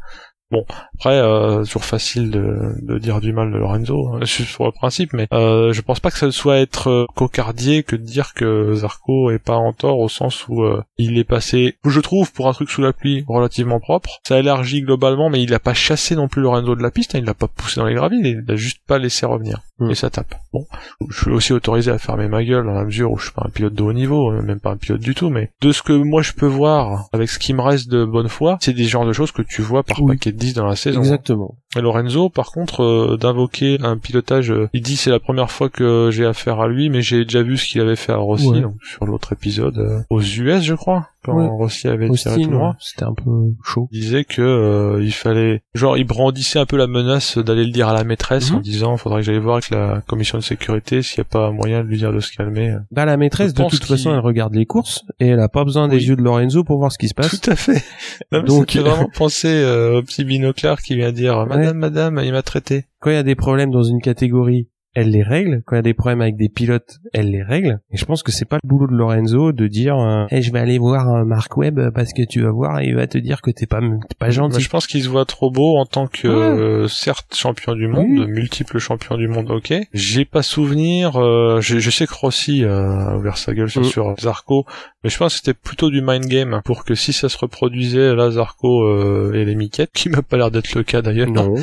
Bon, 0.53 0.67
après, 0.97 1.17
euh, 1.17 1.65
toujours 1.65 1.87
facile 1.87 2.31
de, 2.31 2.75
de 2.83 2.99
dire 2.99 3.23
du 3.23 3.33
mal 3.33 3.51
de 3.51 3.57
Lorenzo, 3.57 4.13
hein, 4.13 4.21
sur 4.27 4.67
le 4.67 4.71
principe, 4.71 5.15
mais 5.15 5.27
euh, 5.33 5.73
je 5.73 5.81
pense 5.81 5.99
pas 5.99 6.11
que 6.11 6.19
ça 6.19 6.31
soit 6.31 6.59
être 6.59 6.91
euh, 6.91 7.07
cocardier 7.15 7.83
que 7.83 7.97
de 7.97 8.03
dire 8.03 8.35
que 8.35 8.75
Zarco 8.75 9.31
est 9.31 9.39
pas 9.39 9.57
en 9.57 9.73
tort 9.73 9.99
au 9.99 10.11
sens 10.11 10.47
où 10.49 10.63
euh, 10.63 10.83
il 10.99 11.17
est 11.17 11.25
passé, 11.25 11.79
je 11.87 12.01
trouve, 12.01 12.33
pour 12.35 12.49
un 12.49 12.53
truc 12.53 12.69
sous 12.69 12.83
la 12.83 12.93
pluie 12.93 13.25
relativement 13.27 13.81
propre. 13.81 14.21
Ça 14.29 14.39
élargit 14.39 14.83
globalement, 14.83 15.31
mais 15.31 15.43
il 15.43 15.55
a 15.55 15.59
pas 15.59 15.73
chassé 15.73 16.17
non 16.17 16.29
plus 16.29 16.43
Lorenzo 16.43 16.77
de 16.77 16.83
la 16.83 16.91
piste, 16.91 17.15
hein, 17.15 17.21
il 17.21 17.25
l'a 17.25 17.33
pas 17.33 17.49
poussé 17.49 17.81
dans 17.81 17.87
les 17.87 17.95
graviers, 17.95 18.21
il 18.23 18.45
l'a 18.47 18.57
juste 18.57 18.83
pas 18.87 18.99
laissé 18.99 19.25
revenir. 19.25 19.63
Mm. 19.79 19.91
Et 19.91 19.95
ça 19.95 20.11
tape. 20.11 20.35
Bon, 20.53 20.67
je 21.09 21.19
suis 21.23 21.31
aussi 21.31 21.53
autorisé 21.53 21.91
à 21.91 21.99
fermer 21.99 22.29
ma 22.29 22.45
gueule 22.45 22.67
dans 22.67 22.75
la 22.75 22.85
mesure 22.85 23.11
où 23.11 23.17
je 23.19 23.25
suis 23.25 23.33
pas 23.33 23.43
un 23.47 23.51
pilote 23.51 23.73
de 23.75 23.83
haut 23.83 23.93
niveau, 23.93 24.31
euh, 24.33 24.43
même 24.43 24.61
pas 24.61 24.71
un 24.73 24.77
pilote 24.77 25.01
du 25.01 25.15
tout, 25.15 25.31
mais 25.31 25.51
de 25.63 25.73
ce 25.73 25.83
que 25.83 25.93
moi 25.93 26.21
je 26.23 26.33
peux 26.33 26.47
voir 26.47 27.09
avec 27.13 27.31
ce 27.31 27.39
qui 27.39 27.55
me 27.55 27.63
reste 27.63 27.89
de 27.89 28.05
bonne 28.05 28.29
foi, 28.29 28.59
c'est 28.61 28.75
des 28.75 28.85
genres 28.85 29.07
de 29.07 29.13
choses 29.15 29.33
que 29.33 29.43
tu 29.43 29.63
vois 29.63 29.83
par 29.83 30.03
Oui. 30.03 30.13
paquet 30.15 30.33
de 30.33 30.37
10 30.37 30.55
dans 30.55 30.67
la 30.67 30.77
saison. 30.77 31.01
Exactement. 31.01 31.55
Et 31.77 31.81
Lorenzo, 31.81 32.29
par 32.29 32.51
contre, 32.53 32.83
euh, 32.83 33.17
d'invoquer 33.19 33.79
un 33.83 33.97
pilotage, 33.97 34.51
euh, 34.51 34.69
il 34.75 34.83
dit 34.83 34.97
c'est 34.97 35.11
la 35.11 35.21
première 35.21 35.51
fois 35.51 35.71
que 35.71 36.11
j'ai 36.13 36.27
affaire 36.27 36.61
à 36.61 36.69
lui, 36.69 36.91
mais 36.91 37.01
j'ai 37.01 37.25
déjà 37.25 37.43
vu 37.43 37.57
ce 37.57 37.67
qu'il 37.67 37.81
avait 37.81 37.97
fait 37.97 38.13
à 38.13 38.17
Rossi, 38.17 38.49
Ouais. 38.51 38.61
donc 38.61 38.75
sur 38.83 39.07
l'autre 39.07 39.33
épisode, 39.33 39.79
euh, 39.79 40.01
aux 40.11 40.21
US, 40.21 40.63
je 40.63 40.75
crois, 40.75 41.09
quand 41.25 41.37
Ouais. 41.37 41.47
Rossi 41.47 41.89
avait 41.89 42.09
tiré 42.11 42.43
tout 42.43 42.51
droit. 42.51 42.75
c'était 42.81 43.05
un 43.05 43.15
peu 43.15 43.31
chaud. 43.65 43.89
Il 43.93 44.01
disait 44.01 44.25
que 44.25 44.43
euh, 44.43 45.03
il 45.03 45.13
fallait, 45.13 45.63
genre, 45.75 45.97
il 45.97 46.05
brandissait 46.05 46.59
un 46.59 46.67
peu 46.67 46.77
la 46.77 46.87
menace 46.87 47.39
d'aller 47.39 47.65
le 47.65 47.71
dire 47.71 47.89
à 47.89 47.95
la 47.95 48.05
maîtresse 48.05 48.51
Mhm. 48.51 48.57
en 48.57 48.61
disant, 48.61 48.97
faudrait 48.97 49.21
que 49.21 49.27
j'aille 49.27 49.39
voir 49.39 49.55
avec 49.57 49.71
la 49.71 50.03
commission 50.07 50.39
de 50.39 50.43
sécurité 50.43 51.03
s'il 51.03 51.21
n'y 51.21 51.23
a 51.23 51.31
pas 51.31 51.51
moyen 51.51 51.83
de 51.83 51.89
lui 51.89 51.99
dire 51.99 52.13
de 52.13 52.21
se 52.21 52.33
calmer. 52.37 52.75
Bah 52.91 53.05
la 53.05 53.17
maîtresse 53.17 53.55
de 53.55 53.63
toute 53.65 53.85
façon 53.85 54.13
elle 54.13 54.21
regarde 54.21 54.55
les 54.55 54.67
courses 54.67 55.05
et 55.21 55.29
elle 55.29 55.41
a 55.41 55.49
pas 55.49 55.65
besoin 55.65 55.89
des 55.89 56.09
yeux 56.09 56.17
de 56.17 56.23
Lorenzo 56.23 56.65
pour 56.65 56.79
voir 56.79 56.91
ce 56.93 56.99
qui 56.99 57.09
se 57.09 57.15
passe. 57.15 57.41
Tout 57.41 57.51
à 57.51 57.57
fait. 57.57 57.83
Non, 58.33 58.43
Donc- 58.43 58.75
vraiment 58.77 59.09
penser 59.17 59.49
euh, 59.49 59.99
au 59.99 60.03
petit 60.03 60.25
binoclard 60.25 60.81
qui 60.83 60.97
vient 60.97 61.13
dire, 61.13 61.47
Madame, 61.47 61.77
Madame, 61.79 62.21
il 62.25 62.33
m'a 62.33 62.43
traité. 62.43 62.87
Quand 63.01 63.11
il 63.11 63.15
y 63.15 63.17
a 63.17 63.23
des 63.23 63.35
problèmes 63.35 63.71
dans 63.71 63.83
une 63.83 64.01
catégorie 64.01 64.69
elle 64.95 65.11
les 65.11 65.23
règle. 65.23 65.63
Quand 65.65 65.77
il 65.77 65.79
y 65.79 65.81
a 65.81 65.83
des 65.83 65.95
problèmes 65.95 66.21
avec 66.21 66.37
des 66.37 66.49
pilotes, 66.49 67.01
elle 67.13 67.31
les 67.31 67.43
règle. 67.43 67.81
Et 67.91 67.97
je 67.97 68.05
pense 68.05 68.23
que 68.23 68.31
c'est 68.31 68.45
pas 68.45 68.59
le 68.63 68.69
boulot 68.69 68.87
de 68.87 68.95
Lorenzo 68.95 69.53
de 69.53 69.67
dire 69.67 69.97
euh, 69.99 70.27
hey, 70.31 70.43
je 70.43 70.53
vais 70.53 70.59
aller 70.59 70.79
voir 70.79 71.09
un 71.09 71.25
Mark 71.25 71.57
Webb 71.57 71.91
parce 71.95 72.13
que 72.13 72.23
tu 72.23 72.43
vas 72.43 72.51
voir 72.51 72.81
et 72.81 72.87
il 72.87 72.95
va 72.95 73.07
te 73.07 73.19
dire 73.19 73.41
que 73.41 73.51
t'es 73.51 73.67
pas 73.67 73.81
t'es 73.81 74.15
pas 74.19 74.31
gentil. 74.31 74.61
je 74.61 74.69
pense 74.69 74.87
qu'il 74.87 75.03
se 75.03 75.09
voit 75.09 75.25
trop 75.25 75.51
beau 75.51 75.79
en 75.79 75.87
tant 75.87 76.07
que 76.07 76.29
euh, 76.29 76.89
certes 76.89 77.35
champion 77.35 77.75
du 77.75 77.89
monde, 77.89 78.29
multiple 78.29 78.79
champion 78.79 79.17
du 79.17 79.29
monde. 79.29 79.51
Ok. 79.51 79.73
J'ai 79.95 80.25
pas 80.25 80.43
souvenir. 80.43 81.17
Euh, 81.17 81.61
je, 81.61 81.79
je, 81.79 81.91
sais 81.91 82.07
que 82.07 82.15
Rossi 82.15 82.65
a 82.65 83.17
ouvert 83.17 83.39
sa 83.39 83.55
gueule 83.55 83.71
sur, 83.71 83.83
mm. 83.83 83.85
sur 83.85 84.15
Zarco, 84.21 84.67
mais 85.05 85.11
je 85.11 85.17
pense 85.17 85.33
que 85.33 85.39
c'était 85.39 85.59
plutôt 85.59 85.91
du 85.91 86.03
mind 86.03 86.27
game 86.27 86.61
pour 86.65 86.85
que 86.85 86.95
si 86.95 87.13
ça 87.13 87.29
se 87.29 87.39
reproduisait 87.39 88.15
là 88.15 88.31
Zarco 88.31 89.33
et 89.33 89.45
les 89.45 89.55
miquettes, 89.55 89.91
qui 89.95 90.11
m'a 90.11 90.23
pas 90.23 90.37
l'air 90.37 90.51
d'être 90.51 90.75
le 90.75 90.83
cas 90.83 91.01
d'ailleurs. 91.01 91.31
Non. 91.31 91.55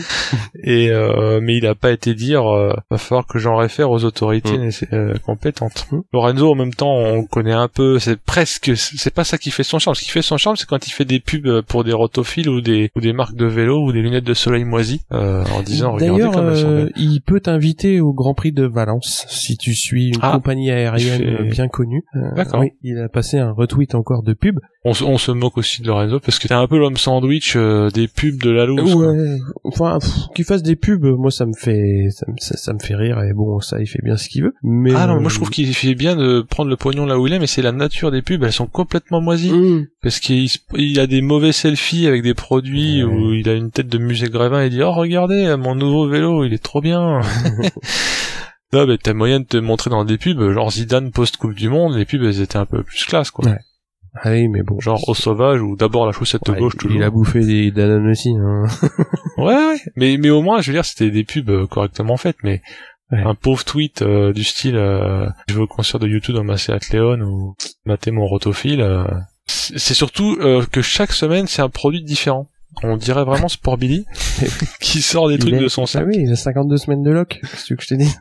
et 0.64 0.90
mais 1.42 1.58
il 1.58 1.68
a 1.68 1.76
pas 1.76 1.92
été 1.92 2.16
dire 2.16 2.44
va 2.90 2.98
falloir 2.98 3.19
que 3.28 3.40
j'en 3.40 3.56
réfère 3.56 3.92
aux 3.92 4.04
autorités 4.04 4.58
mm. 4.58 4.72
euh, 4.94 5.14
compétentes. 5.26 5.88
Mm. 5.92 6.00
Lorenzo, 6.14 6.52
en 6.52 6.56
même 6.56 6.74
temps, 6.74 6.96
on 6.96 7.24
connaît 7.26 7.54
un 7.54 7.68
peu, 7.68 8.00
c'est 8.00 8.20
presque, 8.20 8.72
c'est 8.76 9.14
pas 9.14 9.24
ça 9.24 9.38
qui 9.38 9.52
fait 9.52 9.64
son 9.64 9.80
charme. 9.80 9.96
Ce 9.96 10.04
qui 10.04 10.12
fait 10.12 10.22
son 10.22 10.38
charme, 10.38 10.56
c'est 10.56 10.68
quand 10.68 10.88
il 10.88 10.92
fait 10.92 11.06
des 11.06 11.20
pubs 11.20 11.62
pour 11.62 11.84
des 11.84 11.94
rotophiles 11.94 12.50
ou 12.50 12.62
des, 12.62 12.92
ou 12.96 13.02
des 13.02 13.14
marques 13.14 13.36
de 13.36 13.46
vélo 13.46 13.84
ou 13.84 13.92
des 13.92 14.02
lunettes 14.02 14.24
de 14.24 14.34
soleil 14.34 14.64
moisies, 14.64 15.02
euh, 15.12 15.44
en 15.56 15.62
disant, 15.62 15.94
regardez 15.94 16.30
comme 16.32 16.50
elles 16.50 16.58
sont 16.58 16.70
euh, 16.70 16.90
il 16.96 17.22
peut 17.22 17.40
t'inviter 17.40 18.00
au 18.02 18.14
Grand 18.14 18.34
Prix 18.34 18.52
de 18.52 18.66
Valence, 18.66 19.26
si 19.30 19.58
tu 19.58 19.74
suis 19.74 20.10
une 20.10 20.20
ah, 20.22 20.34
compagnie 20.34 20.72
aérienne 20.72 21.50
bien 21.50 21.68
connue. 21.68 22.04
D'accord. 22.36 22.62
Oui, 22.62 22.74
il 22.84 22.98
a 23.00 23.10
passé 23.10 23.38
un 23.40 23.52
retweet 23.52 23.96
encore 23.96 24.24
de 24.24 24.34
pub. 24.34 24.60
On, 24.86 24.94
on 25.04 25.18
se 25.18 25.32
moque 25.32 25.58
aussi 25.58 25.82
de 25.82 25.88
Lorenzo 25.88 26.22
parce 26.22 26.40
que 26.40 26.48
t'es 26.48 26.54
un 26.54 26.68
peu 26.68 26.78
l'homme 26.78 26.96
sandwich 26.96 27.58
des 27.58 28.08
pubs 28.08 28.42
de 28.42 28.50
la 28.50 28.66
loose. 28.66 28.96
Ouais. 28.96 29.38
Enfin, 29.66 30.00
qu'il 30.34 30.46
fasse 30.46 30.64
des 30.64 30.78
pubs, 30.78 31.04
moi 31.04 31.32
ça 31.32 31.46
me 31.46 31.54
fait, 31.54 32.08
ça, 32.12 32.26
ça 32.40 32.74
me 32.74 32.80
fait 32.80 32.96
rire 32.96 33.22
et 33.22 33.34
bon, 33.34 33.60
ça, 33.60 33.82
il 33.82 33.88
fait 33.88 34.02
bien 34.02 34.16
ce 34.16 34.30
qu'il 34.30 34.44
veut. 34.44 34.54
Mais 34.64 34.94
ah 34.96 35.08
non, 35.08 35.20
moi 35.20 35.30
je 35.30 35.36
trouve 35.36 35.50
qu'il 35.50 35.74
fait 35.74 35.96
bien 35.96 36.16
de 36.16 36.42
prendre 36.42 36.70
le 36.70 36.78
pognon 36.78 37.06
là 37.06 37.20
où 37.20 37.28
il 37.28 37.34
est, 37.34 37.40
mais 37.40 37.48
c'est 37.48 37.62
la 37.62 37.74
nature 37.74 38.10
des 38.10 38.22
pubs, 38.22 38.42
elles 38.42 38.54
sont 38.54 38.68
complètement 38.68 39.20
moisies. 39.20 39.52
Mm. 39.52 39.88
Parce 40.02 40.20
qu'il 40.20 40.50
il 40.76 41.00
a 41.00 41.08
des 41.08 41.22
mauvais 41.22 41.52
selfies 41.52 42.08
avec 42.08 42.24
des 42.24 42.34
produits 42.34 43.04
où 43.04 43.34
il 43.34 43.50
a 43.50 43.54
une 43.54 43.72
tête 43.72 43.90
de 43.90 43.98
musée 43.98 44.30
Grévin 44.30 44.62
et 44.62 44.70
dit 44.70 44.82
oh 44.82 44.94
regardez 44.94 45.56
mon 45.58 45.76
nouveau 45.76 46.08
vélo, 46.08 46.46
il 46.46 46.54
est 46.54 46.64
trop 46.64 46.80
bien. 46.80 47.20
non 48.74 48.88
mais 48.88 48.98
t'as 48.98 49.14
moyen 49.14 49.42
de 49.42 49.46
te 49.46 49.58
montrer 49.58 49.90
dans 49.90 50.06
des 50.06 50.18
pubs, 50.18 50.54
genre 50.54 50.72
Zidane 50.72 51.12
post 51.12 51.36
Coupe 51.36 51.56
du 51.56 51.68
Monde, 51.68 51.96
les 51.96 52.06
pubs 52.06 52.24
elles 52.24 52.40
étaient 52.40 52.58
un 52.58 52.66
peu 52.66 52.84
plus 52.84 53.04
classe 53.04 53.30
quoi. 53.32 53.46
Ouais. 53.46 53.58
Ah 54.16 54.32
oui, 54.32 54.48
mais 54.48 54.64
bon. 54.64 54.80
Genre 54.80 55.08
au 55.08 55.14
sauvage 55.14 55.62
ou 55.62 55.76
d'abord 55.76 56.06
la 56.06 56.12
chaussette 56.12 56.44
gauche 56.44 56.76
toujours. 56.78 56.98
Il 56.98 57.04
a 57.04 57.10
bouffé 57.10 57.42
des 57.42 57.72
bananes 57.72 58.10
aussi. 58.10 58.30
Hein. 58.30 58.66
ouais, 59.38 59.56
ouais, 59.56 59.78
mais 59.96 60.18
mais 60.18 60.30
au 60.30 60.42
moins, 60.42 60.62
je 60.62 60.72
veux 60.72 60.78
dire, 60.78 60.86
c'était 60.86 61.12
des 61.12 61.24
pubs 61.24 61.50
euh, 61.50 61.68
correctement 61.68 62.18
faites, 62.18 62.38
mais 62.44 62.62
un 63.12 63.36
pauvre 63.36 63.64
tweet 63.64 64.02
euh, 64.02 64.34
du 64.34 64.44
style 64.44 64.76
euh, 64.76 65.28
je 65.48 65.56
veux 65.56 65.62
au 65.62 65.68
concert 65.68 66.00
de 66.00 66.08
YouTube 66.08 66.36
dans 66.36 66.44
ma 66.44 66.58
Seat 66.58 66.94
Leon 66.94 67.22
ou 67.22 67.56
mater 67.86 68.12
mon 68.12 68.26
rotophile. 68.26 68.82
Euh, 68.82 69.04
c'est 69.48 69.96
surtout 69.96 70.38
que 70.72 70.82
chaque 70.84 71.12
semaine 71.12 71.48
c'est 71.48 71.64
un 71.64 71.70
produit 71.70 72.04
différent. 72.04 72.50
On 72.84 72.98
dirait 72.98 73.24
vraiment 73.24 73.48
Sport 73.48 73.78
Billy 73.78 74.06
qui 74.80 75.02
sort 75.02 75.28
des 75.28 75.40
trucs 75.40 75.56
de 75.56 75.68
son 75.68 75.88
sac. 75.88 76.04
Ah 76.06 76.08
oui, 76.08 76.18
il 76.20 76.32
a 76.32 76.36
52 76.36 76.78
semaines 76.78 77.02
de 77.02 77.10
lock, 77.10 77.40
c'est 77.44 77.58
ce 77.58 77.74
que 77.74 77.82
je 77.82 77.88
t'ai 77.88 77.98
dit. 77.98 78.14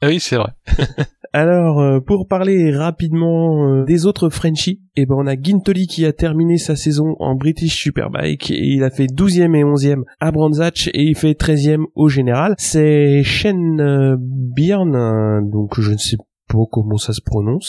ah 0.00 0.06
oui, 0.06 0.20
c'est 0.20 0.36
vrai. 0.36 0.52
Alors, 1.36 1.82
euh, 1.82 2.00
pour 2.00 2.28
parler 2.28 2.74
rapidement 2.74 3.70
euh, 3.70 3.84
des 3.84 4.06
autres 4.06 4.30
Frenchies, 4.30 4.80
eh 4.96 5.04
ben 5.04 5.16
on 5.18 5.26
a 5.26 5.34
Gintoli 5.38 5.86
qui 5.86 6.06
a 6.06 6.14
terminé 6.14 6.56
sa 6.56 6.76
saison 6.76 7.14
en 7.18 7.34
British 7.34 7.76
Superbike 7.76 8.50
et 8.50 8.64
il 8.64 8.82
a 8.82 8.88
fait 8.88 9.04
12e 9.04 9.54
et 9.54 9.62
11e 9.62 10.04
à 10.18 10.32
Brands 10.32 10.58
et 10.58 11.02
il 11.02 11.14
fait 11.14 11.38
13e 11.38 11.84
au 11.94 12.08
général. 12.08 12.54
C'est 12.56 13.22
Shen 13.22 13.82
euh, 13.82 14.16
Byrne, 14.18 15.50
donc 15.50 15.78
je 15.78 15.92
ne 15.92 15.98
sais 15.98 16.16
pas 16.48 16.58
comment 16.72 16.96
ça 16.96 17.12
se 17.12 17.20
prononce, 17.20 17.68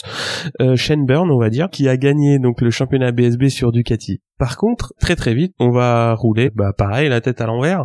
euh, 0.62 0.74
Shane 0.74 1.04
Byrne 1.04 1.30
on 1.30 1.38
va 1.38 1.50
dire, 1.50 1.68
qui 1.68 1.90
a 1.90 1.98
gagné 1.98 2.38
donc 2.38 2.62
le 2.62 2.70
championnat 2.70 3.12
BSB 3.12 3.50
sur 3.50 3.70
Ducati. 3.70 4.22
Par 4.38 4.56
contre, 4.56 4.94
très 4.98 5.14
très 5.14 5.34
vite, 5.34 5.52
on 5.60 5.72
va 5.72 6.14
rouler, 6.14 6.50
bah 6.54 6.72
pareil, 6.72 7.10
la 7.10 7.20
tête 7.20 7.42
à 7.42 7.46
l'envers. 7.46 7.84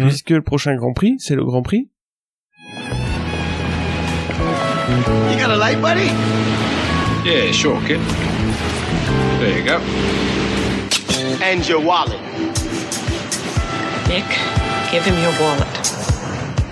Puisque 0.00 0.30
le 0.30 0.42
prochain 0.42 0.74
Grand 0.76 0.92
Prix, 0.92 1.16
c'est 1.18 1.34
le 1.34 1.44
Grand 1.44 1.62
Prix. 1.62 1.88
You 4.88 5.36
got 5.38 5.50
a 5.50 5.56
light, 5.56 5.80
buddy? 5.80 6.06
Yeah, 7.24 7.52
sure, 7.52 7.80
kid. 7.86 8.00
There 9.38 9.58
you 9.58 9.64
go. 9.64 9.78
And 11.42 11.66
your 11.68 11.80
wallet. 11.80 12.20
Nick, 14.08 14.24
give 14.90 15.04
him 15.04 15.18
your 15.22 15.32
wallet. 15.40 15.76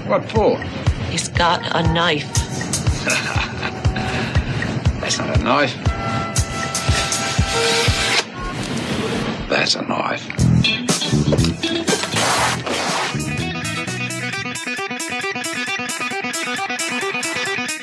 What 0.07 0.24
for? 0.31 0.59
He's 1.11 1.29
got 1.29 1.61
a 1.74 1.83
knife. 1.93 2.26
That's 5.01 5.18
not 5.18 5.39
a 5.39 5.43
knife. 5.43 5.74
That's 9.49 9.76
a 9.76 9.83
knife. 9.83 11.88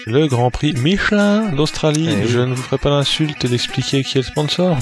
Le 0.05 0.27
Grand 0.27 0.51
Prix 0.51 0.73
Michelin 0.73 1.49
d'Australie. 1.49 2.09
Eh 2.09 2.27
Je 2.27 2.39
ne 2.39 2.53
vous 2.53 2.61
ferai 2.61 2.77
pas 2.77 2.89
l'insulte 2.89 3.45
d'expliquer 3.45 4.03
qui 4.03 4.17
est 4.17 4.21
le 4.21 4.27
sponsor. 4.27 4.77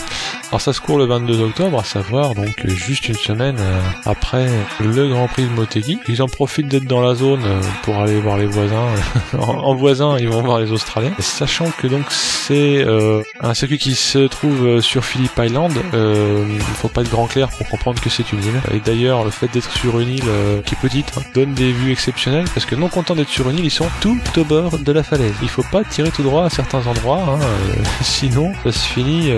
Alors 0.53 0.61
ça 0.61 0.71
se 0.71 0.81
court 0.81 0.99
le 0.99 1.05
22 1.05 1.41
octobre, 1.41 1.79
à 1.79 1.83
savoir 1.83 2.35
donc 2.35 2.67
juste 2.67 3.09
une 3.09 3.15
semaine 3.15 3.55
euh, 3.59 3.81
après 4.05 4.45
le 4.79 5.07
Grand 5.07 5.27
Prix 5.27 5.45
de 5.45 5.49
Motegi. 5.49 5.97
Ils 6.07 6.21
en 6.21 6.27
profitent 6.27 6.67
d'être 6.67 6.85
dans 6.85 7.01
la 7.01 7.15
zone 7.15 7.41
euh, 7.43 7.59
pour 7.81 7.97
aller 7.97 8.19
voir 8.19 8.37
les 8.37 8.45
voisins. 8.45 8.85
en 9.39 9.73
voisin, 9.73 10.15
ils 10.19 10.29
vont 10.29 10.43
voir 10.43 10.59
les 10.59 10.71
Australiens. 10.71 11.11
Sachant 11.17 11.71
que 11.79 11.87
donc 11.87 12.03
c'est 12.11 12.85
euh, 12.85 13.23
un 13.41 13.55
circuit 13.55 13.79
qui 13.79 13.95
se 13.95 14.27
trouve 14.27 14.79
sur 14.79 15.03
Phillip 15.03 15.31
Island. 15.39 15.73
il 15.91 16.61
faut 16.75 16.87
pas 16.87 17.01
être 17.01 17.09
grand 17.09 17.25
clair 17.25 17.49
pour 17.49 17.67
comprendre 17.67 17.99
que 17.99 18.11
c'est 18.11 18.31
une 18.31 18.43
île. 18.43 18.61
Et 18.75 18.79
d'ailleurs, 18.79 19.23
le 19.23 19.31
fait 19.31 19.47
d'être 19.51 19.75
sur 19.75 19.99
une 19.99 20.09
île 20.09 20.29
qui 20.67 20.75
est 20.75 20.79
petite 20.79 21.13
hein, 21.17 21.23
donne 21.33 21.55
des 21.55 21.71
vues 21.71 21.91
exceptionnelles 21.91 22.45
parce 22.53 22.67
que 22.67 22.75
non 22.75 22.89
content 22.89 23.15
d'être 23.15 23.29
sur 23.29 23.49
une 23.49 23.57
île, 23.57 23.65
ils 23.65 23.71
sont 23.71 23.89
tout 24.01 24.19
au 24.37 24.43
bord 24.43 24.77
de 24.77 24.91
la 24.91 25.01
il 25.41 25.49
faut 25.49 25.65
pas 25.71 25.83
tirer 25.83 26.11
tout 26.11 26.21
droit 26.21 26.45
à 26.45 26.49
certains 26.51 26.85
endroits, 26.85 27.23
hein, 27.27 27.39
euh, 27.41 27.83
sinon 28.01 28.53
ça 28.63 28.71
se 28.71 28.87
finit 28.87 29.31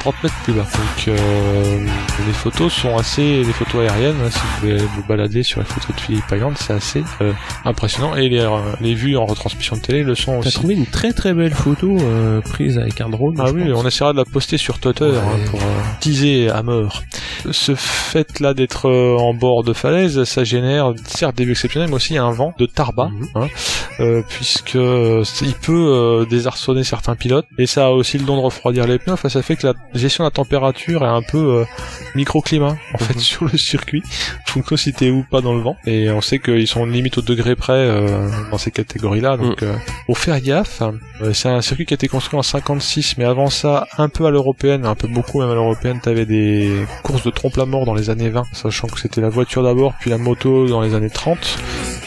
30 0.00 0.13
euh, 0.22 0.22
mètres 0.22 0.34
plus 0.44 0.52
bas. 0.52 0.62
Donc 0.62 1.08
euh, 1.08 1.86
les 2.26 2.32
photos 2.32 2.72
sont 2.72 2.96
assez, 2.96 3.42
les 3.42 3.52
photos 3.52 3.82
aériennes, 3.82 4.16
hein, 4.24 4.30
si 4.30 4.38
vous 4.38 4.60
voulez 4.60 4.76
vous 4.78 5.02
balader 5.08 5.42
sur 5.42 5.60
les 5.60 5.66
photos 5.66 5.94
de 5.94 6.00
Philippe 6.00 6.24
Island, 6.30 6.54
c'est 6.56 6.72
assez 6.72 7.04
impressionnant. 7.64 8.14
Et 8.16 8.28
les, 8.28 8.48
les 8.80 8.94
vues 8.94 9.16
en 9.16 9.26
retransmission 9.26 9.76
de 9.76 9.82
télé 9.82 10.02
le 10.02 10.14
sont 10.14 10.38
aussi. 10.38 10.50
T'as 10.50 10.58
trouvé 10.58 10.74
une 10.74 10.86
très 10.86 11.12
très 11.12 11.34
belle 11.34 11.54
photo 11.54 11.98
prise 12.44 12.78
avec 12.78 13.00
un 13.00 13.08
drone. 13.08 13.36
Ah 13.38 13.50
oui, 13.52 13.72
on 13.74 13.86
essaiera 13.86 14.12
de 14.12 14.18
la 14.18 14.24
poster 14.24 14.58
sur 14.58 14.78
Twitter 14.78 15.12
hein, 15.16 15.38
pour 15.50 15.60
teaser 16.00 16.50
à 16.50 16.62
mort. 16.62 17.02
Ce 17.50 17.74
fait 17.74 18.40
là 18.40 18.54
d'être 18.54 18.90
en 18.90 19.34
bord 19.34 19.64
de 19.64 19.72
falaise, 19.72 20.24
ça 20.24 20.44
génère 20.44 20.92
certes 21.06 21.36
des 21.36 21.44
vues 21.44 21.52
exceptionnelles, 21.52 21.88
mais 21.88 21.96
aussi 21.96 22.16
un 22.16 22.30
vent 22.30 22.54
de 22.58 22.66
tarba, 22.66 23.10
mhm. 23.98 24.22
puisque 24.28 24.76
euh, 24.76 25.24
il 25.42 25.54
peut 25.54 25.72
euh, 25.72 26.24
désarçonner 26.26 26.84
certains 26.84 27.16
pilotes 27.16 27.46
et 27.58 27.66
ça 27.66 27.86
a 27.86 27.90
aussi 27.90 28.18
le 28.18 28.24
don 28.24 28.36
de 28.36 28.42
refroidir 28.42 28.86
les 28.86 28.98
pneus. 28.98 29.16
ça 29.28 29.42
fait 29.42 29.56
que 29.56 29.66
la 29.66 29.74
gestion 30.04 30.24
de 30.24 30.28
la 30.28 30.32
température 30.32 31.02
est 31.04 31.08
un 31.08 31.22
peu 31.22 31.60
euh, 31.60 31.64
microclimat 32.14 32.76
en 32.92 32.98
fait 32.98 33.14
mhm. 33.14 33.20
sur 33.32 33.44
le 33.44 33.58
circuit, 33.58 34.02
fonction 34.46 34.76
si 34.76 34.92
t'es 34.92 35.10
ou 35.10 35.24
pas 35.28 35.40
dans 35.40 35.54
le 35.54 35.60
vent. 35.60 35.76
Et 35.86 36.10
on 36.10 36.20
sait 36.20 36.38
qu'ils 36.38 36.68
sont 36.68 36.86
limite 36.86 37.18
au 37.18 37.22
degré 37.22 37.56
près 37.56 37.90
dans 38.50 38.58
ces 38.58 38.70
catégories-là, 38.70 39.36
donc 39.36 39.62
mm. 39.62 39.78
faut 40.06 40.14
faire 40.14 40.40
gaffe. 40.40 40.82
c'est 41.32 41.48
un 41.48 41.60
circuit 41.60 41.86
qui 41.86 41.94
a 41.94 41.96
été 41.96 42.08
construit 42.08 42.38
en 42.38 42.42
56, 42.42 43.16
mais 43.18 43.24
avant 43.24 43.48
ça 43.48 43.86
un 43.98 44.08
peu 44.08 44.26
à 44.26 44.30
l'européenne, 44.30 44.84
un 44.84 44.94
peu 44.94 45.08
beaucoup 45.08 45.40
même 45.40 45.50
à 45.50 45.54
l'européenne. 45.54 46.00
T'avais 46.00 46.26
des 46.26 46.70
courses 47.02 47.24
de 47.24 47.30
trompe 47.30 47.56
la 47.56 47.66
mort 47.66 47.84
dans 47.86 47.94
les 47.94 48.10
années 48.10 48.28
20, 48.28 48.44
sachant 48.52 48.88
que 48.88 49.00
c'était 49.00 49.20
la 49.20 49.28
voiture 49.28 49.62
d'abord, 49.62 49.94
puis 50.00 50.10
la 50.10 50.18
moto 50.18 50.68
dans 50.68 50.82
les 50.82 50.94
années 50.94 51.10
30. 51.10 51.58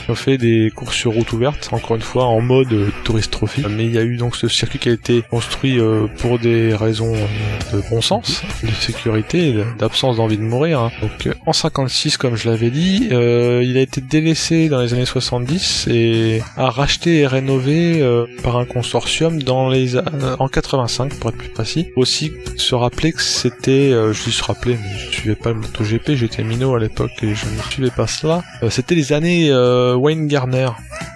On 0.09 0.15
fait 0.15 0.37
des 0.37 0.71
courses 0.73 0.95
sur 0.95 1.11
route 1.13 1.31
ouverte, 1.33 1.69
encore 1.71 1.95
une 1.95 2.01
fois 2.01 2.25
en 2.25 2.39
mode 2.39 2.73
tourist 3.03 3.31
trophy. 3.31 3.63
Mais 3.69 3.85
il 3.85 3.91
y 3.91 3.97
a 3.97 4.03
eu 4.03 4.15
donc 4.15 4.35
ce 4.35 4.47
circuit 4.47 4.79
qui 4.79 4.89
a 4.89 4.93
été 4.93 5.21
construit 5.29 5.79
euh, 5.79 6.07
pour 6.17 6.39
des 6.39 6.73
raisons 6.73 7.13
euh, 7.13 7.77
de 7.77 7.89
bon 7.89 8.01
sens, 8.01 8.41
de 8.63 8.71
sécurité, 8.71 9.55
d'absence 9.77 10.17
d'envie 10.17 10.37
de 10.37 10.43
mourir. 10.43 10.79
Hein. 10.79 10.91
Donc 11.01 11.35
en 11.45 11.53
56, 11.53 12.17
comme 12.17 12.35
je 12.35 12.49
l'avais 12.49 12.69
dit, 12.69 13.09
euh, 13.11 13.63
il 13.65 13.77
a 13.77 13.81
été 13.81 13.99
délaissé 14.01 14.69
dans 14.69 14.81
les 14.81 14.93
années 14.93 15.05
70 15.05 15.87
et 15.89 16.41
a 16.55 16.69
racheté 16.69 17.19
et 17.19 17.27
rénové 17.27 18.01
par 18.43 18.57
un 18.57 18.65
consortium 18.65 19.41
dans 19.41 19.69
les 19.69 19.97
en 19.97 20.47
85 20.47 21.15
pour 21.15 21.31
être 21.31 21.37
plus 21.37 21.49
précis. 21.49 21.87
Aussi 21.95 22.31
se 22.55 22.75
rappeler 22.75 23.11
que 23.11 23.21
c'était, 23.21 23.91
je 23.91 24.23
dis 24.23 24.31
se 24.31 24.43
rappeler, 24.43 24.77
mais 24.81 24.97
je 24.97 25.11
suivais 25.11 25.35
pas 25.35 25.49
le 25.49 25.55
MotoGP, 25.55 26.11
j'étais 26.15 26.43
minot 26.43 26.75
à 26.75 26.79
l'époque 26.79 27.11
et 27.21 27.35
je 27.35 27.45
ne 27.45 27.71
suivais 27.71 27.91
pas 27.91 28.07
cela. 28.07 28.43
c'était 28.69 28.95
les 28.95 29.13
années 29.13 29.51
Wayne 29.97 30.27
Garner. 30.27 30.69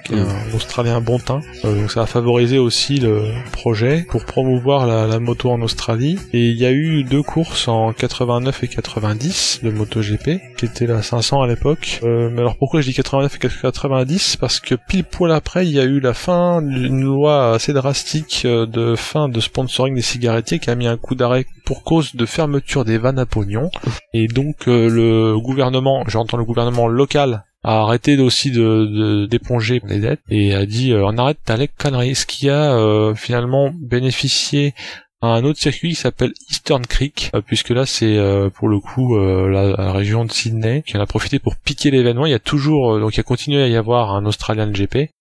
qui 0.05 0.15
est 0.15 0.19
un 0.19 0.55
Australien 0.55 0.99
bon 1.01 1.19
teint. 1.19 1.41
Euh, 1.63 1.79
donc 1.79 1.91
ça 1.91 2.01
a 2.01 2.05
favorisé 2.05 2.57
aussi 2.57 2.97
le 2.97 3.23
projet 3.51 4.05
pour 4.09 4.25
promouvoir 4.25 4.87
la, 4.87 5.07
la, 5.07 5.19
moto 5.19 5.51
en 5.51 5.61
Australie. 5.61 6.17
Et 6.33 6.49
il 6.49 6.57
y 6.57 6.65
a 6.65 6.71
eu 6.71 7.03
deux 7.03 7.23
courses 7.23 7.67
en 7.67 7.93
89 7.93 8.63
et 8.63 8.67
90 8.67 9.61
de 9.63 9.71
MotoGP, 9.71 10.41
qui 10.57 10.65
étaient 10.65 10.87
la 10.87 11.01
500 11.01 11.41
à 11.41 11.47
l'époque. 11.47 11.99
Euh, 12.03 12.29
mais 12.31 12.41
alors 12.41 12.57
pourquoi 12.57 12.81
je 12.81 12.87
dis 12.87 12.93
89 12.93 13.35
et 13.35 13.47
90 13.61 14.37
Parce 14.37 14.59
que 14.59 14.75
pile 14.75 15.03
poil 15.03 15.31
après, 15.31 15.65
il 15.65 15.71
y 15.71 15.79
a 15.79 15.83
eu 15.83 15.99
la 15.99 16.13
fin 16.13 16.61
d'une 16.61 17.03
loi 17.03 17.53
assez 17.53 17.73
drastique 17.73 18.43
euh, 18.45 18.65
de 18.65 18.95
fin 18.95 19.29
de 19.29 19.39
sponsoring 19.39 19.95
des 19.95 20.01
cigarettiers 20.01 20.59
qui 20.59 20.69
a 20.69 20.75
mis 20.75 20.87
un 20.87 20.97
coup 20.97 21.15
d'arrêt 21.15 21.45
pour 21.65 21.83
cause 21.83 22.15
de 22.15 22.25
fermeture 22.25 22.85
des 22.85 22.97
vannes 22.97 23.19
à 23.19 23.25
pognon. 23.25 23.69
Et 24.13 24.27
donc 24.27 24.67
euh, 24.67 24.89
le 24.89 25.39
gouvernement, 25.39 26.03
j'entends 26.07 26.37
le 26.37 26.45
gouvernement 26.45 26.87
local 26.87 27.43
a 27.63 27.81
arrêté 27.81 28.17
aussi 28.17 28.51
de 28.51 29.27
d'éponger 29.29 29.81
les 29.85 29.99
dettes 29.99 30.21
et 30.29 30.55
a 30.55 30.65
dit 30.65 30.91
euh, 30.91 31.05
on 31.05 31.17
arrête 31.17 31.39
conneries. 31.77 32.15
Ce 32.15 32.25
qui 32.25 32.49
a 32.49 32.73
euh, 32.73 33.13
finalement 33.15 33.71
bénéficié 33.75 34.73
à 35.21 35.27
un 35.27 35.43
autre 35.43 35.59
circuit 35.59 35.89
qui 35.89 35.95
s'appelle 35.95 36.33
Eastern 36.49 36.85
Creek 36.85 37.31
puisque 37.45 37.69
là 37.69 37.85
c'est 37.85 38.17
pour 38.55 38.67
le 38.67 38.79
coup 38.79 39.15
la, 39.15 39.91
région 39.91 40.25
de 40.25 40.31
Sydney 40.31 40.81
qui 40.81 40.97
en 40.97 40.99
a 40.99 41.05
profité 41.05 41.37
pour 41.37 41.55
piquer 41.57 41.91
l'événement. 41.91 42.25
Il 42.25 42.31
y 42.31 42.35
a 42.35 42.39
toujours 42.39 42.99
donc 42.99 43.15
il 43.15 43.19
a 43.19 43.23
continué 43.23 43.61
à 43.61 43.67
y 43.67 43.75
avoir 43.75 44.15
un 44.15 44.25
Australian 44.25 44.71
GP 44.71 45.11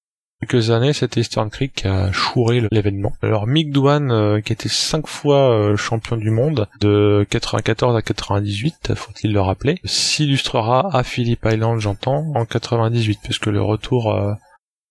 quelques 0.41 0.71
années, 0.71 0.93
c'était 0.93 1.21
Eastern 1.21 1.51
Creek 1.51 1.75
qui 1.75 1.89
a 1.89 2.11
chouré 2.13 2.63
l'événement. 2.71 3.13
Alors 3.23 3.47
Mick 3.47 3.71
Doohan, 3.73 4.11
euh, 4.11 4.41
qui 4.41 4.53
était 4.53 4.69
cinq 4.69 5.07
fois 5.07 5.51
euh, 5.51 5.77
champion 5.77 6.17
du 6.17 6.31
monde, 6.31 6.67
de 6.81 7.27
94 7.29 7.97
à 7.97 8.03
98, 8.03 8.95
faut-il 8.95 9.33
le 9.33 9.41
rappeler, 9.41 9.79
s'illustrera 9.85 10.97
à 10.97 11.03
Phillip 11.03 11.45
Island, 11.45 11.81
j'entends, 11.81 12.33
en 12.35 12.45
98, 12.45 13.21
puisque 13.23 13.47
le 13.47 13.63
retour 13.63 14.13
euh, 14.13 14.33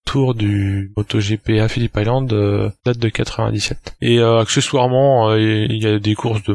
tour 0.10 0.34
du 0.34 0.91
MotoGP 0.97 1.60
à 1.62 1.68
Phillip 1.68 1.95
Island 1.95 2.34
euh, 2.34 2.72
date 2.84 2.97
de 2.97 3.10
97. 3.10 3.95
Et 4.01 4.18
euh, 4.18 4.39
accessoirement, 4.39 5.30
euh, 5.30 5.39
il 5.39 5.84
y 5.84 5.86
a 5.86 5.99
des 5.99 6.16
courses 6.16 6.41
de, 6.41 6.53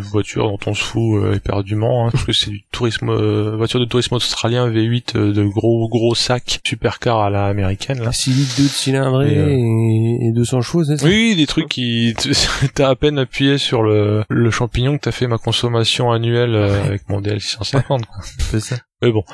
voitures 0.00 0.48
dont 0.48 0.58
on 0.66 0.74
se 0.74 0.84
fout 0.84 1.34
éperdument, 1.34 2.06
hein, 2.06 2.10
parce 2.12 2.24
que 2.24 2.32
c'est 2.32 2.50
du 2.50 2.62
tourisme, 2.70 3.12
voiture 3.56 3.80
de 3.80 3.86
tourisme 3.86 4.14
australien 4.14 4.70
V8 4.70 5.16
de 5.16 5.42
gros 5.42 5.88
gros 5.88 6.14
sacs 6.14 6.60
supercar 6.64 7.18
à 7.18 7.30
la 7.30 7.46
américaine. 7.46 8.00
Là. 8.00 8.12
6 8.12 8.30
litres 8.34 8.62
de 8.62 8.68
cylindrée 8.68 9.34
et, 9.34 10.28
et, 10.28 10.32
200 10.32 10.60
chevaux, 10.60 10.84
c'est 10.84 10.98
ça? 10.98 11.04
Oui, 11.04 11.34
des 11.34 11.46
trucs 11.46 11.68
qui 11.68 12.14
t'as 12.74 12.88
à 12.88 12.94
peine 12.94 13.18
appuyé 13.18 13.58
sur 13.58 13.82
le, 13.82 14.22
le 14.28 14.50
champignon 14.52 14.96
que 14.96 15.02
t'as 15.02 15.12
fait 15.12 15.26
ma 15.26 15.38
consommation 15.38 16.12
annuelle 16.12 16.54
avec 16.54 17.08
mon 17.08 17.20
DL 17.20 17.40
650. 17.40 18.02
C'est 18.38 18.60
ça. 18.60 18.76
Mais 19.02 19.10
bon, 19.10 19.24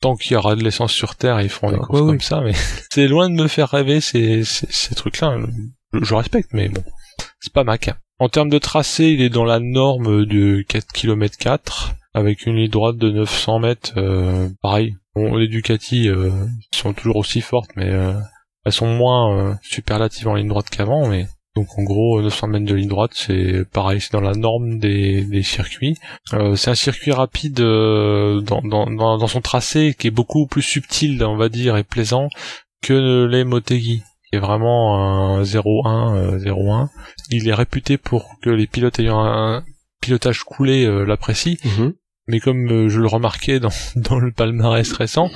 tant 0.00 0.16
qu'il 0.16 0.32
y 0.32 0.36
aura 0.36 0.56
de 0.56 0.62
l'essence 0.62 0.92
sur 0.92 1.16
Terre, 1.16 1.40
ils 1.40 1.48
feront 1.48 1.72
des 1.72 1.78
courses 1.78 2.00
comme 2.00 2.20
ça, 2.20 2.40
mais 2.40 2.52
c'est 2.90 3.08
loin 3.08 3.28
de 3.28 3.34
me 3.34 3.48
faire 3.48 3.70
rêver 3.70 4.00
ces, 4.00 4.44
ces, 4.44 4.94
trucs-là. 4.94 5.38
Je, 5.92 6.14
respecte, 6.14 6.50
mais 6.52 6.68
bon, 6.68 6.82
c'est 7.40 7.52
pas 7.52 7.64
ma 7.64 7.78
cas. 7.78 7.96
En 8.18 8.28
termes 8.28 8.48
de 8.48 8.58
tracé, 8.58 9.06
il 9.06 9.20
est 9.20 9.28
dans 9.28 9.44
la 9.44 9.60
norme 9.60 10.24
de 10.24 10.62
4 10.68 10.86
km 10.92 11.36
4, 11.38 11.94
avec 12.14 12.46
une 12.46 12.56
ligne 12.56 12.70
droite 12.70 12.96
de 12.96 13.10
900 13.10 13.58
mètres, 13.58 13.92
euh, 13.96 14.48
pareil. 14.62 14.96
Bon, 15.14 15.36
les 15.36 15.48
Ducati 15.48 16.08
euh, 16.08 16.30
sont 16.74 16.92
toujours 16.92 17.16
aussi 17.16 17.40
fortes, 17.40 17.70
mais 17.76 17.90
euh, 17.90 18.14
elles 18.64 18.72
sont 18.72 18.86
moins 18.86 19.58
superlatives 19.62 20.28
en 20.28 20.34
ligne 20.34 20.48
droite 20.48 20.70
qu'avant, 20.70 21.08
mais 21.08 21.26
donc 21.56 21.78
en 21.78 21.82
gros 21.82 22.20
900 22.20 22.48
mètres 22.48 22.66
de 22.66 22.74
ligne 22.74 22.88
droite, 22.88 23.12
c'est 23.14 23.64
pareil, 23.72 24.00
c'est 24.00 24.12
dans 24.12 24.20
la 24.20 24.34
norme 24.34 24.78
des, 24.78 25.22
des 25.22 25.42
circuits. 25.42 25.96
Euh, 26.34 26.54
c'est 26.54 26.70
un 26.70 26.74
circuit 26.74 27.12
rapide 27.12 27.60
euh, 27.60 28.42
dans, 28.42 28.60
dans, 28.60 28.86
dans, 28.90 29.26
son 29.26 29.40
tracé 29.40 29.96
qui 29.98 30.08
est 30.08 30.10
beaucoup 30.10 30.46
plus 30.46 30.60
subtil, 30.60 31.24
on 31.24 31.36
va 31.36 31.48
dire, 31.48 31.78
et 31.78 31.82
plaisant 31.82 32.28
que 32.82 33.24
les 33.24 33.44
Motegi 33.44 34.02
qui 34.28 34.36
est 34.36 34.38
vraiment 34.38 35.38
un 35.38 35.42
0-1, 35.42 36.36
0-1. 36.36 36.82
Euh, 36.82 36.86
Il 37.30 37.48
est 37.48 37.54
réputé 37.54 37.96
pour 37.96 38.38
que 38.42 38.50
les 38.50 38.66
pilotes 38.66 38.98
ayant 38.98 39.24
un 39.24 39.64
pilotage 40.02 40.44
coulé 40.44 40.86
l'apprécient. 41.06 41.56
Mhm. 41.64 41.94
Mais 42.28 42.40
comme 42.40 42.88
je 42.88 43.00
le 43.00 43.06
remarquais 43.06 43.60
dans, 43.60 43.70
dans 43.96 44.18
le 44.18 44.30
palmarès 44.30 44.92
récent, 44.92 45.30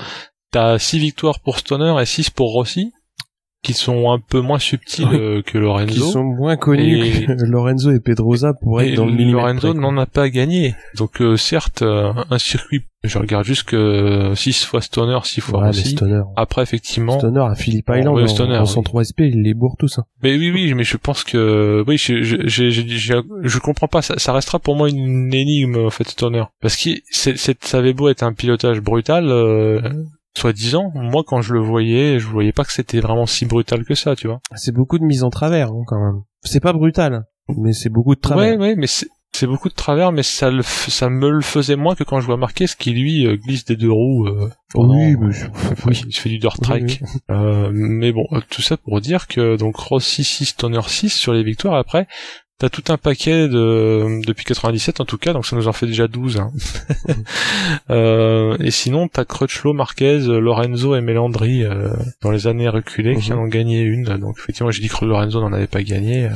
t'as 0.51 0.79
6 0.79 0.99
victoires 0.99 1.41
pour 1.41 1.59
Stoner 1.59 1.95
et 2.03 2.05
6 2.05 2.29
pour 2.29 2.53
Rossi 2.53 2.93
qui 3.73 3.79
sont 3.79 4.11
un 4.11 4.18
peu 4.18 4.41
moins 4.41 4.59
subtils 4.59 5.07
euh, 5.12 5.43
que 5.43 5.57
Lorenzo. 5.57 5.93
Qui 5.93 6.01
sont 6.12 6.25
moins 6.25 6.57
connus 6.57 7.27
que 7.27 7.33
Lorenzo 7.45 7.93
et 7.93 8.01
Pedrosa 8.01 8.53
pour 8.55 8.81
être 8.81 8.97
dans 8.97 9.07
le 9.07 9.31
Lorenzo 9.31 9.75
n'en 9.75 9.97
a 9.97 10.07
pas 10.07 10.29
gagné. 10.29 10.75
Donc 10.97 11.21
euh, 11.21 11.37
certes, 11.37 11.83
euh, 11.83 12.12
un 12.31 12.39
circuit, 12.39 12.83
je 13.05 13.18
regarde 13.18 13.45
juste 13.45 13.64
que 13.64 14.33
6 14.35 14.64
fois 14.64 14.81
Stoner, 14.81 15.18
6 15.23 15.41
fois 15.41 15.62
ouais, 15.62 15.73
Stoner. 15.73 16.23
Après 16.37 16.62
effectivement... 16.62 17.18
Stoner 17.18 17.45
à 17.49 17.55
Philippe 17.55 17.91
Island, 17.95 18.16
ouais, 18.16 18.27
Stoner, 18.27 18.59
en, 18.59 18.66
103 18.66 19.05
SP, 19.07 19.21
il 19.21 19.43
les 19.43 19.55
bourre 19.55 19.77
tous. 19.79 19.99
Hein. 19.99 20.05
Mais 20.23 20.37
oui, 20.37 20.51
oui, 20.51 20.75
mais 20.75 20.85
je 20.85 20.97
pense 20.97 21.23
que... 21.23 21.85
Oui, 21.87 21.97
je, 21.97 22.23
je, 22.23 22.37
je, 22.47 22.71
je, 22.71 23.14
je 23.43 23.59
comprends 23.59 23.89
pas, 23.89 24.03
ça, 24.03 24.18
ça, 24.18 24.33
restera 24.33 24.59
pour 24.59 24.75
moi 24.75 24.89
une 24.89 25.33
énigme 25.33 25.87
en 25.87 25.91
fait 25.91 26.09
Stoner. 26.09 26.45
Parce 26.61 26.77
que 26.77 26.91
ça 27.09 27.79
avait 27.79 27.93
beau 27.93 28.09
être 28.09 28.25
un 28.25 28.33
pilotage 28.33 28.81
brutal 28.81 29.31
soi-disant, 30.37 30.93
moi 30.95 31.22
quand 31.26 31.43
je 31.43 31.55
le 31.55 31.61
voyais, 31.61 32.18
je 32.18 32.26
voyais 32.26 32.53
pas 32.53 32.64
que 32.64 32.72
c'était 32.72 33.01
vraiment 33.01 33.26
si 33.26 33.47
brutal 33.47 33.85
que 33.85 33.95
ça, 33.95 34.16
tu 34.16 34.26
vois. 34.26 34.41
C'est 34.55 34.72
beaucoup 34.72 34.99
de 34.99 35.05
mise 35.05 35.24
en 35.24 35.31
travers 35.31 35.68
hein, 35.68 35.83
quand 35.87 36.01
même. 36.01 36.22
C'est 36.43 36.61
pas 36.61 36.72
brutal, 36.72 37.24
mais 37.57 37.72
c'est 37.72 37.91
beaucoup 37.91 38.14
de 38.14 38.20
travers. 38.20 38.59
Ouais, 38.59 38.68
ouais, 38.68 38.76
mais 38.76 38.87
c'est 39.33 39.47
beaucoup 39.47 39.68
de 39.68 39.74
travers, 39.74 40.12
mais 40.12 40.22
ça, 40.22 40.51
le 40.51 40.62
ça 40.62 41.09
me 41.09 41.31
le 41.31 41.41
faisait 41.41 41.76
moins 41.76 41.95
que 41.95 42.05
quand 42.05 42.20
je 42.20 42.26
vois 42.26 42.37
Marquez 42.37 42.66
qui 42.78 42.93
lui 42.93 43.26
euh, 43.26 43.37
glisse 43.37 43.64
des 43.64 43.76
deux 43.76 43.91
roues. 43.91 44.26
Euh, 44.26 44.51
oui, 44.74 45.16
mais 45.16 45.35
oui. 45.87 46.03
il 46.07 46.14
fait 46.14 46.28
du 46.28 46.39
dirt 46.39 46.61
track. 46.61 47.03
Euh, 47.31 47.70
mais 47.72 48.12
bon, 48.12 48.26
tout 48.51 48.62
ça 48.62 48.76
pour 48.76 49.01
dire 49.01 49.28
que 49.28 49.57
donc 49.57 49.76
Rossi 49.76 50.24
6, 50.24 50.57
Toner 50.57 50.81
6 50.87 51.11
sur 51.11 51.33
les 51.33 51.43
victoires. 51.43 51.74
Après, 51.74 52.07
T'as 52.61 52.69
tout 52.69 52.85
un 52.93 52.99
paquet 52.99 53.49
de 53.49 54.21
depuis 54.27 54.45
97 54.45 55.01
en 55.01 55.07
tout 55.07 55.17
cas, 55.17 55.33
donc 55.33 55.47
ça 55.47 55.57
nous 55.57 55.67
en 55.67 55.73
fait 55.73 55.87
déjà 55.87 56.09
12. 56.09 56.37
Hein. 56.37 56.53
euh, 57.91 58.55
et 58.61 58.71
sinon, 58.71 59.09
t'as 59.09 59.25
Crutchlow, 59.25 59.73
Marquez, 59.73 60.19
Lorenzo 60.19 60.95
et 60.95 61.01
Melandri 61.01 61.65
euh, 61.65 61.89
dans 62.21 62.31
les 62.31 62.49
années 62.49 62.69
reculées 62.69 63.17
qui 63.17 63.33
mhm. 63.33 63.39
en 63.39 63.43
ont 63.45 63.47
gagné 63.47 63.81
une. 63.81 64.05
Donc 64.19 64.37
effectivement, 64.39 64.71
j'ai 64.71 64.83
dit 64.83 64.91
que 64.91 65.07
Lorenzo 65.07 65.41
n'en 65.41 65.55
avait 65.55 65.69
pas 65.69 65.83
gagné. 65.83 66.27
Euh, 66.27 66.35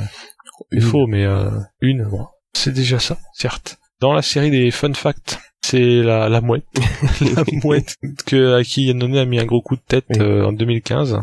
il 0.73 0.81
faut, 0.81 1.07
mais 1.07 1.27
euh, 1.27 1.51
une, 1.83 2.05
bon, 2.05 2.27
c'est 2.55 2.73
déjà 2.73 2.99
ça, 2.99 3.19
certes. 3.35 3.77
Dans 4.01 4.15
la 4.15 4.23
série 4.23 4.51
des 4.51 4.71
fun 4.71 4.95
facts, 4.95 5.39
c'est 5.61 6.03
la, 6.03 6.31
la 6.31 6.41
mouette, 6.41 6.65
la 7.21 7.45
mouette 7.63 7.97
que 8.25 8.55
à 8.55 8.65
qui 8.65 8.85
Yannone 8.85 9.19
a 9.19 9.27
mis 9.27 9.41
un 9.41 9.45
gros 9.45 9.61
coup 9.61 9.77
de 9.77 9.83
tête 9.87 10.07
en 10.19 10.55
2015. 10.55 11.21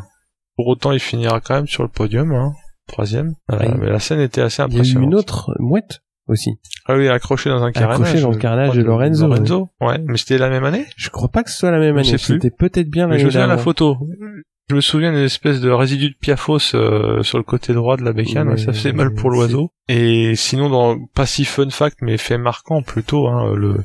Pour 0.57 0.67
autant, 0.67 0.91
il 0.91 0.99
finira 0.99 1.41
quand 1.41 1.55
même 1.55 1.67
sur 1.67 1.81
le 1.81 1.89
podium. 1.89 2.31
Hein 2.33 2.53
troisième. 2.91 3.33
Euh, 3.51 3.57
mais 3.79 3.89
la 3.89 3.99
scène 3.99 4.19
était 4.19 4.41
assez 4.41 4.61
impressionnante. 4.61 4.91
Il 4.91 4.95
y 4.95 4.97
a 4.97 5.01
eu 5.01 5.07
une 5.07 5.15
autre 5.15 5.51
mouette 5.59 6.01
aussi. 6.27 6.51
Ah 6.85 6.95
oui, 6.95 7.07
accroché 7.07 7.49
dans 7.49 7.63
un 7.63 7.71
carnage. 7.71 8.01
Accroché 8.01 8.21
dans 8.21 8.31
le 8.31 8.37
carnage 8.37 8.75
de 8.75 8.81
Lorenzo. 8.81 9.27
Lorenzo, 9.27 9.69
ouais. 9.81 9.99
Mais 10.05 10.17
c'était 10.17 10.37
la 10.37 10.49
même 10.49 10.63
année? 10.63 10.85
Je 10.95 11.09
crois 11.09 11.29
pas 11.29 11.43
que 11.43 11.49
ce 11.49 11.57
soit 11.57 11.71
la 11.71 11.79
même 11.79 11.97
année. 11.97 12.17
C'était 12.17 12.51
peut-être 12.51 12.89
bien 12.89 13.07
l'année 13.07 13.19
Je 13.19 13.25
me 13.25 13.31
souviens 13.31 13.47
la 13.47 13.57
photo. 13.57 13.97
Je 14.69 14.75
me 14.75 14.81
souviens 14.81 15.11
d'une 15.11 15.23
espèce 15.23 15.59
de 15.59 15.69
résidu 15.69 16.11
de 16.11 16.15
piafos 16.15 16.75
euh, 16.75 17.23
sur 17.23 17.37
le 17.37 17.43
côté 17.43 17.73
droit 17.73 17.97
de 17.97 18.03
la 18.03 18.13
bécane. 18.13 18.55
ça 18.57 18.71
fait 18.71 18.93
mal 18.93 19.13
pour 19.13 19.29
l'oiseau. 19.29 19.71
Et 19.89 20.35
sinon, 20.35 20.69
dans 20.69 20.97
pas 21.13 21.25
si 21.25 21.43
fun 21.43 21.69
fact, 21.69 21.97
mais 22.01 22.17
fait 22.17 22.37
marquant 22.37 22.81
plutôt, 22.81 23.27
hein, 23.27 23.53
le 23.53 23.83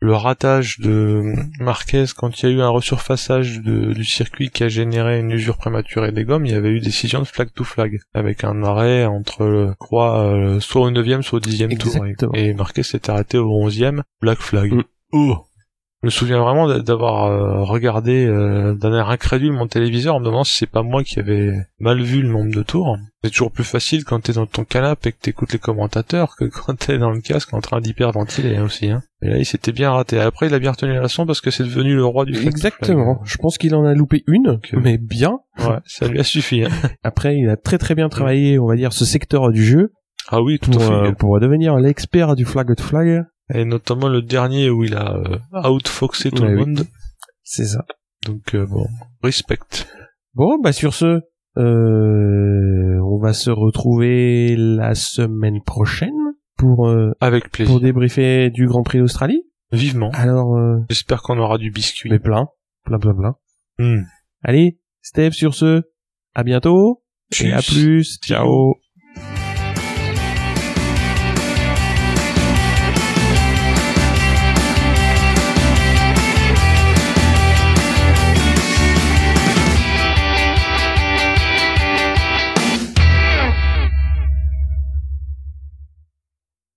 le 0.00 0.14
ratage 0.14 0.80
de 0.80 1.22
Marquez 1.60 2.06
quand 2.16 2.42
il 2.42 2.48
y 2.48 2.52
a 2.52 2.56
eu 2.56 2.60
un 2.60 2.68
resurfaçage 2.68 3.60
du 3.60 4.04
circuit 4.04 4.50
qui 4.50 4.64
a 4.64 4.68
généré 4.68 5.20
une 5.20 5.30
usure 5.30 5.58
prématurée 5.58 6.10
des 6.10 6.24
gommes, 6.24 6.46
il 6.46 6.52
y 6.52 6.56
avait 6.56 6.70
eu 6.70 6.80
décision 6.80 7.20
de 7.20 7.26
flag 7.26 7.50
to 7.54 7.64
flag 7.64 8.00
avec 8.14 8.44
un 8.44 8.62
arrêt 8.62 9.04
entre 9.04 9.74
quoi 9.78 10.24
euh, 10.24 10.60
soit 10.60 10.82
au 10.82 10.90
9 10.90 11.22
soit 11.22 11.36
au 11.36 11.40
10 11.40 11.78
tour 11.78 12.06
et, 12.34 12.54
Marquez 12.54 12.82
s'est 12.82 13.10
arrêté 13.10 13.38
au 13.38 13.68
11e 13.68 14.02
black 14.20 14.38
flag. 14.38 14.72
Mm. 14.72 14.82
Oh 15.12 15.38
je 16.02 16.06
me 16.06 16.10
souviens 16.10 16.40
vraiment 16.40 16.66
d'avoir 16.78 17.24
euh, 17.26 17.62
regardé 17.62 18.24
euh, 18.26 18.74
d'un 18.74 18.94
air 18.94 19.10
incrédule 19.10 19.52
mon 19.52 19.66
téléviseur 19.66 20.14
en 20.14 20.20
me 20.20 20.24
demandant 20.24 20.44
si 20.44 20.56
c'est 20.56 20.66
pas 20.70 20.82
moi 20.82 21.04
qui 21.04 21.18
avais 21.18 21.52
mal 21.78 22.00
vu 22.00 22.22
le 22.22 22.28
nombre 22.28 22.54
de 22.54 22.62
tours. 22.62 22.96
C'est 23.22 23.28
toujours 23.28 23.52
plus 23.52 23.64
facile 23.64 24.04
quand 24.04 24.18
t'es 24.20 24.32
dans 24.32 24.46
ton 24.46 24.64
canapé 24.64 25.10
et 25.10 25.12
que 25.12 25.18
t'écoutes 25.20 25.52
les 25.52 25.58
commentateurs 25.58 26.36
que 26.38 26.46
quand 26.46 26.74
t'es 26.74 26.96
dans 26.96 27.10
le 27.10 27.20
casque 27.20 27.52
en 27.52 27.60
train 27.60 27.82
d'hyperventiler 27.82 28.60
aussi. 28.60 28.88
Hein. 28.88 29.02
Et 29.20 29.28
là, 29.28 29.36
il 29.36 29.44
s'était 29.44 29.72
bien 29.72 29.92
raté. 29.92 30.18
Après, 30.18 30.46
il 30.46 30.54
a 30.54 30.58
bien 30.58 30.70
retenu 30.70 30.94
la 30.94 31.02
leçon 31.02 31.26
parce 31.26 31.42
que 31.42 31.50
c'est 31.50 31.64
devenu 31.64 31.94
le 31.94 32.06
roi 32.06 32.24
du 32.24 32.34
Exactement. 32.34 33.20
Je 33.24 33.36
pense 33.36 33.58
qu'il 33.58 33.74
en 33.74 33.84
a 33.84 33.92
loupé 33.92 34.24
une, 34.26 34.58
euh, 34.72 34.80
mais 34.82 34.96
bien. 34.96 35.40
Ouais, 35.58 35.80
ça 35.84 36.08
lui 36.08 36.18
a 36.18 36.24
suffi. 36.24 36.64
Hein. 36.64 36.70
Après, 37.02 37.36
il 37.36 37.50
a 37.50 37.58
très 37.58 37.76
très 37.76 37.94
bien 37.94 38.08
travaillé, 38.08 38.58
on 38.58 38.66
va 38.66 38.76
dire, 38.76 38.94
ce 38.94 39.04
secteur 39.04 39.50
du 39.50 39.62
jeu. 39.62 39.92
Ah 40.28 40.40
oui, 40.40 40.58
tout 40.58 40.70
pour, 40.70 40.82
à 40.82 41.06
fait. 41.06 41.12
pour 41.12 41.38
devenir 41.40 41.76
l'expert 41.76 42.36
du 42.36 42.46
flag 42.46 42.74
to 42.74 42.82
flag 42.82 43.24
et 43.54 43.64
notamment 43.64 44.08
le 44.08 44.22
dernier 44.22 44.70
où 44.70 44.84
il 44.84 44.94
a 44.94 45.16
euh, 45.16 45.68
outfoxé 45.68 46.30
tout 46.30 46.44
le 46.44 46.56
monde. 46.56 46.86
C'est 47.42 47.66
ça. 47.66 47.84
Donc 48.24 48.54
euh, 48.54 48.66
bon, 48.66 48.86
respect. 49.22 49.58
Bon, 50.34 50.58
bah 50.60 50.72
sur 50.72 50.94
ce, 50.94 51.20
euh, 51.58 53.00
on 53.04 53.18
va 53.20 53.32
se 53.32 53.50
retrouver 53.50 54.54
la 54.56 54.94
semaine 54.94 55.62
prochaine 55.62 56.14
pour 56.56 56.88
euh, 56.88 57.12
avec 57.20 57.50
plaisir 57.50 57.72
pour 57.72 57.80
débriefer 57.80 58.50
du 58.50 58.66
Grand 58.66 58.82
Prix 58.82 58.98
d'Australie. 58.98 59.42
Vivement. 59.72 60.10
Alors, 60.14 60.58
j'espère 60.88 61.22
qu'on 61.22 61.38
aura 61.38 61.56
du 61.56 61.70
biscuit. 61.70 62.10
Mais 62.10 62.18
plein, 62.18 62.48
plein, 62.84 62.98
plein, 62.98 63.14
plein. 63.14 63.36
Hmm. 63.78 64.02
Allez, 64.42 64.80
Steph, 65.00 65.30
sur 65.30 65.54
ce, 65.54 65.82
à 66.34 66.42
bientôt. 66.42 67.04
Et 67.40 67.52
à 67.52 67.62
plus. 67.62 68.18
Ciao. 68.20 68.74